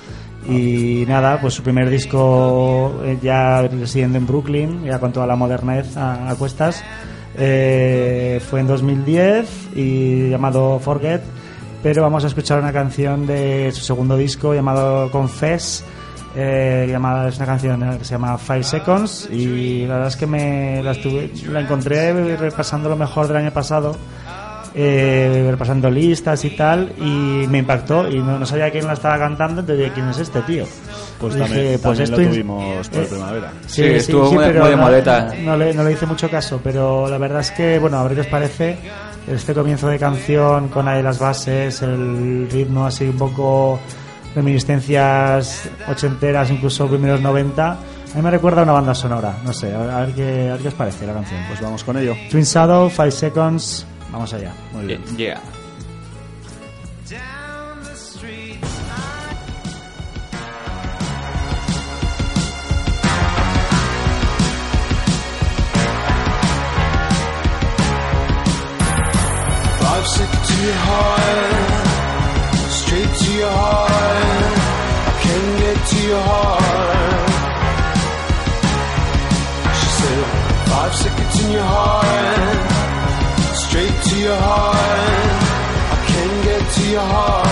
Y 0.49 1.05
nada, 1.07 1.39
pues 1.39 1.53
su 1.53 1.63
primer 1.63 1.89
disco 1.89 3.01
eh, 3.03 3.17
ya 3.21 3.61
residiendo 3.61 4.17
en 4.17 4.27
Brooklyn, 4.27 4.83
ya 4.83 4.99
con 4.99 5.13
toda 5.13 5.25
la 5.25 5.35
modernez 5.35 5.95
a, 5.95 6.29
a 6.29 6.35
cuestas, 6.35 6.83
eh, 7.35 8.41
fue 8.49 8.59
en 8.59 8.67
2010 8.67 9.69
y 9.75 10.29
llamado 10.29 10.79
Forget. 10.79 11.21
Pero 11.81 12.01
vamos 12.01 12.23
a 12.23 12.27
escuchar 12.27 12.59
una 12.59 12.71
canción 12.71 13.27
de 13.27 13.71
su 13.73 13.81
segundo 13.81 14.15
disco 14.15 14.53
llamado 14.53 15.11
Confess, 15.11 15.83
eh, 16.35 16.87
llamada, 16.89 17.27
es 17.27 17.35
una 17.37 17.45
canción 17.45 17.97
que 17.97 18.05
se 18.05 18.11
llama 18.11 18.37
Five 18.37 18.63
Seconds 18.63 19.29
y 19.29 19.85
la 19.85 19.95
verdad 19.95 20.07
es 20.07 20.15
que 20.15 20.25
me 20.25 20.81
la, 20.81 20.91
estuve, 20.91 21.29
la 21.49 21.59
encontré 21.59 22.13
repasando 22.37 22.89
lo 22.89 22.95
mejor 22.95 23.27
del 23.27 23.37
año 23.37 23.51
pasado, 23.51 23.97
eh, 24.75 25.47
repasando 25.51 25.89
listas 25.89 26.43
y 26.45 26.51
tal 26.51 26.91
y 26.99 27.45
me 27.47 27.59
impactó 27.59 28.09
y 28.09 28.17
no, 28.19 28.39
no 28.39 28.45
sabía 28.45 28.71
quién 28.71 28.87
la 28.87 28.93
estaba 28.93 29.17
cantando, 29.19 29.61
entonces 29.61 29.83
dije, 29.85 29.91
¿quién 29.93 30.09
es 30.09 30.17
este 30.19 30.41
tío? 30.41 30.65
Pues 31.19 31.35
Dije, 31.35 31.45
también, 31.47 31.79
pues 31.81 31.81
también 31.81 32.03
esto 32.03 32.15
lo 32.17 32.23
in- 32.23 32.29
tuvimos 32.29 32.89
por 32.89 33.03
eh, 33.03 33.07
primavera. 33.09 33.51
Sí, 33.67 33.83
estuvo 33.83 34.31
muy- 34.31 34.43
pero 34.45 34.61
muy 34.61 34.69
de 34.71 34.75
no- 34.75 34.81
modeta. 34.83 35.33
No, 35.43 35.55
le, 35.57 35.73
no 35.73 35.83
le 35.83 35.91
hice 35.93 36.05
mucho 36.05 36.29
caso, 36.29 36.59
pero 36.63 37.07
la 37.07 37.17
verdad 37.17 37.41
es 37.41 37.51
que, 37.51 37.77
bueno, 37.79 37.97
a 37.99 38.03
ver 38.03 38.15
qué 38.15 38.21
os 38.21 38.27
parece. 38.27 38.77
Este 39.27 39.53
comienzo 39.53 39.87
de 39.87 39.97
canción 39.97 40.67
con 40.67 40.85
ahí 40.87 41.01
las 41.01 41.17
bases, 41.19 41.81
el 41.81 42.49
ritmo 42.51 42.85
así 42.85 43.05
un 43.05 43.17
poco 43.17 43.79
reminiscencias 44.35 45.69
ochenteras, 45.87 46.49
incluso 46.51 46.87
primeros 46.87 47.21
90. 47.21 47.71
A 47.71 47.77
mí 48.15 48.21
me 48.21 48.29
recuerda 48.31 48.61
a 48.61 48.63
una 48.63 48.73
banda 48.73 48.93
sonora, 48.93 49.37
no 49.43 49.53
sé, 49.53 49.73
a 49.73 49.79
ver, 49.79 49.89
a 49.89 49.99
ver 50.01 50.09
qué, 50.13 50.49
a 50.49 50.53
ver 50.53 50.61
qué 50.61 50.67
os 50.67 50.73
parece 50.75 51.07
la 51.07 51.13
canción. 51.13 51.39
Pues 51.47 51.61
vamos 51.61 51.83
con 51.83 51.97
ello. 51.97 52.13
Twin 52.29 52.43
Shadow, 52.43 52.89
Five 52.89 53.11
Seconds, 53.11 53.87
vamos 54.13 54.31
allá. 54.33 54.53
Muy 54.71 54.85
bien. 54.85 55.01
Yeah. 55.17 55.41
Five 69.81 70.07
six 70.07 70.29
to 70.47 70.53
your 70.63 70.79
heart, 70.87 71.81
straight 72.71 73.13
to 73.19 73.31
your 73.33 73.49
heart. 73.49 73.91
I 75.09 75.13
can 75.23 75.43
get 75.59 75.77
to 75.91 75.97
your 76.07 76.21
heart. 76.21 77.29
She 79.79 79.87
said, 79.97 80.23
five 80.69 80.93
seconds 80.95 81.35
in 81.43 81.51
your 81.51 81.63
heart, 81.63 82.52
your 84.23 84.35
heart. 84.35 84.75
I 84.75 86.05
can't 86.07 86.43
get 86.45 86.71
to 86.75 86.89
your 86.89 87.01
heart. 87.01 87.42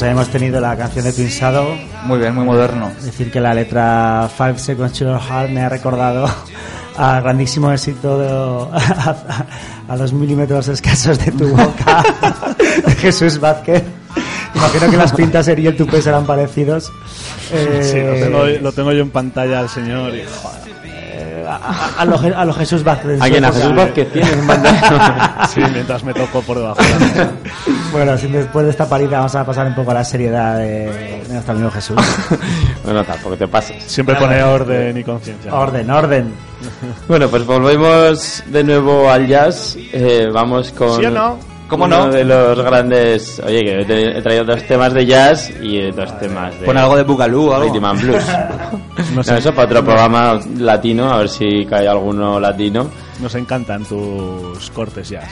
Pues 0.00 0.12
hemos 0.12 0.28
tenido 0.30 0.60
la 0.60 0.74
canción 0.76 1.04
de 1.04 1.12
Twin 1.12 1.28
Shadow. 1.28 1.76
Muy 2.04 2.18
bien, 2.18 2.34
muy 2.34 2.44
moderno. 2.44 2.90
Decir 3.02 3.30
que 3.30 3.38
la 3.38 3.52
letra 3.52 4.30
Five 4.34 4.58
Seconds 4.58 4.98
to 4.98 5.04
Your 5.04 5.20
Heart 5.20 5.50
me 5.50 5.60
ha 5.60 5.68
recordado 5.68 6.26
al 6.96 7.22
grandísimo 7.22 7.70
éxito 7.70 8.18
de, 8.18 8.28
a, 8.28 9.46
a 9.88 9.96
dos 9.98 10.12
milímetros 10.14 10.68
escasos 10.68 11.18
de 11.22 11.32
tu 11.32 11.48
boca 11.48 12.02
de 12.86 12.92
Jesús 12.96 13.38
Vázquez. 13.38 13.82
Imagino 14.54 14.90
que 14.90 14.96
las 14.96 15.12
pintas 15.12 15.48
y 15.48 15.66
el 15.66 15.76
tupé 15.76 16.00
serán 16.00 16.24
parecidos. 16.24 16.90
Eh, 17.52 17.80
Sí, 17.82 18.00
lo 18.00 18.14
tengo, 18.14 18.46
lo 18.62 18.72
tengo 18.72 18.92
yo 18.92 19.02
en 19.02 19.10
pantalla 19.10 19.60
al 19.60 19.68
señor 19.68 20.14
y 20.14 20.22
joder. 20.24 20.70
A, 21.50 21.56
a- 21.56 22.00
a 22.00 22.04
lo, 22.04 22.18
Je- 22.18 22.34
a 22.34 22.44
lo 22.44 22.52
Jesús 22.52 22.82
Vázquez. 22.84 23.20
en 23.22 23.44
¿A. 23.44 23.52
Jesús 23.52 23.74
Vázquez 23.74 24.12
tienes 24.12 24.32
en 24.38 24.46
pantalla? 24.46 25.46
Sí, 25.52 25.60
mientras 25.72 26.04
me 26.04 26.12
toco 26.14 26.40
por 26.42 26.58
debajo. 26.58 26.78
Bueno, 27.92 28.16
sin 28.16 28.30
después 28.30 28.64
de 28.64 28.70
esta 28.70 28.88
parida 28.88 29.16
vamos 29.18 29.34
a 29.34 29.44
pasar 29.44 29.66
un 29.66 29.74
poco 29.74 29.90
a 29.90 29.94
la 29.94 30.04
seriedad 30.04 30.56
de, 30.58 30.86
de 31.24 31.24
nuestro 31.28 31.54
amigo 31.54 31.70
Jesús. 31.72 31.96
bueno, 32.84 33.02
tampoco 33.04 33.36
te 33.36 33.48
pases. 33.48 33.82
Siempre 33.82 34.14
pone 34.14 34.40
orden 34.44 34.96
y 34.96 35.02
conciencia. 35.02 35.52
Orden, 35.52 35.90
orden. 35.90 36.32
Bueno, 37.08 37.28
pues 37.28 37.44
volvemos 37.44 38.44
de 38.46 38.62
nuevo 38.62 39.10
al 39.10 39.26
jazz. 39.26 39.76
Eh, 39.92 40.28
vamos 40.32 40.70
con. 40.70 40.98
¿Sí 41.00 41.04
o 41.06 41.10
no? 41.10 41.38
¿Cómo 41.70 41.84
uno 41.84 42.06
no? 42.06 42.12
de 42.12 42.24
los 42.24 42.60
grandes. 42.60 43.40
Oye, 43.46 43.60
que 43.62 43.80
he 43.82 44.18
he 44.18 44.22
traído 44.22 44.44
dos 44.44 44.66
temas 44.66 44.92
de 44.92 45.06
jazz 45.06 45.52
y 45.62 45.78
eh, 45.78 45.92
dos 45.94 46.18
temas 46.18 46.58
de. 46.58 46.66
Pon 46.66 46.76
algo 46.76 46.96
de 46.96 47.02
o 47.02 47.22
algo. 47.22 47.62
Rhythm 47.62 47.84
and 47.84 48.02
Blues. 48.02 48.24
Nos, 49.14 49.28
No, 49.28 49.36
eso 49.36 49.54
para 49.54 49.66
otro 49.66 49.84
programa 49.84 50.40
latino, 50.58 51.08
a 51.12 51.18
ver 51.18 51.28
si 51.28 51.64
cae 51.66 51.86
alguno 51.86 52.40
latino. 52.40 52.90
nos 53.20 53.34
encantan 53.36 53.84
tus 53.84 54.68
cortes 54.70 55.08
jazz. 55.10 55.30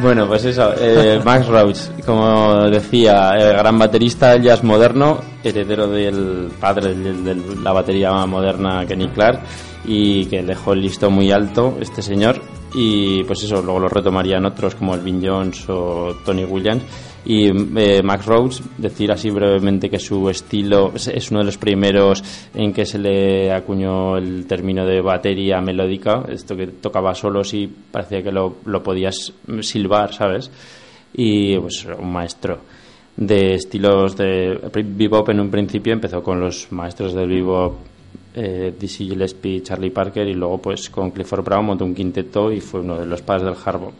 Bueno, 0.00 0.26
pues 0.26 0.44
eso, 0.44 0.74
eh, 0.78 1.20
Max 1.24 1.46
Roach, 1.46 1.78
como 2.04 2.68
decía, 2.68 3.30
eh, 3.38 3.56
gran 3.56 3.78
baterista 3.78 4.32
del 4.32 4.42
jazz 4.42 4.62
moderno, 4.62 5.20
heredero 5.42 5.88
del 5.88 6.50
padre 6.60 6.94
de, 6.94 7.12
de 7.14 7.56
la 7.62 7.72
batería 7.72 8.12
moderna 8.26 8.84
Kenny 8.86 9.08
Clark 9.08 9.40
y 9.84 10.26
que 10.26 10.42
dejó 10.42 10.74
el 10.74 10.82
listo 10.82 11.10
muy 11.10 11.32
alto 11.32 11.78
este 11.80 12.02
señor 12.02 12.40
y 12.74 13.22
pues 13.24 13.42
eso, 13.42 13.62
luego 13.62 13.80
lo 13.80 13.88
retomarían 13.88 14.44
otros 14.46 14.74
como 14.74 14.94
Elvin 14.94 15.20
Jones 15.24 15.68
o 15.68 16.16
Tony 16.24 16.44
Williams 16.44 16.82
y 17.24 17.48
eh, 17.78 18.02
Max 18.02 18.26
Roach, 18.26 18.60
decir 18.78 19.12
así 19.12 19.30
brevemente 19.30 19.88
que 19.88 19.98
su 19.98 20.28
estilo 20.28 20.92
es, 20.94 21.08
es 21.08 21.30
uno 21.30 21.40
de 21.40 21.46
los 21.46 21.58
primeros 21.58 22.22
en 22.54 22.72
que 22.72 22.84
se 22.84 22.98
le 22.98 23.52
acuñó 23.52 24.16
el 24.16 24.46
término 24.46 24.84
de 24.84 25.00
batería 25.00 25.60
melódica, 25.60 26.24
esto 26.28 26.56
que 26.56 26.66
tocaba 26.66 27.14
solos 27.14 27.54
y 27.54 27.66
parecía 27.66 28.22
que 28.22 28.32
lo, 28.32 28.56
lo 28.64 28.82
podías 28.82 29.32
silbar, 29.60 30.12
¿sabes? 30.12 30.50
Y 31.14 31.56
pues 31.58 31.86
un 31.98 32.12
maestro 32.12 32.58
de 33.16 33.54
estilos 33.54 34.16
de 34.16 34.58
bebop 34.72 35.28
en 35.28 35.40
un 35.40 35.50
principio 35.50 35.92
empezó 35.92 36.22
con 36.22 36.40
los 36.40 36.72
maestros 36.72 37.14
del 37.14 37.28
bebop 37.28 37.74
eh, 38.34 38.74
Dizzy 38.78 39.08
Gillespie, 39.08 39.62
Charlie 39.62 39.90
Parker 39.90 40.26
y 40.26 40.34
luego 40.34 40.58
pues 40.58 40.88
con 40.90 41.10
Clifford 41.10 41.44
Brown 41.44 41.66
montó 41.66 41.84
un 41.84 41.94
quinteto 41.94 42.50
y 42.50 42.60
fue 42.60 42.80
uno 42.80 42.98
de 42.98 43.06
los 43.06 43.22
padres 43.22 43.44
del 43.44 43.56
hard. 43.64 43.92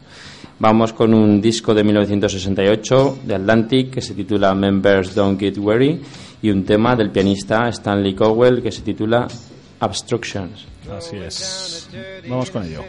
Vamos 0.58 0.92
con 0.92 1.12
un 1.12 1.40
disco 1.40 1.74
de 1.74 1.82
1968 1.82 3.18
de 3.24 3.34
Atlantic 3.34 3.90
que 3.90 4.00
se 4.00 4.14
titula 4.14 4.54
Members 4.54 5.14
Don't 5.14 5.38
Get 5.38 5.58
Weary 5.58 6.00
y 6.40 6.50
un 6.50 6.64
tema 6.64 6.94
del 6.94 7.10
pianista 7.10 7.68
Stanley 7.68 8.14
Cowell 8.14 8.62
que 8.62 8.70
se 8.70 8.82
titula 8.82 9.26
Obstructions. 9.80 10.66
Así 10.90 11.16
es. 11.16 11.88
Vamos 12.28 12.50
con 12.50 12.64
ello. 12.64 12.82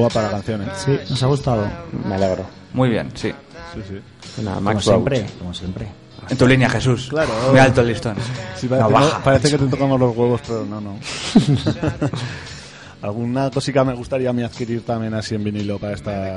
Guapa 0.00 0.22
la 0.22 0.30
canción, 0.30 0.62
¿eh? 0.62 0.66
Sí, 0.76 0.98
nos 1.08 1.22
ha 1.22 1.26
gustado. 1.26 1.68
Me 2.06 2.14
alegro. 2.16 2.44
Muy 2.72 2.88
bien, 2.90 3.10
sí. 3.14 3.32
Sí, 3.74 3.80
sí. 3.88 4.42
Nada, 4.42 4.56
Como 4.56 4.70
Max 4.72 4.84
siempre, 4.84 5.26
como 5.38 5.54
siempre. 5.54 5.88
En 6.28 6.36
tu 6.36 6.46
línea, 6.46 6.68
Jesús. 6.68 7.08
Claro. 7.08 7.30
Muy 7.50 7.58
alto 7.58 7.80
el 7.80 7.88
listón. 7.88 8.14
Sí, 8.56 8.68
parece, 8.68 8.88
No, 8.88 8.94
baja. 8.94 9.22
parece 9.24 9.50
que 9.50 9.58
te 9.58 9.66
tocamos 9.66 9.98
los 9.98 10.16
huevos, 10.16 10.40
pero 10.46 10.64
no, 10.66 10.80
no. 10.80 10.98
Alguna 13.02 13.50
cosica 13.50 13.82
me 13.82 13.94
gustaría 13.94 14.28
a 14.28 14.32
mí 14.34 14.42
adquirir 14.42 14.84
también 14.84 15.14
así 15.14 15.34
en 15.34 15.42
vinilo 15.42 15.78
para 15.78 15.94
esta, 15.94 16.10
de, 16.10 16.32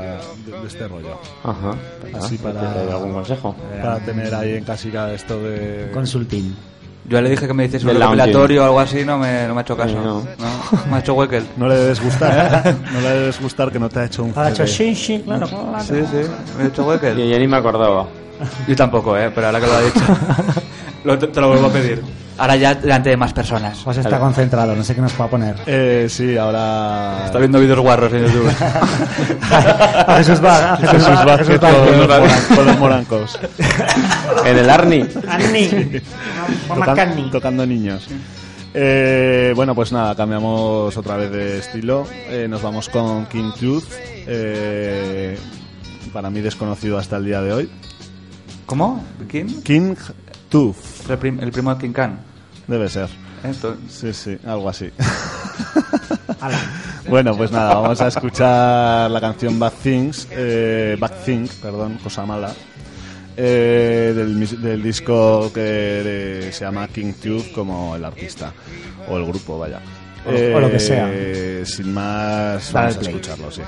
de 0.61 0.67
este 0.67 0.87
rollo. 0.87 1.19
Ajá. 1.43 1.75
Así 2.17 2.37
Ah, 2.39 2.43
para- 2.43 2.73
¿te 2.73 2.79
doy 2.85 2.91
¿Algún 2.93 3.11
consejo? 3.11 3.55
Para 3.81 3.99
tener 3.99 4.33
ahí 4.33 4.53
en 4.53 4.63
casica 4.63 5.11
esto 5.11 5.41
de... 5.43 5.91
Consulting. 5.93 6.55
Yo 7.05 7.21
le 7.21 7.29
dije 7.29 7.47
que 7.47 7.53
me 7.53 7.65
hiciese 7.65 7.85
un 7.85 7.91
recopilatorio 8.15 8.61
o 8.61 8.65
algo 8.65 8.79
así, 8.79 9.03
no 9.03 9.17
me, 9.17 9.45
no 9.47 9.53
me 9.53 9.59
ha 9.59 9.63
hecho 9.63 9.75
caso. 9.75 9.93
Eh, 9.97 10.01
no. 10.03 10.19
No, 10.21 10.85
me 10.89 10.95
ha 10.95 10.99
hecho 10.99 11.13
Wekel. 11.15 11.45
No 11.57 11.67
le 11.67 11.75
debes 11.75 12.01
gustar, 12.01 12.63
¿eh? 12.65 12.75
No 12.93 13.01
le 13.01 13.09
debes 13.09 13.41
gustar 13.41 13.71
que 13.71 13.79
no 13.79 13.89
te 13.89 13.99
ha 13.99 14.05
hecho 14.05 14.23
un 14.23 14.33
Ha 14.35 14.49
hecho 14.49 14.65
sí, 14.65 14.95
sí, 14.95 15.21
claro, 15.25 15.47
claro. 15.47 15.79
Sí, 15.81 15.95
sí, 16.09 16.29
me 16.57 16.63
ha 16.63 16.67
hecho 16.67 16.85
Wekel. 16.87 17.17
Yo 17.17 17.25
ya 17.25 17.37
ni 17.39 17.47
me 17.47 17.57
acordaba. 17.57 18.07
Yo 18.67 18.75
tampoco, 18.75 19.17
eh, 19.17 19.31
pero 19.35 19.47
ahora 19.47 19.59
que 19.59 19.67
lo 19.67 19.73
ha 19.73 19.81
dicho, 19.81 19.99
lo- 21.03 21.17
te, 21.19 21.27
te 21.27 21.41
lo 21.41 21.49
vuelvo 21.49 21.67
a 21.67 21.71
pedir. 21.71 22.01
Ahora 22.37 22.55
ya 22.55 22.73
delante 22.75 23.09
de 23.09 23.17
más 23.17 23.31
personas. 23.31 23.79
Pues 23.83 23.97
está 23.97 24.17
concentrado, 24.19 24.75
no 24.75 24.83
sé 24.83 24.95
qué 24.95 25.01
nos 25.01 25.19
va 25.19 25.25
a 25.25 25.29
poner. 25.29 25.55
Eh, 25.67 26.07
sí, 26.09 26.35
ahora... 26.35 27.23
Está 27.25 27.37
viendo 27.37 27.59
vídeos 27.59 27.79
guarros 27.79 28.11
en 28.11 28.23
YouTube. 28.25 28.51
A 29.51 30.15
Jesús 30.17 30.43
va, 30.43 30.73
a 30.73 30.77
Jesús 30.77 30.93
Jesús 31.05 31.27
va, 31.27 31.37
Jesús 31.37 31.59
con 31.59 31.69
va. 31.69 31.77
los, 31.85 32.07
moran- 32.07 32.55
con 32.55 32.65
los 32.65 32.79
morancos. 32.79 33.39
En 34.45 34.57
el 34.57 34.69
Arni. 34.69 35.03
Paul 36.67 36.81
Tocan- 36.83 37.31
tocando 37.31 37.65
niños. 37.65 38.07
Eh, 38.73 39.53
bueno, 39.55 39.75
pues 39.75 39.91
nada, 39.91 40.15
cambiamos 40.15 40.97
otra 40.97 41.15
vez 41.17 41.31
de 41.31 41.59
estilo. 41.59 42.07
Eh, 42.27 42.47
nos 42.49 42.61
vamos 42.61 42.89
con 42.89 43.25
King 43.27 43.51
Tooth. 43.59 43.85
eh, 44.27 45.37
para 46.11 46.29
mí 46.29 46.41
desconocido 46.41 46.97
hasta 46.97 47.17
el 47.17 47.25
día 47.25 47.41
de 47.41 47.53
hoy. 47.53 47.69
¿Cómo? 48.65 49.03
¿Quién? 49.29 49.61
King 49.63 49.95
Tooth, 50.53 51.09
El, 51.09 51.17
prim- 51.17 51.39
el 51.41 51.51
primo 51.51 51.73
de 51.73 51.81
King 51.81 51.93
Khan. 51.93 52.19
debe 52.67 52.87
ser. 52.87 53.09
Esto. 53.43 53.75
Sí, 53.89 54.13
sí, 54.13 54.37
algo 54.45 54.69
así. 54.69 54.91
bueno, 57.09 57.35
pues 57.35 57.51
nada, 57.51 57.75
vamos 57.75 57.99
a 58.01 58.07
escuchar 58.07 59.09
la 59.11 59.19
canción 59.19 59.59
Bad 59.59 59.73
Things, 59.81 60.27
eh, 60.31 60.95
Bad 60.99 61.11
Thing, 61.25 61.47
perdón, 61.61 61.99
cosa 62.03 62.25
mala, 62.25 62.53
eh, 63.35 64.13
del, 64.15 64.83
disco 64.83 65.51
que 65.53 65.59
de- 65.59 66.51
se 66.53 66.65
llama 66.65 66.87
King 66.87 67.13
Tooth 67.21 67.51
como 67.53 67.95
el 67.95 68.05
artista, 68.05 68.53
o 69.09 69.17
el 69.17 69.25
grupo, 69.25 69.59
vaya. 69.59 69.79
O- 70.25 70.55
o 70.55 70.59
lo 70.59 70.71
que 70.71 70.79
sea. 70.79 71.09
Eh, 71.11 71.63
Sin 71.65 71.93
más, 71.93 72.71
vamos 72.71 72.97
a 72.97 73.01
escucharlo, 73.01 73.51
sí. 73.51 73.61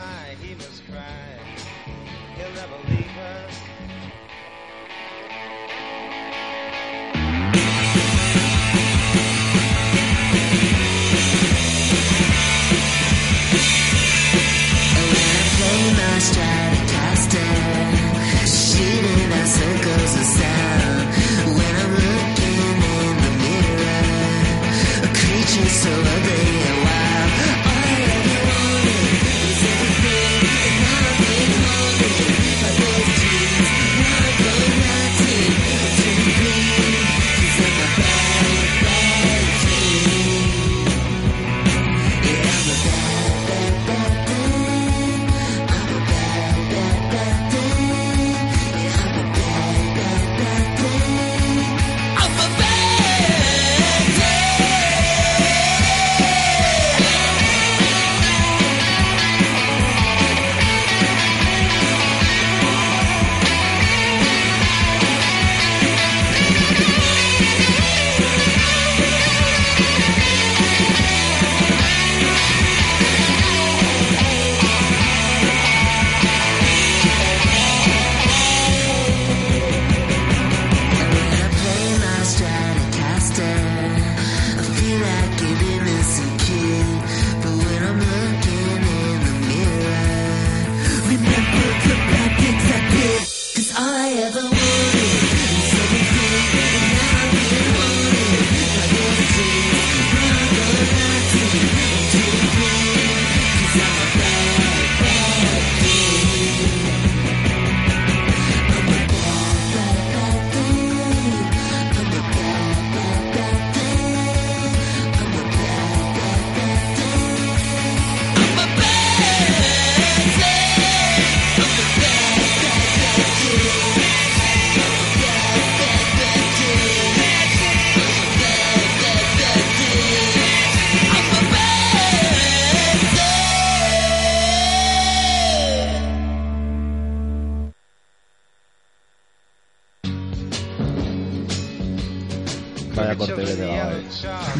So 25.55 25.89
ugly 25.89 26.54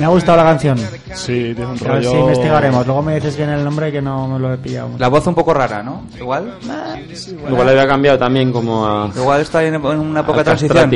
Me 0.06 0.12
ha 0.12 0.14
gustado 0.14 0.38
la 0.38 0.44
canción. 0.44 0.78
Sí, 1.16 1.56
tiene 1.56 1.66
un 1.66 1.80
A 1.80 1.82
ver 1.82 1.88
rollo... 1.88 2.12
si 2.12 2.16
investigaremos. 2.16 2.86
Luego 2.86 3.02
me 3.02 3.16
dices 3.16 3.36
bien 3.36 3.50
el 3.50 3.64
nombre 3.64 3.92
que 3.92 4.04
no 4.04 4.28
me 4.28 4.38
lo 4.38 4.54
he 4.54 4.58
pillado. 4.60 4.92
La 5.00 5.08
voz 5.08 5.26
un 5.26 5.34
poco 5.34 5.52
rara, 5.52 5.82
¿no? 5.82 6.04
Igual. 6.16 6.60
Igual 7.50 7.66
le 7.66 7.72
había 7.72 7.88
cambiado 7.88 8.20
también 8.20 8.52
como 8.52 8.86
a... 8.86 9.10
Igual 9.16 9.42
está 9.42 9.64
en 9.64 9.84
una 9.84 10.20
época 10.20 10.36
de 10.36 10.42
a 10.42 10.44
transición. 10.44 10.92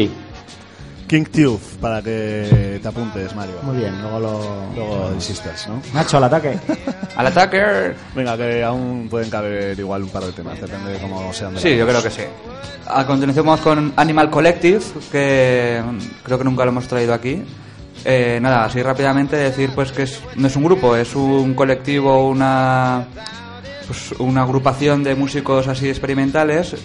King 1.07 1.23
Tooth, 1.23 1.79
para 1.81 2.03
que 2.03 2.79
te 2.79 2.87
apuntes, 2.87 3.35
Mario. 3.35 3.55
Muy 3.63 3.77
bien, 3.77 3.99
luego 3.99 4.19
lo... 4.19 4.39
Luego 4.75 5.11
insistas, 5.15 5.67
¿no? 5.67 5.81
Nacho, 5.91 6.17
al 6.17 6.25
ataque. 6.25 6.59
Al 7.15 7.25
ataque. 7.25 7.95
Venga, 8.13 8.37
que 8.37 8.63
aún 8.63 9.07
pueden 9.09 9.31
caber 9.31 9.79
igual 9.79 10.03
un 10.03 10.09
par 10.09 10.23
de 10.23 10.33
temas, 10.33 10.61
depende 10.61 10.91
de 10.91 10.99
cómo 10.99 11.33
sean. 11.33 11.55
de 11.55 11.61
Sí, 11.61 11.75
yo 11.75 11.87
creo 11.87 12.03
que 12.03 12.11
sí. 12.11 12.21
A 12.85 13.07
continuación 13.07 13.43
vamos 13.43 13.61
con 13.61 13.91
Animal 13.95 14.29
Collective, 14.29 14.83
que 15.11 15.81
creo 16.21 16.37
que 16.37 16.43
nunca 16.43 16.63
lo 16.63 16.69
hemos 16.69 16.87
traído 16.87 17.15
aquí. 17.15 17.43
Eh, 18.05 18.39
nada, 18.41 18.65
así 18.65 18.81
rápidamente 18.81 19.35
decir 19.35 19.71
pues 19.75 19.91
que 19.91 20.03
es- 20.03 20.21
no 20.35 20.47
es 20.47 20.55
un 20.55 20.63
grupo, 20.63 20.95
es 20.95 21.15
un 21.15 21.53
colectivo, 21.53 22.29
una 22.29 23.05
pues, 23.87 24.11
una 24.19 24.43
agrupación 24.43 25.03
de 25.03 25.15
músicos 25.15 25.67
así 25.67 25.89
experimentales. 25.89 26.75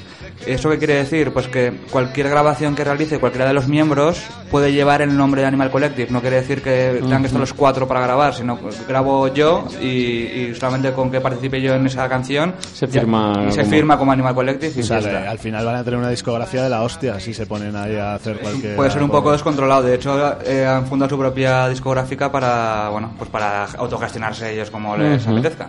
¿Eso 0.47 0.69
qué 0.71 0.79
quiere 0.79 0.95
decir? 0.97 1.33
Pues 1.33 1.49
que 1.49 1.73
cualquier 1.91 2.29
grabación 2.29 2.75
que 2.75 2.85
realice 2.85 3.19
cualquiera 3.19 3.47
de 3.47 3.55
los 3.55 3.67
miembros 3.69 4.23
puede 4.51 4.73
llevar 4.73 5.03
el 5.03 5.17
nombre 5.17 5.41
de 5.43 5.47
Animal 5.49 5.71
Collective. 5.71 6.09
No 6.11 6.21
quiere 6.21 6.37
decir 6.37 6.63
que 6.63 6.99
tengan 7.01 7.23
que 7.23 7.27
estar 7.29 7.41
los 7.41 7.53
cuatro 7.55 7.89
para 7.89 8.01
grabar, 8.01 8.35
sino 8.35 8.59
que 8.59 8.67
grabo 8.87 9.29
yo 9.29 9.67
y, 9.81 9.87
y 9.87 10.55
solamente 10.55 10.93
con 10.93 11.11
que 11.11 11.21
participe 11.21 11.61
yo 11.61 11.75
en 11.75 11.87
esa 11.87 12.09
canción 12.09 12.55
Se 12.73 12.87
ya- 12.87 13.01
firma 13.01 13.47
y 13.49 13.53
se 13.53 13.61
como- 13.63 13.71
firma 13.71 13.99
como 13.99 14.13
Animal 14.13 14.35
Collective 14.35 14.73
y 14.81 14.87
que 14.87 15.17
al 15.29 15.39
final 15.39 15.65
van 15.65 15.77
a 15.77 15.85
tener 15.85 15.99
una 15.99 16.11
discografía 16.11 16.63
de 16.63 16.69
la 16.71 16.83
hostia 16.83 17.19
si 17.21 17.33
se 17.33 17.47
ponen 17.47 17.75
ahí 17.77 17.97
a 17.97 18.15
hacer 18.15 18.39
cualquier. 18.39 18.77
Puede 18.77 18.91
ser 18.91 19.03
un 19.03 19.11
poco 19.11 19.33
descontrolado. 19.33 19.83
De 19.83 19.95
hecho, 19.95 20.39
eh, 20.43 20.67
han 20.67 20.87
fundado 20.87 21.11
su 21.11 21.19
propia 21.19 21.69
discográfica 21.69 22.31
para, 22.31 22.89
bueno, 22.91 23.13
pues 23.17 23.31
para 23.31 23.65
autogestionarse 23.65 24.53
ellos 24.53 24.71
como 24.71 24.97
les 24.97 25.27
apetezca. 25.27 25.69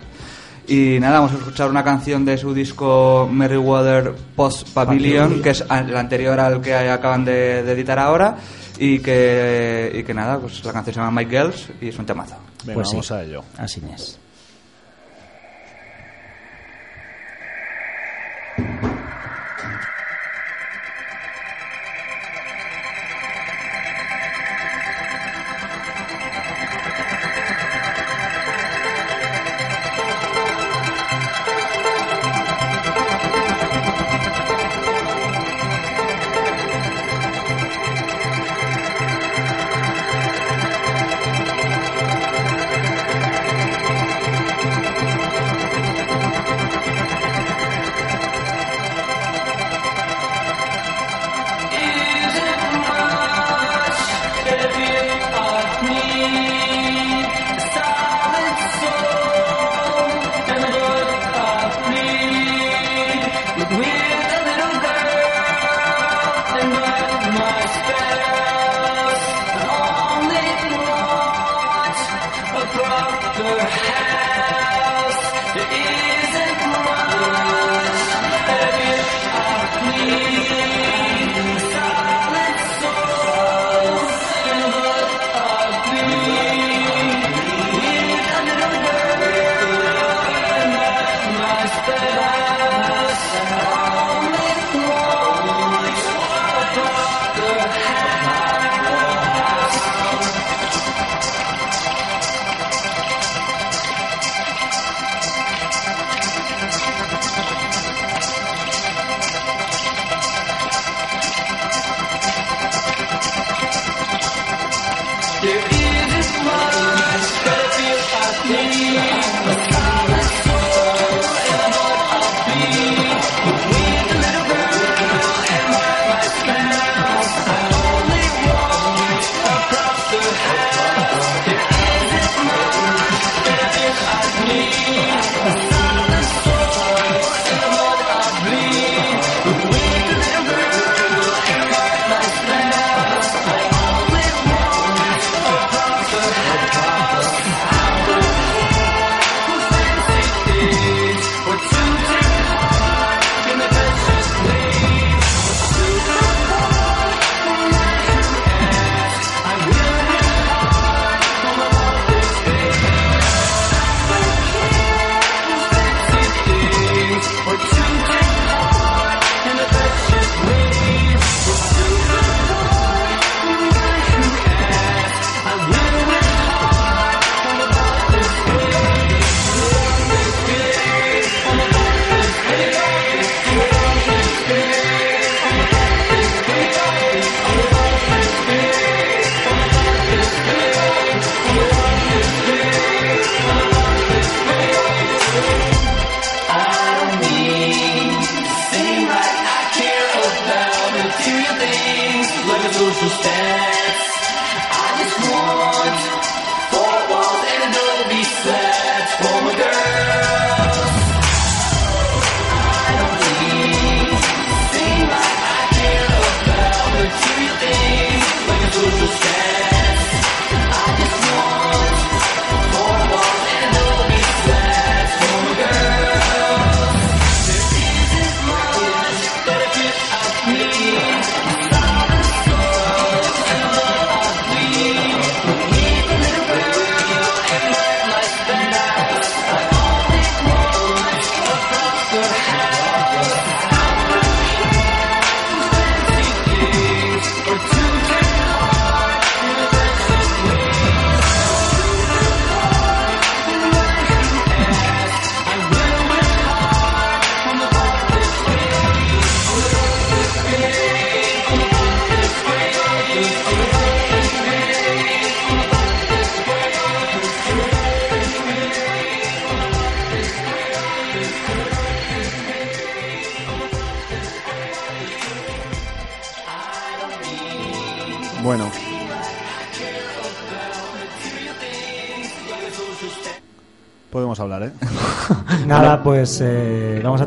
Y 0.68 0.98
nada, 1.00 1.20
vamos 1.20 1.34
a 1.34 1.38
escuchar 1.38 1.70
una 1.70 1.84
canción 1.84 2.26
de 2.26 2.38
su 2.38 2.54
disco 2.54 3.30
Merryweather 3.32 4.14
Post 4.36 4.70
Pavilion, 4.74 5.42
que 5.42 5.52
es 5.52 5.62
el 5.62 5.96
anterior 5.96 6.40
al 6.40 6.62
que 6.62 6.74
acaban 6.76 7.24
de, 7.26 7.64
de 7.64 7.72
editar 7.74 8.00
ahora. 8.00 8.36
Y 8.78 9.00
que, 9.00 9.92
y 9.96 10.04
que 10.04 10.14
nada, 10.14 10.38
pues 10.40 10.64
la 10.66 10.74
canción 10.74 10.94
se 10.96 11.00
llama 11.00 11.22
My 11.22 11.26
Girls 11.30 11.70
y 11.80 11.90
es 11.90 11.98
un 11.98 12.06
temazo. 12.06 12.36
Venga, 12.66 12.74
Pues 12.74 12.90
sí. 12.90 12.96
vamos 12.96 13.12
a 13.12 13.24
ello. 13.24 13.44
Así 13.58 13.82
es. 13.94 14.20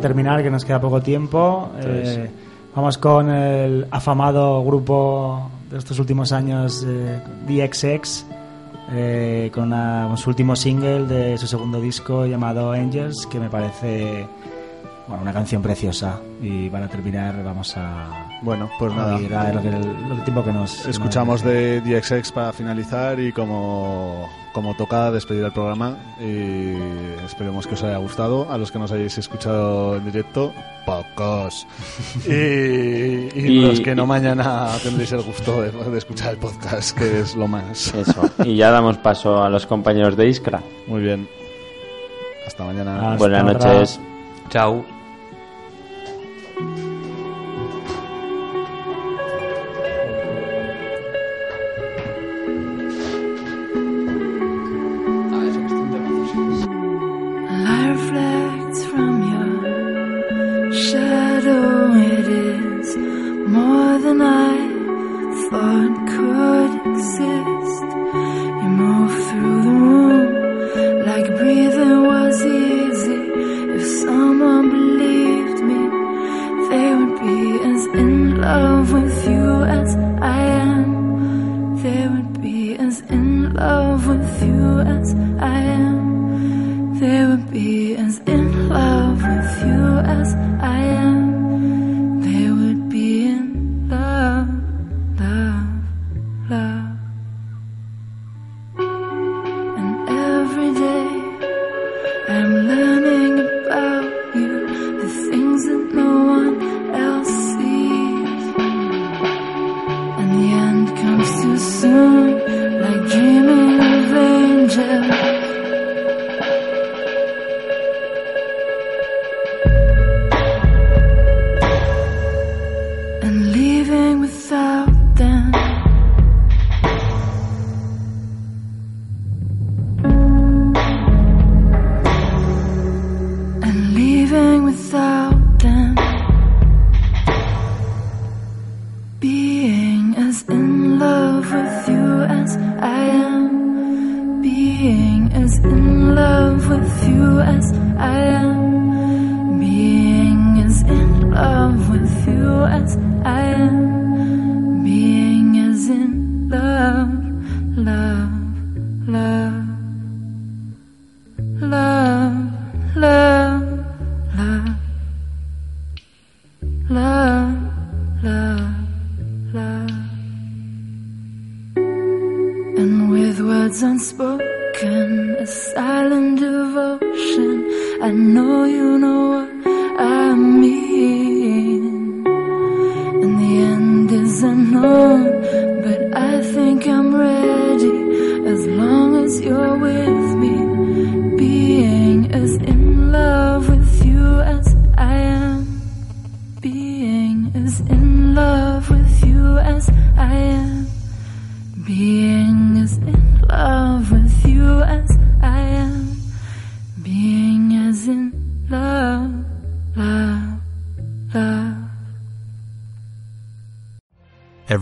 Terminar, 0.08 0.42
que 0.42 0.50
nos 0.50 0.64
queda 0.64 0.80
poco 0.80 1.00
tiempo. 1.00 1.70
Entonces, 1.76 2.18
Eh, 2.18 2.30
vamos 2.74 2.98
con 2.98 3.30
el 3.30 3.86
afamado 3.90 4.62
grupo 4.64 5.50
de 5.70 5.78
estos 5.78 5.98
últimos 5.98 6.32
años, 6.32 6.84
eh, 6.86 7.20
DXX, 7.46 8.24
eh, 8.92 9.50
con, 9.52 9.64
una- 9.64 10.06
con 10.08 10.16
su 10.16 10.30
último 10.30 10.56
single 10.56 11.06
de 11.06 11.36
su 11.38 11.46
segundo 11.46 11.80
disco 11.80 12.24
llamado 12.26 12.72
Angels, 12.72 13.26
que 13.30 13.38
me 13.38 13.48
parece 13.50 14.26
bueno, 15.06 15.22
una 15.22 15.32
canción 15.32 15.62
preciosa. 15.62 16.20
Y 16.42 16.68
para 16.70 16.86
terminar 16.88 17.42
vamos 17.42 17.74
a... 17.76 18.26
Bueno, 18.42 18.68
pues 18.78 18.92
a 18.92 18.96
nada. 18.96 19.16
oír 19.16 19.34
a 19.34 19.52
lo, 19.52 19.62
que, 19.62 19.70
lo 19.70 20.14
tiempo 20.24 20.44
que 20.44 20.52
nos... 20.52 20.86
Escuchamos 20.86 21.42
nos- 21.42 21.52
de 21.52 21.80
DXX 21.80 22.30
para 22.32 22.52
finalizar 22.52 23.18
y 23.18 23.32
como, 23.32 24.28
como 24.52 24.74
toca 24.76 25.10
despedir 25.10 25.44
el 25.44 25.52
programa 25.52 25.96
y 26.20 26.74
esperemos 27.24 27.66
que 27.66 27.74
os 27.74 27.82
haya 27.82 27.96
gustado. 27.98 28.50
A 28.50 28.58
los 28.58 28.70
que 28.72 28.78
nos 28.78 28.90
hayáis 28.92 29.16
escuchado 29.18 29.96
en 29.96 30.04
directo, 30.04 30.52
pocos. 30.86 31.66
Y, 32.26 32.30
y 32.30 33.30
Y- 33.34 33.60
los 33.60 33.80
que 33.80 33.94
no 33.94 34.06
mañana 34.06 34.68
tendréis 34.82 35.12
el 35.12 35.22
gusto 35.22 35.62
de, 35.62 35.70
de 35.70 35.98
escuchar 35.98 36.32
el 36.32 36.38
podcast, 36.38 36.96
que 36.98 37.20
es 37.20 37.36
lo 37.36 37.46
más. 37.46 37.94
Eso. 37.94 38.22
Y 38.44 38.56
ya 38.56 38.70
damos 38.70 38.96
paso 38.98 39.42
a 39.42 39.48
los 39.48 39.66
compañeros 39.66 40.16
de 40.16 40.28
Iskra. 40.28 40.60
Muy 40.86 41.02
bien. 41.02 41.28
Hasta 42.46 42.64
mañana. 42.64 43.12
Hasta 43.12 43.16
Buenas 43.18 43.44
noches. 43.44 44.00
Chao. 44.50 44.97